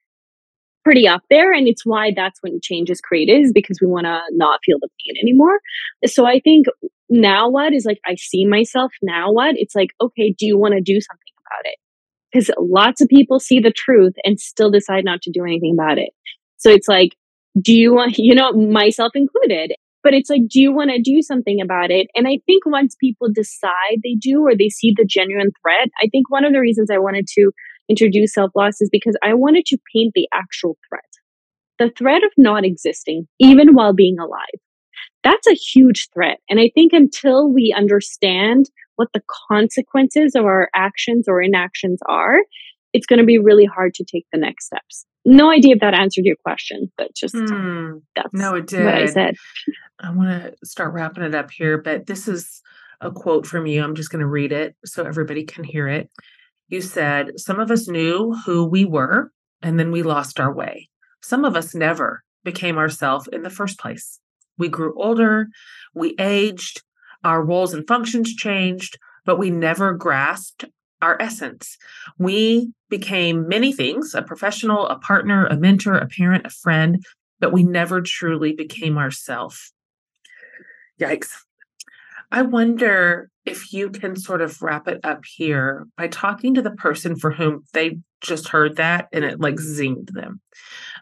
pretty 0.84 1.06
up 1.06 1.22
there 1.30 1.52
and 1.52 1.68
it's 1.68 1.86
why 1.86 2.14
that's 2.16 2.40
when 2.42 2.62
change 2.64 2.90
is 2.90 3.02
created 3.02 3.44
is 3.44 3.52
because 3.52 3.78
we 3.82 3.88
want 3.88 4.06
to 4.06 4.22
not 4.32 4.62
feel 4.66 4.78
the 4.80 4.88
pain 5.06 5.22
anymore 5.22 5.60
so 6.06 6.26
i 6.26 6.40
think 6.40 6.66
now 7.10 7.50
what 7.50 7.74
is 7.74 7.84
like 7.84 8.00
i 8.06 8.16
see 8.16 8.46
myself 8.46 8.90
now 9.02 9.30
what 9.30 9.54
it's 9.58 9.76
like 9.76 9.90
okay 10.00 10.34
do 10.40 10.46
you 10.46 10.58
want 10.58 10.74
to 10.74 10.80
do 10.80 10.94
something 11.02 11.28
about 11.48 11.66
it. 11.66 11.78
Because 12.32 12.52
lots 12.60 13.02
of 13.02 13.08
people 13.08 13.40
see 13.40 13.60
the 13.60 13.72
truth 13.72 14.14
and 14.24 14.40
still 14.40 14.70
decide 14.70 15.06
not 15.06 15.22
to 15.24 15.32
do 15.32 15.44
anything 15.44 15.74
about 15.74 15.98
it. 15.98 16.10
So 16.58 16.70
it's 16.70 16.88
like, 16.88 17.16
do 17.60 17.74
you 17.74 17.94
want, 17.94 18.16
you 18.18 18.36
know, 18.36 18.52
myself 18.52 19.14
included, 19.16 19.74
but 20.08 20.14
it's 20.14 20.30
like, 20.30 20.48
do 20.48 20.62
you 20.62 20.72
want 20.72 20.90
to 20.92 21.02
do 21.02 21.22
something 21.22 21.60
about 21.60 21.92
it? 21.92 22.08
And 22.16 22.30
I 22.30 22.40
think 22.46 22.66
once 22.66 22.96
people 22.98 23.28
decide 23.30 24.00
they 24.06 24.16
do 24.18 24.40
or 24.40 24.56
they 24.56 24.70
see 24.70 24.94
the 24.96 25.04
genuine 25.04 25.52
threat, 25.62 25.90
I 26.02 26.08
think 26.10 26.32
one 26.32 26.46
of 26.46 26.54
the 26.54 26.62
reasons 26.62 26.90
I 26.90 26.98
wanted 26.98 27.28
to 27.34 27.52
introduce 27.90 28.34
self 28.34 28.52
loss 28.56 28.80
is 28.80 28.88
because 28.90 29.18
I 29.22 29.34
wanted 29.34 29.66
to 29.66 29.78
paint 29.94 30.14
the 30.16 30.30
actual 30.34 30.78
threat 30.88 31.04
the 31.78 31.92
threat 31.98 32.24
of 32.24 32.32
not 32.38 32.64
existing, 32.64 33.28
even 33.38 33.76
while 33.76 33.94
being 33.94 34.18
alive. 34.18 34.62
That's 35.26 35.46
a 35.46 35.54
huge 35.54 36.08
threat. 36.14 36.40
And 36.50 36.58
I 36.58 36.72
think 36.74 36.94
until 36.94 37.52
we 37.52 37.76
understand 37.76 38.68
what 38.96 39.10
the 39.14 39.22
consequences 39.52 40.36
of 40.36 40.46
our 40.46 40.70
actions 40.74 41.26
or 41.28 41.42
inactions 41.42 42.00
are, 42.08 42.38
it's 42.94 43.06
going 43.06 43.20
to 43.20 43.26
be 43.26 43.40
really 43.40 43.66
hard 43.66 43.94
to 43.96 44.06
take 44.10 44.26
the 44.32 44.40
next 44.40 44.68
steps. 44.68 45.06
No 45.30 45.52
idea 45.52 45.76
if 45.76 45.82
that 45.82 45.94
answered 45.94 46.24
your 46.24 46.38
question, 46.38 46.90
but 46.98 47.14
just 47.14 47.36
mm, 47.36 48.02
that's 48.16 48.30
no, 48.32 48.56
it 48.56 48.66
did. 48.66 48.86
what 48.86 48.96
I 48.96 49.08
said. 49.08 49.36
I 50.00 50.12
want 50.12 50.30
to 50.30 50.56
start 50.66 50.94
wrapping 50.94 51.26
it 51.26 51.36
up 51.36 51.52
here, 51.52 51.78
but 51.78 52.06
this 52.06 52.30
is 52.30 52.62
a 53.02 53.12
quote 53.12 53.46
from 53.46 53.66
you. 53.66 53.84
I'm 53.84 53.94
just 53.94 54.10
going 54.10 54.22
to 54.22 54.26
read 54.26 54.54
it 54.54 54.78
so 54.86 55.04
everybody 55.04 55.44
can 55.44 55.66
hear 55.66 55.90
it. 55.90 56.10
You 56.70 56.80
said, 56.80 57.38
Some 57.42 57.60
of 57.60 57.70
us 57.72 57.90
knew 57.90 58.38
who 58.46 58.64
we 58.64 58.86
were, 58.86 59.34
and 59.62 59.78
then 59.78 59.92
we 59.92 60.02
lost 60.02 60.40
our 60.40 60.54
way. 60.56 60.88
Some 61.22 61.44
of 61.44 61.58
us 61.58 61.76
never 61.76 62.24
became 62.46 62.78
ourselves 62.78 63.28
in 63.30 63.44
the 63.44 63.50
first 63.50 63.78
place. 63.78 64.22
We 64.58 64.70
grew 64.70 64.94
older, 64.96 65.48
we 65.94 66.16
aged, 66.22 66.84
our 67.26 67.44
roles 67.44 67.74
and 67.74 67.86
functions 67.86 68.34
changed, 68.34 68.98
but 69.26 69.38
we 69.38 69.50
never 69.50 69.92
grasped 69.92 70.64
our 71.02 71.22
essence. 71.22 71.78
We 72.18 72.72
became 72.90 73.48
many 73.48 73.74
things 73.74 74.14
a 74.14 74.22
professional, 74.22 74.88
a 74.88 74.98
partner, 75.00 75.46
a 75.46 75.58
mentor, 75.58 75.96
a 75.96 76.08
parent, 76.08 76.46
a 76.46 76.50
friend, 76.50 77.04
but 77.40 77.54
we 77.54 77.64
never 77.64 78.02
truly 78.02 78.54
became 78.54 78.98
ourselves. 78.98 79.74
Yikes. 81.00 81.30
I 82.32 82.42
wonder 82.42 83.30
if 83.46 83.72
you 83.72 83.90
can 83.90 84.18
sort 84.18 84.42
of 84.42 84.62
wrap 84.62 84.88
it 84.88 85.00
up 85.06 85.24
here 85.24 85.88
by 85.96 86.10
talking 86.10 86.54
to 86.56 86.62
the 86.62 86.72
person 86.72 87.16
for 87.16 87.32
whom 87.32 87.64
they 87.72 88.00
just 88.20 88.50
heard 88.50 88.76
that 88.76 89.08
and 89.14 89.24
it 89.24 89.40
like 89.40 89.56
zinged 89.56 90.12
them. 90.12 90.42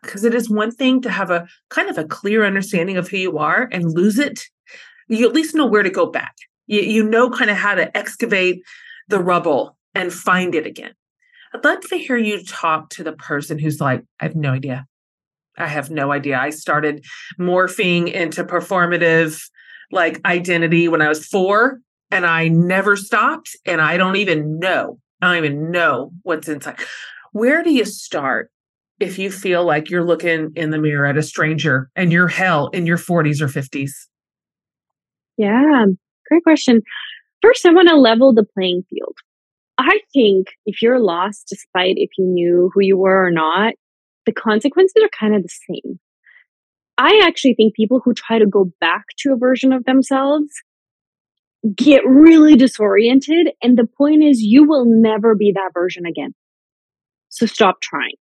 Because 0.04 0.24
it 0.24 0.36
is 0.36 0.50
one 0.50 0.70
thing 0.70 1.02
to 1.02 1.10
have 1.10 1.32
a 1.32 1.48
kind 1.70 1.89
of 1.89 1.98
a 1.98 2.06
clear 2.06 2.46
understanding 2.46 2.98
of 2.98 3.08
who 3.08 3.18
you 3.18 3.39
are 3.39 3.68
and 3.72 3.91
lose 3.91 4.20
it 4.20 4.46
you 5.08 5.28
at 5.28 5.34
least 5.34 5.56
know 5.56 5.66
where 5.66 5.84
to 5.84 5.89
go 5.89 6.06
back. 6.06 6.36
You, 6.68 6.82
you 6.82 7.04
know 7.04 7.30
kind 7.30 7.50
of 7.50 7.58
how 7.58 7.76
to 7.76 7.96
excavate 7.96 8.64
the 9.08 9.20
rubble 9.20 9.78
and 9.96 10.14
find 10.14 10.54
it 10.54 10.68
again. 10.68 10.93
I'd 11.54 11.64
love 11.64 11.82
to 11.89 11.98
hear 11.98 12.18
you 12.18 12.43
talk 12.43 12.89
to 12.91 13.04
the 13.04 13.14
person 13.14 13.58
who's 13.58 13.80
like, 13.80 14.04
I 14.20 14.26
have 14.26 14.36
no 14.36 14.52
idea. 14.52 14.86
I 15.58 15.68
have 15.68 15.89
no 15.89 16.12
idea. 16.12 16.38
I 16.38 16.50
started 16.50 17.06
morphing 17.39 18.12
into 18.12 18.43
performative 18.43 19.41
like 19.91 20.20
identity 20.26 20.88
when 20.88 21.02
I 21.02 21.08
was 21.08 21.26
four 21.26 21.80
and 22.12 22.26
I 22.26 22.50
never 22.50 22.96
stopped 22.96 23.56
and 23.66 23.82
I 23.82 23.98
don't 23.98 24.18
even 24.18 24.60
know. 24.60 25.00
I 25.22 25.28
don't 25.28 25.46
even 25.46 25.72
know 25.72 26.12
what's 26.24 26.50
inside. 26.50 26.80
Where 27.32 27.64
do 27.64 27.72
you 27.72 27.86
start 27.86 28.52
if 29.00 29.18
you 29.18 29.32
feel 29.32 29.64
like 29.64 29.89
you're 29.89 30.04
looking 30.04 30.52
in 30.56 30.72
the 30.72 30.78
mirror 30.78 31.06
at 31.06 31.18
a 31.18 31.24
stranger 31.24 31.89
and 31.96 32.12
you're 32.12 32.28
hell 32.28 32.68
in 32.68 32.86
your 32.86 32.98
40s 32.98 33.41
or 33.41 33.48
50s? 33.48 33.91
Yeah, 35.38 35.86
great 36.28 36.43
question. 36.43 36.82
First, 37.41 37.66
I 37.66 37.74
want 37.74 37.89
to 37.89 37.96
level 37.96 38.34
the 38.34 38.46
playing 38.46 38.84
field. 38.89 39.16
I 39.78 40.00
think 40.14 40.48
if 40.66 40.82
you're 40.82 41.00
lost, 41.00 41.48
despite 41.50 41.96
if 41.98 42.12
you 42.18 42.26
knew 42.26 42.72
who 42.74 42.82
you 42.82 42.98
were 42.98 43.26
or 43.26 43.32
not, 43.32 43.74
the 44.26 44.32
consequences 44.32 45.04
are 45.04 45.10
kind 45.18 45.36
of 45.36 45.44
the 45.44 45.50
same. 45.50 46.00
I 46.98 47.22
actually 47.24 47.56
think 47.56 47.76
people 47.76 48.02
who 48.04 48.14
try 48.14 48.40
to 48.40 48.46
go 48.46 48.72
back 48.80 49.04
to 49.20 49.34
a 49.34 49.38
version 49.38 49.74
of 49.74 49.84
themselves 49.84 50.50
get 51.76 52.06
really 52.06 52.56
disoriented. 52.56 53.50
And 53.62 53.78
the 53.78 53.88
point 53.98 54.24
is, 54.24 54.42
you 54.42 54.68
will 54.68 54.86
never 54.86 55.36
be 55.36 55.52
that 55.54 55.72
version 55.74 56.06
again. 56.06 56.34
So 57.30 57.46
stop 57.46 57.82
trying. 57.82 58.16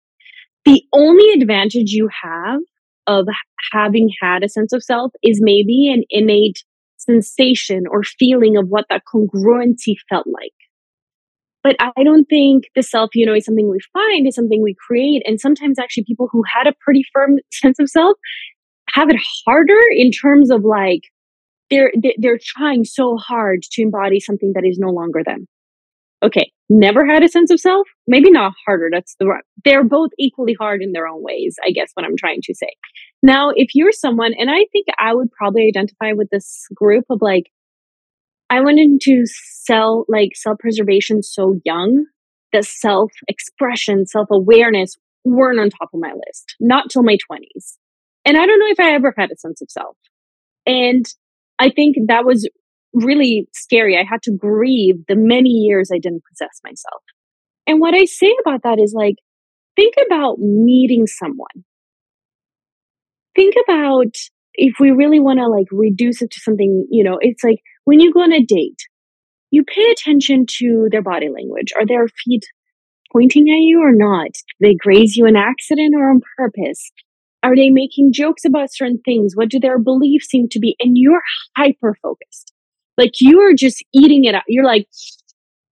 The 0.63 0.83
only 0.93 1.31
advantage 1.33 1.91
you 1.91 2.07
have 2.23 2.61
of 3.07 3.27
having 3.73 4.09
had 4.21 4.43
a 4.43 4.49
sense 4.49 4.71
of 4.73 4.83
self 4.83 5.11
is 5.23 5.39
maybe 5.41 5.91
an 5.91 6.03
innate 6.09 6.63
sensation 6.97 7.83
or 7.89 8.03
feeling 8.03 8.57
of 8.57 8.67
what 8.69 8.85
that 8.89 9.03
congruency 9.11 9.95
felt 10.07 10.27
like. 10.27 10.53
But 11.63 11.75
I 11.79 12.03
don't 12.03 12.25
think 12.25 12.65
the 12.75 12.83
self, 12.83 13.11
you 13.13 13.25
know, 13.25 13.35
is 13.35 13.45
something 13.45 13.69
we 13.69 13.79
find, 13.93 14.27
is 14.27 14.35
something 14.35 14.61
we 14.61 14.75
create. 14.87 15.21
And 15.25 15.39
sometimes 15.39 15.77
actually 15.77 16.05
people 16.05 16.27
who 16.31 16.43
had 16.51 16.67
a 16.67 16.73
pretty 16.81 17.03
firm 17.13 17.37
sense 17.51 17.79
of 17.79 17.89
self 17.89 18.17
have 18.93 19.09
it 19.09 19.17
harder 19.45 19.79
in 19.91 20.11
terms 20.11 20.51
of 20.51 20.63
like 20.63 21.01
they're 21.69 21.91
they're 22.17 22.39
trying 22.41 22.83
so 22.83 23.15
hard 23.15 23.61
to 23.71 23.81
embody 23.81 24.19
something 24.19 24.51
that 24.55 24.65
is 24.65 24.77
no 24.79 24.89
longer 24.89 25.21
them. 25.25 25.47
Okay, 26.23 26.51
never 26.69 27.05
had 27.05 27.23
a 27.23 27.27
sense 27.27 27.49
of 27.49 27.59
self, 27.59 27.87
maybe 28.05 28.29
not 28.29 28.53
harder. 28.65 28.89
That's 28.91 29.15
the 29.19 29.25
right. 29.25 29.43
They're 29.65 29.83
both 29.83 30.11
equally 30.19 30.55
hard 30.59 30.83
in 30.83 30.91
their 30.91 31.07
own 31.07 31.23
ways, 31.23 31.55
I 31.65 31.71
guess, 31.71 31.89
what 31.95 32.05
I'm 32.05 32.17
trying 32.17 32.41
to 32.43 32.53
say. 32.53 32.69
Now, 33.23 33.51
if 33.55 33.69
you're 33.73 33.91
someone, 33.91 34.33
and 34.37 34.49
I 34.51 34.65
think 34.71 34.85
I 34.99 35.15
would 35.15 35.31
probably 35.31 35.67
identify 35.67 36.13
with 36.13 36.29
this 36.29 36.67
group 36.75 37.05
of 37.09 37.19
like, 37.21 37.45
I 38.51 38.59
went 38.59 38.79
into 38.79 39.23
self, 39.25 40.05
like 40.09 40.31
self 40.35 40.59
preservation 40.59 41.23
so 41.23 41.55
young 41.63 42.05
that 42.51 42.65
self 42.65 43.09
expression, 43.29 44.05
self 44.05 44.27
awareness 44.29 44.97
weren't 45.23 45.59
on 45.59 45.69
top 45.69 45.89
of 45.93 46.01
my 46.01 46.11
list, 46.11 46.55
not 46.59 46.89
till 46.89 47.01
my 47.01 47.17
20s. 47.31 47.77
And 48.25 48.37
I 48.37 48.45
don't 48.45 48.59
know 48.59 48.67
if 48.67 48.79
I 48.79 48.93
ever 48.93 49.13
had 49.17 49.31
a 49.31 49.37
sense 49.37 49.61
of 49.61 49.71
self. 49.71 49.95
And 50.65 51.05
I 51.59 51.69
think 51.69 51.95
that 52.07 52.25
was 52.25 52.47
really 52.93 53.47
scary. 53.53 53.97
I 53.97 54.03
had 54.03 54.21
to 54.23 54.31
grieve 54.31 54.95
the 55.07 55.15
many 55.15 55.49
years 55.49 55.89
I 55.93 55.97
didn't 55.97 56.23
possess 56.29 56.59
myself. 56.61 57.01
And 57.65 57.79
what 57.79 57.93
I 57.93 58.03
say 58.03 58.35
about 58.45 58.63
that 58.63 58.79
is 58.79 58.93
like, 58.93 59.15
think 59.77 59.93
about 60.05 60.39
meeting 60.39 61.07
someone. 61.07 61.63
Think 63.33 63.55
about 63.65 64.13
if 64.55 64.73
we 64.79 64.91
really 64.91 65.21
want 65.21 65.39
to 65.39 65.47
like 65.47 65.67
reduce 65.71 66.21
it 66.21 66.31
to 66.31 66.39
something, 66.41 66.85
you 66.89 67.03
know, 67.03 67.17
it's 67.21 67.45
like 67.45 67.61
when 67.85 67.99
you 67.99 68.13
go 68.13 68.21
on 68.21 68.33
a 68.33 68.43
date, 68.43 68.79
you 69.51 69.63
pay 69.63 69.91
attention 69.91 70.45
to 70.59 70.87
their 70.91 71.01
body 71.01 71.29
language. 71.29 71.73
Are 71.77 71.85
their 71.85 72.07
feet 72.07 72.43
pointing 73.11 73.49
at 73.49 73.61
you 73.61 73.81
or 73.81 73.93
not? 73.93 74.31
They 74.59 74.75
graze 74.75 75.15
you 75.15 75.25
in 75.25 75.35
accident 75.35 75.93
or 75.95 76.09
on 76.09 76.21
purpose? 76.37 76.91
Are 77.43 77.55
they 77.55 77.69
making 77.69 78.13
jokes 78.13 78.45
about 78.45 78.71
certain 78.71 78.99
things? 79.03 79.33
What 79.35 79.49
do 79.49 79.59
their 79.59 79.79
beliefs 79.79 80.27
seem 80.27 80.47
to 80.49 80.59
be? 80.59 80.75
And 80.79 80.93
you're 80.95 81.21
hyper 81.57 81.97
focused 82.01 82.53
Like 82.97 83.13
you 83.19 83.39
are 83.41 83.53
just 83.53 83.83
eating 83.93 84.25
it 84.25 84.35
up. 84.35 84.43
You're 84.47 84.65
like, 84.65 84.87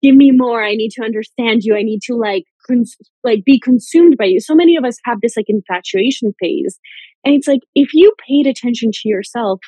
give 0.01 0.15
me 0.15 0.31
more. 0.31 0.63
I 0.63 0.75
need 0.75 0.91
to 0.91 1.03
understand 1.03 1.63
you. 1.63 1.75
I 1.75 1.83
need 1.83 2.01
to 2.03 2.15
like, 2.15 2.45
cons- 2.65 2.95
like 3.23 3.43
be 3.45 3.59
consumed 3.59 4.17
by 4.17 4.25
you. 4.25 4.39
So 4.39 4.55
many 4.55 4.75
of 4.77 4.85
us 4.85 4.97
have 5.05 5.19
this 5.21 5.35
like 5.35 5.47
infatuation 5.49 6.33
phase. 6.39 6.79
And 7.25 7.35
it's 7.35 7.47
like, 7.47 7.61
if 7.75 7.89
you 7.93 8.13
paid 8.25 8.47
attention 8.47 8.91
to 8.93 9.09
yourself, 9.09 9.59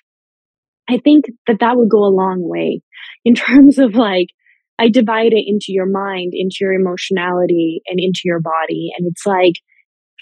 I 0.89 0.97
think 0.97 1.25
that 1.47 1.59
that 1.59 1.77
would 1.77 1.89
go 1.89 2.03
a 2.03 2.15
long 2.15 2.39
way 2.41 2.81
in 3.23 3.35
terms 3.35 3.77
of 3.77 3.95
like, 3.95 4.27
I 4.79 4.89
divide 4.89 5.33
it 5.33 5.43
into 5.45 5.67
your 5.69 5.85
mind, 5.85 6.31
into 6.33 6.57
your 6.61 6.73
emotionality, 6.73 7.81
and 7.87 7.99
into 7.99 8.21
your 8.23 8.39
body. 8.39 8.91
And 8.97 9.07
it's 9.07 9.25
like, 9.25 9.55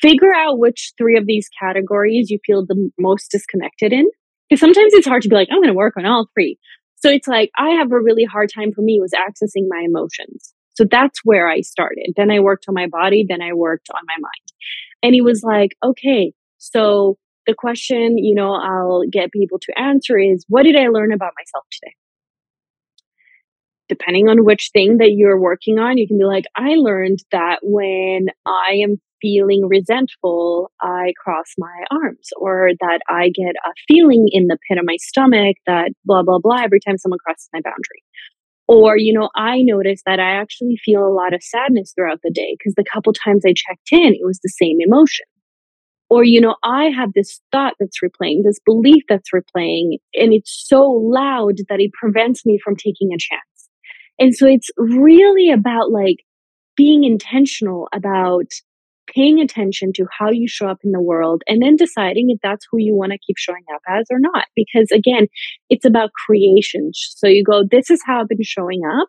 figure 0.01 0.33
out 0.33 0.59
which 0.59 0.93
three 0.97 1.17
of 1.17 1.25
these 1.25 1.47
categories 1.59 2.29
you 2.29 2.39
feel 2.45 2.65
the 2.65 2.89
most 2.99 3.29
disconnected 3.31 3.93
in. 3.93 4.09
Because 4.49 4.59
sometimes 4.59 4.93
it's 4.93 5.07
hard 5.07 5.21
to 5.23 5.29
be 5.29 5.35
like, 5.35 5.49
I'm 5.51 5.59
going 5.59 5.67
to 5.67 5.73
work 5.73 5.95
on 5.97 6.05
all 6.05 6.27
three. 6.33 6.57
So 6.95 7.09
it's 7.09 7.27
like, 7.27 7.51
I 7.55 7.71
have 7.71 7.91
a 7.91 7.99
really 7.99 8.23
hard 8.23 8.49
time 8.53 8.71
for 8.73 8.81
me 8.81 8.99
was 8.99 9.11
accessing 9.13 9.67
my 9.69 9.83
emotions. 9.85 10.53
So 10.75 10.85
that's 10.89 11.19
where 11.23 11.47
I 11.47 11.61
started. 11.61 12.13
Then 12.15 12.31
I 12.31 12.39
worked 12.39 12.65
on 12.67 12.73
my 12.73 12.87
body. 12.87 13.25
Then 13.27 13.41
I 13.41 13.53
worked 13.53 13.89
on 13.93 14.01
my 14.07 14.15
mind. 14.15 14.51
And 15.03 15.13
he 15.13 15.21
was 15.21 15.43
like, 15.43 15.71
okay, 15.83 16.33
so 16.57 17.17
the 17.47 17.55
question, 17.57 18.17
you 18.17 18.35
know, 18.35 18.53
I'll 18.53 19.03
get 19.09 19.31
people 19.31 19.57
to 19.59 19.79
answer 19.79 20.19
is, 20.19 20.45
what 20.49 20.63
did 20.63 20.75
I 20.75 20.89
learn 20.89 21.11
about 21.11 21.31
myself 21.39 21.65
today? 21.71 21.95
Depending 23.89 24.27
on 24.27 24.43
which 24.43 24.69
thing 24.73 24.97
that 24.97 25.13
you're 25.13 25.39
working 25.39 25.79
on, 25.79 25.97
you 25.97 26.07
can 26.07 26.17
be 26.17 26.25
like, 26.25 26.43
I 26.57 26.75
learned 26.75 27.19
that 27.31 27.59
when 27.63 28.27
I 28.45 28.81
am 28.83 28.97
feeling 29.21 29.65
resentful, 29.67 30.71
I 30.81 31.13
cross 31.23 31.53
my 31.57 31.85
arms, 31.89 32.27
or 32.39 32.71
that 32.81 32.99
I 33.09 33.29
get 33.29 33.55
a 33.65 33.71
feeling 33.87 34.27
in 34.31 34.47
the 34.47 34.57
pit 34.69 34.77
of 34.77 34.83
my 34.85 34.97
stomach 34.99 35.55
that 35.65 35.91
blah, 36.03 36.21
blah, 36.21 36.39
blah 36.39 36.61
every 36.61 36.81
time 36.85 36.97
someone 36.97 37.19
crosses 37.25 37.49
my 37.53 37.61
boundary. 37.63 38.03
Or, 38.67 38.97
you 38.97 39.13
know, 39.13 39.29
I 39.35 39.61
notice 39.61 40.01
that 40.05 40.19
I 40.19 40.31
actually 40.31 40.77
feel 40.83 41.07
a 41.07 41.15
lot 41.15 41.33
of 41.33 41.41
sadness 41.41 41.93
throughout 41.95 42.19
the 42.21 42.31
day 42.31 42.57
because 42.59 42.73
the 42.75 42.83
couple 42.83 43.13
times 43.13 43.43
I 43.45 43.53
checked 43.55 43.87
in, 43.93 44.13
it 44.13 44.25
was 44.25 44.39
the 44.43 44.49
same 44.49 44.77
emotion. 44.81 45.25
Or, 46.09 46.23
you 46.23 46.39
know, 46.39 46.55
I 46.63 46.85
have 46.85 47.11
this 47.13 47.41
thought 47.51 47.73
that's 47.79 47.99
replaying, 48.03 48.43
this 48.43 48.59
belief 48.65 49.03
that's 49.09 49.29
replaying, 49.35 49.97
and 50.13 50.33
it's 50.33 50.65
so 50.67 50.83
loud 50.83 51.57
that 51.69 51.81
it 51.81 51.91
prevents 51.93 52.45
me 52.45 52.59
from 52.63 52.75
taking 52.75 53.09
a 53.11 53.17
chance. 53.17 53.69
And 54.19 54.35
so 54.35 54.47
it's 54.47 54.69
really 54.77 55.51
about 55.51 55.91
like 55.91 56.17
being 56.75 57.03
intentional 57.03 57.89
about 57.93 58.45
paying 59.13 59.39
attention 59.39 59.91
to 59.93 60.05
how 60.17 60.29
you 60.29 60.47
show 60.47 60.67
up 60.67 60.79
in 60.83 60.91
the 60.91 61.01
world 61.01 61.41
and 61.47 61.61
then 61.61 61.75
deciding 61.75 62.29
if 62.29 62.39
that's 62.43 62.67
who 62.69 62.77
you 62.77 62.95
want 62.95 63.11
to 63.11 63.17
keep 63.25 63.37
showing 63.37 63.63
up 63.73 63.81
as 63.87 64.05
or 64.11 64.19
not. 64.19 64.45
Because 64.55 64.91
again, 64.91 65.27
it's 65.69 65.85
about 65.85 66.11
creation. 66.25 66.91
So 66.93 67.27
you 67.27 67.43
go, 67.43 67.63
this 67.69 67.89
is 67.89 68.01
how 68.05 68.21
I've 68.21 68.27
been 68.27 68.43
showing 68.43 68.81
up. 68.85 69.07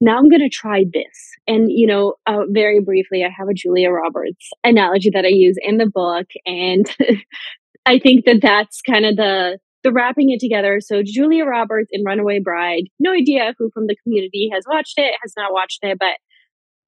Now 0.00 0.16
I'm 0.16 0.28
going 0.28 0.42
to 0.42 0.48
try 0.48 0.84
this. 0.92 1.30
And, 1.46 1.70
you 1.70 1.86
know, 1.86 2.14
uh, 2.26 2.44
very 2.50 2.80
briefly, 2.80 3.24
I 3.24 3.30
have 3.36 3.48
a 3.48 3.54
Julia 3.54 3.90
Roberts 3.90 4.50
analogy 4.62 5.10
that 5.12 5.24
I 5.24 5.30
use 5.30 5.56
in 5.60 5.78
the 5.78 5.90
book. 5.92 6.26
And 6.46 6.88
I 7.86 7.98
think 7.98 8.24
that 8.26 8.40
that's 8.40 8.80
kind 8.82 9.04
of 9.04 9.16
the, 9.16 9.58
the 9.82 9.92
wrapping 9.92 10.30
it 10.30 10.40
together. 10.40 10.78
So 10.80 11.02
Julia 11.04 11.44
Roberts 11.44 11.88
in 11.90 12.04
Runaway 12.04 12.38
Bride, 12.38 12.84
no 13.00 13.12
idea 13.12 13.54
who 13.58 13.70
from 13.74 13.86
the 13.86 13.96
community 14.04 14.50
has 14.52 14.64
watched 14.68 14.94
it, 14.98 15.14
has 15.22 15.32
not 15.36 15.52
watched 15.52 15.80
it, 15.82 15.98
but 15.98 16.18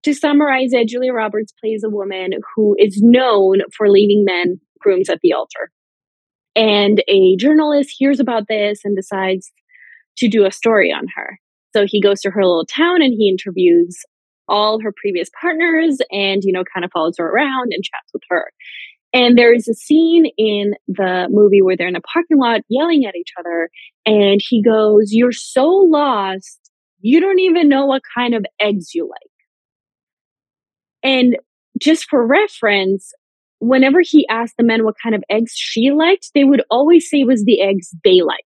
to 0.05 0.15
summarize 0.15 0.73
it, 0.73 0.89
Julia 0.89 1.13
Roberts 1.13 1.53
plays 1.61 1.83
a 1.85 1.91
woman 1.91 2.31
who 2.55 2.77
is 2.79 3.01
known 3.03 3.59
for 3.77 3.91
leaving 3.91 4.25
men 4.25 4.61
grooms 4.81 5.11
at 5.11 5.19
the 5.23 5.33
altar. 5.33 5.71
And 6.57 7.03
a 7.07 7.37
journalist 7.37 7.95
hears 7.99 8.19
about 8.19 8.45
this 8.49 8.81
and 8.85 8.97
decides 8.97 9.53
to 10.19 10.29
do 10.29 10.47
a 10.47 10.51
story 10.51 10.91
on 10.91 11.07
her. 11.15 11.39
So 11.75 11.85
he 11.87 12.01
goes 12.01 12.21
to 12.23 12.31
her 12.31 12.45
little 12.45 12.67
town 12.67 13.03
and 13.03 13.15
he 13.17 13.29
interviews 13.29 13.99
all 14.49 14.81
her 14.83 14.93
previous 14.95 15.29
partners 15.41 15.99
and, 16.11 16.43
you 16.43 16.53
know, 16.53 16.65
kind 16.65 16.85
of 16.85 16.91
follows 16.93 17.15
her 17.19 17.27
around 17.27 17.73
and 17.73 17.85
chats 17.85 18.11
with 18.13 18.23
her. 18.29 18.51
And 19.13 19.37
there 19.37 19.53
is 19.53 19.67
a 19.69 19.75
scene 19.75 20.27
in 20.39 20.75
the 20.87 21.27
movie 21.31 21.63
where 21.63 21.77
they're 21.77 21.89
in 21.89 21.97
a 21.97 22.01
parking 22.01 22.39
lot 22.39 22.61
yelling 22.69 23.07
at 23.07 23.17
each 23.17 23.33
other. 23.39 23.69
And 24.07 24.41
he 24.47 24.63
goes, 24.63 25.13
You're 25.13 25.33
so 25.33 25.67
lost. 25.67 26.59
You 27.01 27.21
don't 27.21 27.41
even 27.41 27.69
know 27.69 27.87
what 27.87 28.03
kind 28.17 28.35
of 28.35 28.45
eggs 28.61 28.95
you 28.95 29.09
like. 29.09 29.31
And 31.03 31.37
just 31.81 32.07
for 32.09 32.25
reference, 32.27 33.13
whenever 33.59 34.01
he 34.03 34.27
asked 34.29 34.55
the 34.59 34.65
men 34.65 34.85
what 34.85 34.97
kind 35.03 35.15
of 35.15 35.25
eggs 35.31 35.53
she 35.55 35.91
liked, 35.91 36.31
they 36.35 36.45
would 36.45 36.63
always 36.71 37.09
say 37.09 37.21
it 37.21 37.27
was 37.27 37.45
the 37.45 37.63
eggs 37.63 37.95
they 38.05 38.21
liked, 38.21 38.43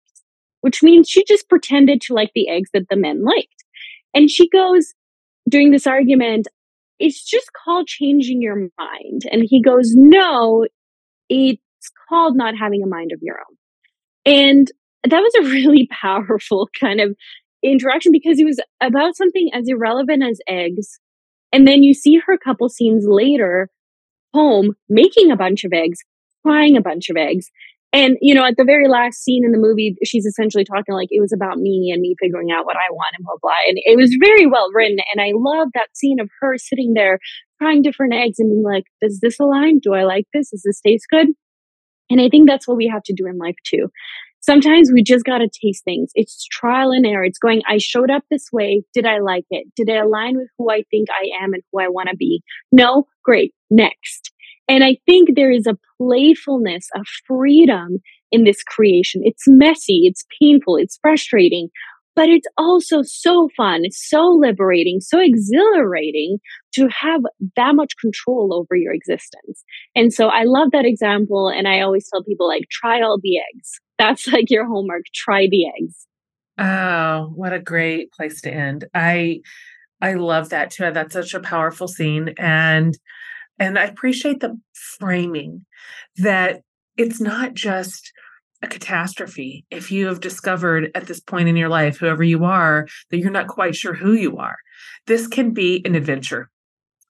which 0.62 0.82
means 0.82 1.08
she 1.08 1.24
just 1.24 1.48
pretended 1.48 2.00
to 2.00 2.14
like 2.14 2.32
the 2.34 2.48
eggs 2.48 2.70
that 2.74 2.88
the 2.90 2.96
men 2.96 3.22
liked. 3.22 3.64
And 4.14 4.28
she 4.28 4.48
goes 4.48 4.92
during 5.48 5.70
this 5.70 5.86
argument, 5.86 6.48
it's 6.98 7.24
just 7.24 7.50
called 7.64 7.86
changing 7.86 8.42
your 8.42 8.56
mind. 8.78 9.22
And 9.30 9.42
he 9.44 9.62
goes, 9.62 9.92
no, 9.94 10.66
it's 11.28 11.60
called 12.08 12.36
not 12.36 12.54
having 12.56 12.82
a 12.82 12.88
mind 12.88 13.12
of 13.12 13.20
your 13.22 13.36
own. 13.36 13.56
And 14.24 14.68
that 15.08 15.20
was 15.20 15.34
a 15.34 15.50
really 15.50 15.88
powerful 15.90 16.68
kind 16.80 17.00
of 17.00 17.14
interaction 17.62 18.10
because 18.10 18.40
it 18.40 18.44
was 18.44 18.58
about 18.80 19.16
something 19.16 19.50
as 19.54 19.68
irrelevant 19.68 20.24
as 20.24 20.40
eggs 20.48 20.98
and 21.52 21.68
then 21.68 21.82
you 21.82 21.92
see 21.92 22.18
her 22.26 22.32
a 22.32 22.38
couple 22.38 22.68
scenes 22.68 23.04
later 23.06 23.68
home 24.32 24.74
making 24.88 25.30
a 25.30 25.36
bunch 25.36 25.64
of 25.64 25.72
eggs, 25.72 25.98
frying 26.42 26.76
a 26.76 26.80
bunch 26.80 27.10
of 27.10 27.16
eggs. 27.16 27.50
And, 27.93 28.16
you 28.22 28.34
know, 28.34 28.45
at 28.45 28.57
the 28.57 28.64
very 28.64 28.88
last 28.88 29.22
scene 29.22 29.45
in 29.45 29.53
the 29.53 29.59
movie, 29.59 29.97
she's 30.03 30.24
essentially 30.24 30.64
talking 30.64 30.95
like 30.95 31.09
it 31.11 31.20
was 31.20 31.32
about 31.32 31.59
me 31.59 31.90
and 31.93 32.01
me 32.01 32.14
figuring 32.18 32.51
out 32.51 32.64
what 32.64 32.76
I 32.76 32.90
want 32.90 33.14
and 33.16 33.24
blah, 33.24 33.34
blah. 33.43 33.53
And 33.68 33.76
it 33.84 33.99
was 33.99 34.16
very 34.18 34.47
well 34.47 34.70
written. 34.72 34.97
And 35.12 35.20
I 35.20 35.32
love 35.34 35.68
that 35.74 35.95
scene 35.95 36.18
of 36.18 36.30
her 36.40 36.57
sitting 36.57 36.95
there 36.95 37.18
trying 37.61 37.82
different 37.82 38.14
eggs 38.14 38.38
and 38.38 38.51
being 38.51 38.64
like, 38.64 38.84
does 39.03 39.20
this 39.20 39.38
align? 39.38 39.78
Do 39.78 39.95
I 39.95 40.05
like 40.05 40.24
this? 40.32 40.51
Does 40.51 40.62
this 40.64 40.80
taste 40.80 41.07
good? 41.11 41.28
And 42.09 42.20
I 42.20 42.28
think 42.28 42.49
that's 42.49 42.66
what 42.66 42.76
we 42.76 42.88
have 42.88 43.03
to 43.05 43.14
do 43.14 43.26
in 43.26 43.38
life 43.38 43.57
too 43.64 43.88
sometimes 44.43 44.90
we 44.93 45.03
just 45.03 45.24
got 45.24 45.38
to 45.38 45.49
taste 45.49 45.84
things. 45.84 46.11
It's 46.14 46.45
trial 46.47 46.90
and 46.90 47.07
error. 47.07 47.24
It's 47.24 47.38
going, 47.38 47.62
I 47.66 47.78
showed 47.78 48.11
up 48.11 48.24
this 48.30 48.49
way. 48.53 48.82
Did 48.93 49.07
I 49.07 49.20
like 49.20 49.45
it? 49.51 49.66
Did 49.76 49.88
it 49.88 49.97
align 49.97 50.36
with 50.36 50.49
who 50.59 50.70
I 50.70 50.82
think 50.90 51.09
I 51.11 51.43
am 51.43 51.55
and 51.55 51.62
who 51.72 51.80
I 51.80 51.88
want 51.88 52.09
to 52.11 52.16
be? 52.16 52.43
No? 52.70 53.07
Great. 53.24 53.55
Next. 53.70 54.32
And 54.72 54.82
I 54.82 54.96
think 55.04 55.30
there 55.34 55.50
is 55.50 55.66
a 55.66 55.76
playfulness, 55.98 56.88
a 56.94 57.02
freedom 57.26 57.98
in 58.30 58.44
this 58.44 58.62
creation. 58.62 59.20
It's 59.24 59.44
messy. 59.46 60.02
It's 60.04 60.24
painful. 60.40 60.76
It's 60.76 60.98
frustrating, 61.02 61.68
but 62.16 62.30
it's 62.30 62.46
also 62.56 63.02
so 63.02 63.50
fun. 63.54 63.82
So 63.90 64.38
liberating, 64.40 65.00
so 65.00 65.20
exhilarating 65.20 66.38
to 66.74 66.88
have 66.88 67.20
that 67.56 67.74
much 67.74 67.92
control 68.00 68.54
over 68.54 68.74
your 68.74 68.94
existence. 68.94 69.62
And 69.94 70.12
so 70.12 70.28
I 70.28 70.44
love 70.44 70.70
that 70.72 70.86
example. 70.86 71.48
And 71.54 71.68
I 71.68 71.82
always 71.82 72.08
tell 72.08 72.24
people 72.24 72.48
like, 72.48 72.64
try 72.70 73.02
all 73.02 73.18
the 73.22 73.38
eggs 73.38 73.78
that's 74.02 74.26
like 74.26 74.50
your 74.50 74.66
homework. 74.66 75.04
Try 75.14 75.46
the 75.48 75.66
eggs. 75.66 76.06
Oh, 76.58 77.32
what 77.34 77.52
a 77.52 77.60
great 77.60 78.12
place 78.12 78.40
to 78.42 78.52
end. 78.52 78.84
I 78.94 79.40
I 80.00 80.14
love 80.14 80.48
that 80.48 80.70
too. 80.72 80.90
That's 80.92 81.12
such 81.12 81.34
a 81.34 81.40
powerful 81.40 81.86
scene. 81.86 82.34
And 82.36 82.98
and 83.62 83.78
I 83.78 83.84
appreciate 83.84 84.40
the 84.40 84.58
framing 84.72 85.64
that 86.16 86.62
it's 86.96 87.20
not 87.20 87.54
just 87.54 88.12
a 88.60 88.66
catastrophe 88.66 89.64
if 89.70 89.92
you 89.92 90.08
have 90.08 90.20
discovered 90.20 90.90
at 90.96 91.06
this 91.06 91.20
point 91.20 91.48
in 91.48 91.56
your 91.56 91.68
life, 91.68 91.98
whoever 91.98 92.24
you 92.24 92.44
are, 92.44 92.88
that 93.10 93.18
you're 93.18 93.30
not 93.30 93.46
quite 93.46 93.76
sure 93.76 93.94
who 93.94 94.14
you 94.14 94.36
are. 94.36 94.56
This 95.06 95.28
can 95.28 95.52
be 95.52 95.80
an 95.84 95.94
adventure 95.94 96.50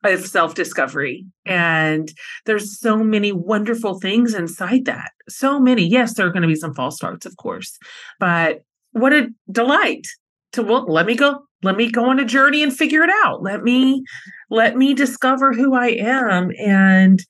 of 0.04 0.26
self 0.26 0.54
discovery. 0.54 1.24
And 1.46 2.12
there's 2.44 2.78
so 2.78 2.98
many 2.98 3.32
wonderful 3.32 3.98
things 3.98 4.34
inside 4.34 4.84
that. 4.84 5.12
So 5.30 5.58
many. 5.58 5.86
Yes, 5.86 6.14
there 6.14 6.26
are 6.26 6.32
going 6.32 6.42
to 6.42 6.48
be 6.48 6.54
some 6.54 6.74
false 6.74 6.96
starts, 6.96 7.24
of 7.24 7.36
course, 7.38 7.78
but 8.20 8.60
what 8.90 9.14
a 9.14 9.28
delight 9.50 10.06
to 10.52 10.62
well, 10.62 10.84
let 10.86 11.06
me 11.06 11.16
go 11.16 11.46
let 11.62 11.76
me 11.76 11.90
go 11.90 12.04
on 12.04 12.18
a 12.18 12.24
journey 12.24 12.62
and 12.62 12.76
figure 12.76 13.02
it 13.02 13.10
out 13.24 13.42
let 13.42 13.62
me 13.62 14.02
let 14.50 14.76
me 14.76 14.94
discover 14.94 15.52
who 15.52 15.74
i 15.74 15.88
am 15.88 16.50
and 16.58 17.20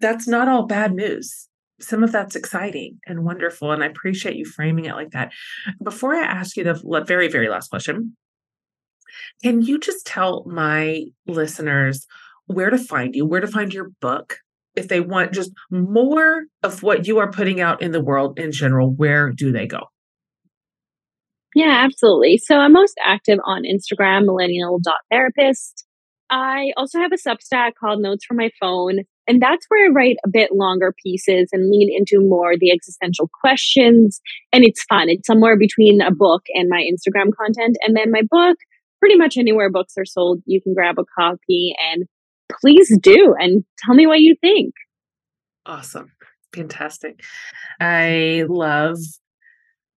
that's 0.00 0.26
not 0.26 0.48
all 0.48 0.66
bad 0.66 0.92
news 0.92 1.48
some 1.80 2.02
of 2.02 2.12
that's 2.12 2.36
exciting 2.36 2.98
and 3.06 3.24
wonderful 3.24 3.72
and 3.72 3.82
i 3.82 3.86
appreciate 3.86 4.36
you 4.36 4.44
framing 4.44 4.84
it 4.84 4.94
like 4.94 5.10
that 5.10 5.32
before 5.82 6.14
i 6.14 6.22
ask 6.22 6.56
you 6.56 6.64
the 6.64 7.04
very 7.06 7.28
very 7.28 7.48
last 7.48 7.68
question 7.68 8.16
can 9.42 9.62
you 9.62 9.78
just 9.78 10.06
tell 10.06 10.44
my 10.46 11.04
listeners 11.26 12.06
where 12.46 12.70
to 12.70 12.78
find 12.78 13.14
you, 13.14 13.26
where 13.26 13.40
to 13.40 13.46
find 13.46 13.72
your 13.72 13.90
book? 14.00 14.38
If 14.74 14.88
they 14.88 15.00
want 15.00 15.32
just 15.32 15.52
more 15.70 16.44
of 16.62 16.82
what 16.82 17.06
you 17.06 17.18
are 17.18 17.30
putting 17.30 17.60
out 17.60 17.80
in 17.80 17.92
the 17.92 18.02
world 18.02 18.38
in 18.38 18.50
general, 18.50 18.90
where 18.90 19.30
do 19.30 19.52
they 19.52 19.66
go? 19.66 19.82
Yeah, 21.54 21.82
absolutely. 21.84 22.38
So 22.38 22.56
I'm 22.56 22.72
most 22.72 22.98
active 23.04 23.38
on 23.44 23.62
Instagram, 23.62 24.24
millennial.therapist. 24.24 25.84
I 26.30 26.72
also 26.76 26.98
have 26.98 27.12
a 27.12 27.16
Substack 27.16 27.72
called 27.78 28.00
Notes 28.00 28.24
from 28.24 28.38
My 28.38 28.50
Phone. 28.60 29.00
And 29.26 29.40
that's 29.40 29.64
where 29.68 29.86
I 29.86 29.92
write 29.92 30.16
a 30.24 30.28
bit 30.30 30.50
longer 30.52 30.94
pieces 31.02 31.48
and 31.52 31.70
lean 31.70 31.90
into 31.94 32.26
more 32.26 32.54
the 32.58 32.70
existential 32.70 33.30
questions. 33.40 34.20
And 34.52 34.64
it's 34.64 34.84
fun. 34.84 35.08
It's 35.08 35.26
somewhere 35.26 35.56
between 35.56 36.00
a 36.00 36.10
book 36.10 36.42
and 36.54 36.68
my 36.68 36.82
Instagram 36.82 37.30
content. 37.40 37.76
And 37.86 37.96
then 37.96 38.10
my 38.10 38.22
book, 38.28 38.56
pretty 39.00 39.16
much 39.16 39.36
anywhere 39.36 39.70
books 39.70 39.94
are 39.96 40.04
sold, 40.04 40.42
you 40.46 40.60
can 40.60 40.74
grab 40.74 40.98
a 40.98 41.04
copy 41.18 41.74
and 41.92 42.04
please 42.60 42.92
do 43.00 43.34
and 43.38 43.64
tell 43.84 43.94
me 43.94 44.06
what 44.06 44.20
you 44.20 44.34
think. 44.40 44.74
Awesome. 45.66 46.12
Fantastic. 46.54 47.22
I 47.80 48.44
love 48.48 48.98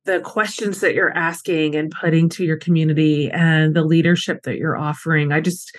the 0.08 0.22
questions 0.22 0.80
that 0.80 0.96
you're 0.96 1.16
asking 1.16 1.76
and 1.76 1.92
putting 1.92 2.30
to 2.30 2.44
your 2.44 2.58
community 2.58 3.30
and 3.30 3.76
the 3.76 3.84
leadership 3.84 4.42
that 4.44 4.58
you're 4.58 4.78
offering. 4.78 5.32
I 5.32 5.42
just 5.42 5.78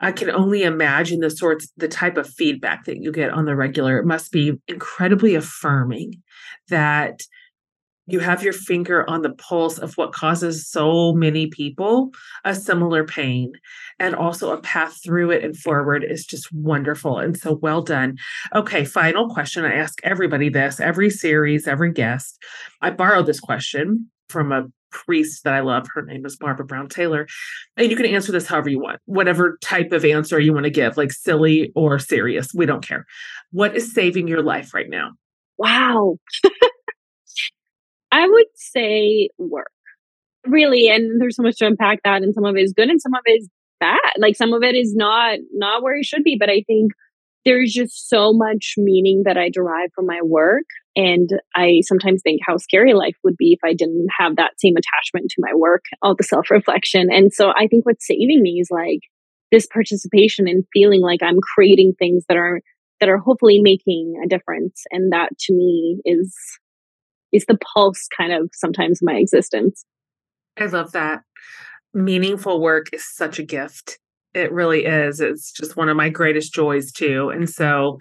I 0.00 0.10
can 0.10 0.30
only 0.30 0.64
imagine 0.64 1.20
the 1.20 1.30
sorts, 1.30 1.72
the 1.76 1.86
type 1.86 2.16
of 2.16 2.28
feedback 2.28 2.84
that 2.86 2.98
you 2.98 3.12
get 3.12 3.30
on 3.30 3.44
the 3.44 3.54
regular. 3.54 3.98
It 3.98 4.04
must 4.04 4.32
be 4.32 4.60
incredibly 4.66 5.36
affirming 5.36 6.20
that 6.68 7.22
you 8.06 8.18
have 8.18 8.42
your 8.42 8.52
finger 8.52 9.08
on 9.08 9.22
the 9.22 9.30
pulse 9.34 9.78
of 9.78 9.96
what 9.96 10.12
causes 10.12 10.68
so 10.68 11.12
many 11.12 11.46
people 11.46 12.10
a 12.44 12.54
similar 12.54 13.04
pain 13.04 13.52
and 13.98 14.14
also 14.14 14.52
a 14.52 14.60
path 14.60 14.98
through 15.04 15.30
it 15.30 15.44
and 15.44 15.56
forward 15.56 16.04
is 16.04 16.26
just 16.26 16.52
wonderful 16.52 17.18
and 17.18 17.36
so 17.36 17.54
well 17.54 17.82
done 17.82 18.16
okay 18.54 18.84
final 18.84 19.28
question 19.28 19.64
i 19.64 19.74
ask 19.74 20.00
everybody 20.02 20.48
this 20.48 20.80
every 20.80 21.10
series 21.10 21.66
every 21.68 21.92
guest 21.92 22.42
i 22.80 22.90
borrowed 22.90 23.26
this 23.26 23.40
question 23.40 24.10
from 24.28 24.50
a 24.50 24.64
priest 24.92 25.44
that 25.44 25.54
I 25.54 25.60
love. 25.60 25.86
Her 25.92 26.02
name 26.02 26.24
is 26.24 26.36
Barbara 26.36 26.66
Brown 26.66 26.88
Taylor. 26.88 27.26
And 27.76 27.90
you 27.90 27.96
can 27.96 28.06
answer 28.06 28.30
this 28.30 28.46
however 28.46 28.68
you 28.68 28.78
want, 28.78 29.00
whatever 29.06 29.58
type 29.62 29.90
of 29.90 30.04
answer 30.04 30.38
you 30.38 30.52
want 30.52 30.64
to 30.64 30.70
give, 30.70 30.96
like 30.96 31.12
silly 31.12 31.72
or 31.74 31.98
serious. 31.98 32.48
We 32.54 32.66
don't 32.66 32.86
care. 32.86 33.06
What 33.50 33.74
is 33.74 33.92
saving 33.92 34.28
your 34.28 34.42
life 34.42 34.74
right 34.74 34.88
now? 34.88 35.12
Wow. 35.58 36.18
I 38.12 38.28
would 38.28 38.46
say 38.54 39.28
work. 39.38 39.72
Really, 40.46 40.88
and 40.88 41.20
there's 41.20 41.36
so 41.36 41.42
much 41.42 41.56
to 41.58 41.66
unpack 41.66 42.00
that 42.04 42.22
and 42.22 42.34
some 42.34 42.44
of 42.44 42.56
it 42.56 42.62
is 42.62 42.74
good 42.76 42.88
and 42.88 43.00
some 43.00 43.14
of 43.14 43.22
it 43.26 43.40
is 43.40 43.48
bad. 43.80 43.98
Like 44.18 44.36
some 44.36 44.52
of 44.52 44.62
it 44.62 44.74
is 44.74 44.94
not 44.94 45.38
not 45.52 45.82
where 45.82 45.96
it 45.96 46.04
should 46.04 46.24
be, 46.24 46.36
but 46.38 46.50
I 46.50 46.62
think 46.66 46.92
there's 47.44 47.72
just 47.72 48.08
so 48.08 48.32
much 48.32 48.74
meaning 48.76 49.22
that 49.24 49.36
I 49.36 49.50
derive 49.50 49.90
from 49.94 50.06
my 50.06 50.20
work. 50.22 50.64
And 50.94 51.28
I 51.56 51.80
sometimes 51.82 52.22
think 52.22 52.40
how 52.46 52.56
scary 52.58 52.92
life 52.92 53.16
would 53.24 53.36
be 53.36 53.52
if 53.52 53.60
I 53.64 53.72
didn't 53.72 54.06
have 54.18 54.36
that 54.36 54.52
same 54.58 54.74
attachment 54.76 55.30
to 55.30 55.36
my 55.40 55.54
work, 55.54 55.84
all 56.02 56.14
the 56.14 56.22
self 56.22 56.50
reflection. 56.50 57.08
And 57.10 57.32
so 57.32 57.50
I 57.50 57.66
think 57.66 57.86
what's 57.86 58.06
saving 58.06 58.42
me 58.42 58.58
is 58.60 58.68
like 58.70 59.00
this 59.50 59.66
participation 59.66 60.48
and 60.48 60.64
feeling 60.72 61.00
like 61.00 61.22
I'm 61.22 61.38
creating 61.54 61.94
things 61.98 62.24
that 62.28 62.36
are 62.36 62.60
that 63.00 63.08
are 63.08 63.18
hopefully 63.18 63.60
making 63.60 64.14
a 64.24 64.28
difference. 64.28 64.84
And 64.90 65.12
that 65.12 65.36
to 65.46 65.52
me 65.52 66.00
is 66.04 66.36
is 67.32 67.44
the 67.46 67.58
pulse 67.74 68.06
kind 68.16 68.32
of 68.32 68.50
sometimes 68.52 69.00
my 69.02 69.14
existence. 69.14 69.84
I 70.58 70.66
love 70.66 70.92
that. 70.92 71.22
Meaningful 71.94 72.60
work 72.60 72.86
is 72.92 73.04
such 73.04 73.38
a 73.38 73.42
gift. 73.42 73.98
It 74.34 74.52
really 74.52 74.84
is. 74.84 75.20
It's 75.20 75.52
just 75.52 75.76
one 75.76 75.88
of 75.88 75.96
my 75.96 76.08
greatest 76.08 76.54
joys, 76.54 76.92
too. 76.92 77.30
And 77.30 77.48
so 77.48 77.98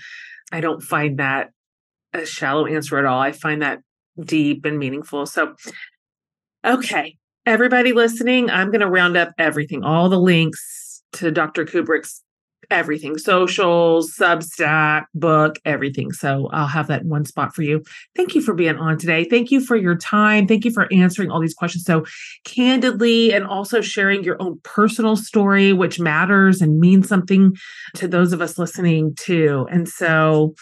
I 0.51 0.61
don't 0.61 0.82
find 0.82 1.17
that 1.19 1.49
a 2.13 2.25
shallow 2.25 2.65
answer 2.65 2.97
at 2.97 3.05
all. 3.05 3.19
I 3.19 3.32
find 3.32 3.61
that 3.61 3.79
deep 4.19 4.65
and 4.65 4.77
meaningful. 4.77 5.25
So, 5.25 5.55
okay, 6.65 7.17
everybody 7.45 7.93
listening, 7.93 8.49
I'm 8.49 8.67
going 8.67 8.82
to 8.82 8.89
round 8.89 9.17
up 9.17 9.29
everything, 9.38 9.84
all 9.84 10.09
the 10.09 10.19
links 10.19 11.03
to 11.13 11.32
Dr. 11.32 11.65
Kuburic's 11.65 12.21
everything 12.70 13.18
socials, 13.18 14.14
Substack, 14.16 15.05
book, 15.14 15.57
everything. 15.66 16.12
So 16.12 16.49
I'll 16.51 16.68
have 16.68 16.88
that 16.88 17.05
one 17.05 17.26
spot 17.26 17.55
for 17.55 17.64
you. 17.64 17.84
Thank 18.16 18.36
you 18.36 18.41
for 18.41 18.53
being 18.53 18.78
on 18.78 18.97
today. 18.97 19.26
Thank 19.26 19.51
you 19.51 19.59
for 19.59 19.76
your 19.76 19.95
time. 19.95 20.47
Thank 20.47 20.66
you 20.66 20.72
for 20.72 20.88
answering 20.91 21.32
all 21.32 21.41
these 21.41 21.53
questions 21.53 21.86
so 21.86 22.05
candidly 22.45 23.34
and 23.34 23.45
also 23.45 23.82
sharing 23.82 24.24
your 24.24 24.41
own 24.41 24.59
personal 24.64 25.16
story, 25.16 25.74
which 25.74 25.99
matters 25.99 26.62
and 26.62 26.80
means 26.80 27.07
something 27.07 27.55
to 27.95 28.07
those 28.07 28.34
of 28.34 28.41
us 28.41 28.57
listening 28.57 29.16
too. 29.16 29.68
And 29.72 29.88
so 29.88 30.55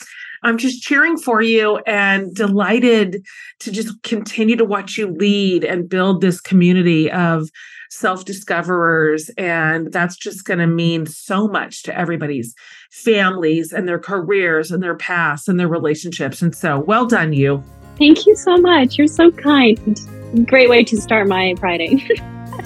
I'm 0.44 0.58
just 0.58 0.82
cheering 0.82 1.18
for 1.18 1.42
you 1.42 1.78
and 1.88 2.34
delighted 2.34 3.24
to 3.60 3.72
just 3.72 4.02
continue 4.04 4.56
to 4.56 4.66
watch 4.66 4.98
you 4.98 5.12
lead 5.12 5.64
and 5.64 5.90
build 5.90 6.22
this 6.22 6.40
community 6.42 7.12
of 7.12 7.50
self 7.90 8.26
discoverers. 8.26 9.30
And 9.38 9.92
that's 9.92 10.16
just 10.16 10.46
going 10.46 10.60
to 10.60 10.68
mean 10.68 11.06
so 11.06 11.48
much 11.48 11.84
to 11.84 11.98
everybody's 11.98 12.54
families 12.92 13.72
and 13.72 13.88
their 13.88 14.00
careers 14.00 14.72
and 14.72 14.82
their 14.82 14.96
past 14.96 15.50
and 15.50 15.60
their 15.60 15.68
relationships. 15.68 16.42
And 16.42 16.56
so, 16.56 16.80
well 16.80 17.06
done, 17.06 17.34
you. 17.34 17.64
Thank 17.98 18.26
you 18.26 18.36
so 18.36 18.58
much. 18.58 18.98
You're 18.98 19.08
so 19.08 19.32
kind. 19.32 20.00
Great 20.48 20.70
way 20.70 20.84
to 20.86 20.98
start 20.98 21.28
my 21.28 21.56
Friday. 21.60 22.08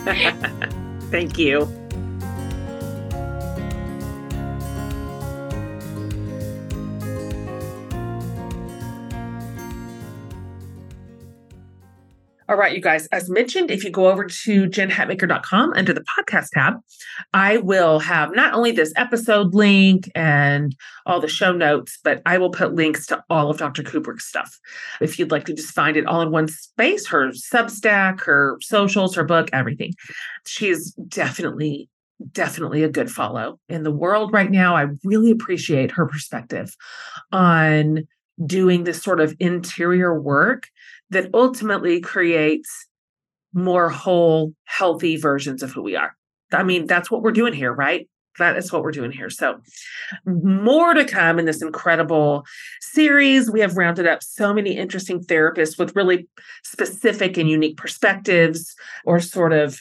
Thank 1.10 1.38
you. 1.38 1.83
All 12.50 12.58
right, 12.58 12.76
you 12.76 12.82
guys, 12.82 13.08
as 13.08 13.30
mentioned, 13.30 13.72
if 13.72 13.84
you 13.84 13.90
go 13.90 14.10
over 14.10 14.26
to 14.26 14.66
jenhatmaker.com 14.66 15.74
under 15.76 15.94
the 15.94 16.04
podcast 16.18 16.50
tab, 16.54 16.76
I 17.34 17.58
will 17.58 18.00
have 18.00 18.36
not 18.36 18.54
only 18.54 18.72
this 18.72 18.92
episode 18.98 19.54
link 19.54 20.12
and 20.14 20.76
all 21.06 21.22
the 21.22 21.30
show 21.30 21.54
notes, 21.54 22.00
but 22.04 22.22
I 22.26 22.38
will 22.38 22.50
put 22.50 22.76
links 22.76 23.06
to 23.08 23.24
all 23.30 23.50
of 23.50 23.58
Dr. 23.58 23.82
Kuburic's 23.82 24.26
stuff. 24.26 24.60
If 25.00 25.18
you'd 25.18 25.32
like 25.32 25.46
to 25.46 25.54
just 25.54 25.74
find 25.74 25.96
it 25.96 26.06
all 26.06 26.22
in 26.22 26.32
one 26.32 26.50
space, 26.50 27.08
her 27.08 27.30
Substack, 27.30 28.22
her 28.22 28.58
socials, 28.62 29.16
her 29.16 29.24
book, 29.24 29.50
everything. 29.54 29.94
She's 30.46 30.92
definitely 31.08 31.90
definitely 32.32 32.84
a 32.84 32.90
good 32.90 33.12
follow 33.12 33.60
in 33.68 33.84
the 33.84 33.92
world 33.92 34.32
right 34.32 34.52
now. 34.52 34.76
I 34.78 34.88
really 35.04 35.32
appreciate 35.32 35.92
her 35.92 36.06
perspective 36.06 36.74
on 37.34 38.08
doing 38.46 38.84
this 38.84 39.02
sort 39.02 39.20
of 39.20 39.36
interior 39.40 40.20
work 40.20 40.68
that 41.14 41.30
ultimately 41.34 42.02
creates 42.02 42.88
more 43.54 43.90
whole, 43.90 44.54
healthy 44.66 45.16
versions 45.18 45.64
of 45.64 45.72
who 45.72 45.82
we 45.82 45.96
are. 45.96 46.16
I 46.52 46.64
mean, 46.64 46.88
that's 46.88 47.10
what 47.10 47.22
we're 47.22 47.32
doing 47.32 47.54
here, 47.54 47.74
right? 47.74 48.08
That 48.40 48.58
is 48.58 48.72
what 48.72 48.82
we're 48.82 48.92
doing 48.92 49.12
here. 49.12 49.30
So, 49.30 49.60
more 50.26 50.96
to 50.96 51.06
come 51.06 51.38
in 51.38 51.46
this 51.46 51.62
incredible 51.62 52.46
series. 52.82 53.52
We 53.52 53.60
have 53.60 53.78
rounded 53.78 54.08
up 54.08 54.24
so 54.24 54.54
many 54.54 54.76
interesting 54.76 55.24
therapists 55.24 55.78
with 55.78 55.96
really 55.96 56.28
specific 56.64 57.38
and 57.38 57.48
unique 57.48 57.78
perspectives 57.78 58.76
or 59.06 59.20
sort 59.20 59.54
of 59.54 59.80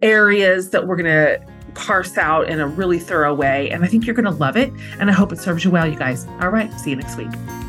areas 0.00 0.70
that 0.70 0.86
we're 0.86 0.96
going 0.96 1.06
to 1.06 1.44
parse 1.74 2.16
out 2.16 2.48
in 2.48 2.60
a 2.60 2.68
really 2.68 3.00
thorough 3.00 3.34
way. 3.34 3.68
And 3.70 3.84
I 3.84 3.88
think 3.88 4.06
you're 4.06 4.14
going 4.14 4.24
to 4.24 4.30
love 4.30 4.56
it. 4.56 4.72
And 5.00 5.10
I 5.10 5.12
hope 5.12 5.32
it 5.32 5.38
serves 5.38 5.64
you 5.64 5.70
well, 5.72 5.88
you 5.88 5.96
guys. 5.96 6.24
All 6.40 6.50
right. 6.50 6.72
See 6.80 6.90
you 6.90 6.96
next 6.96 7.16
week. 7.16 7.67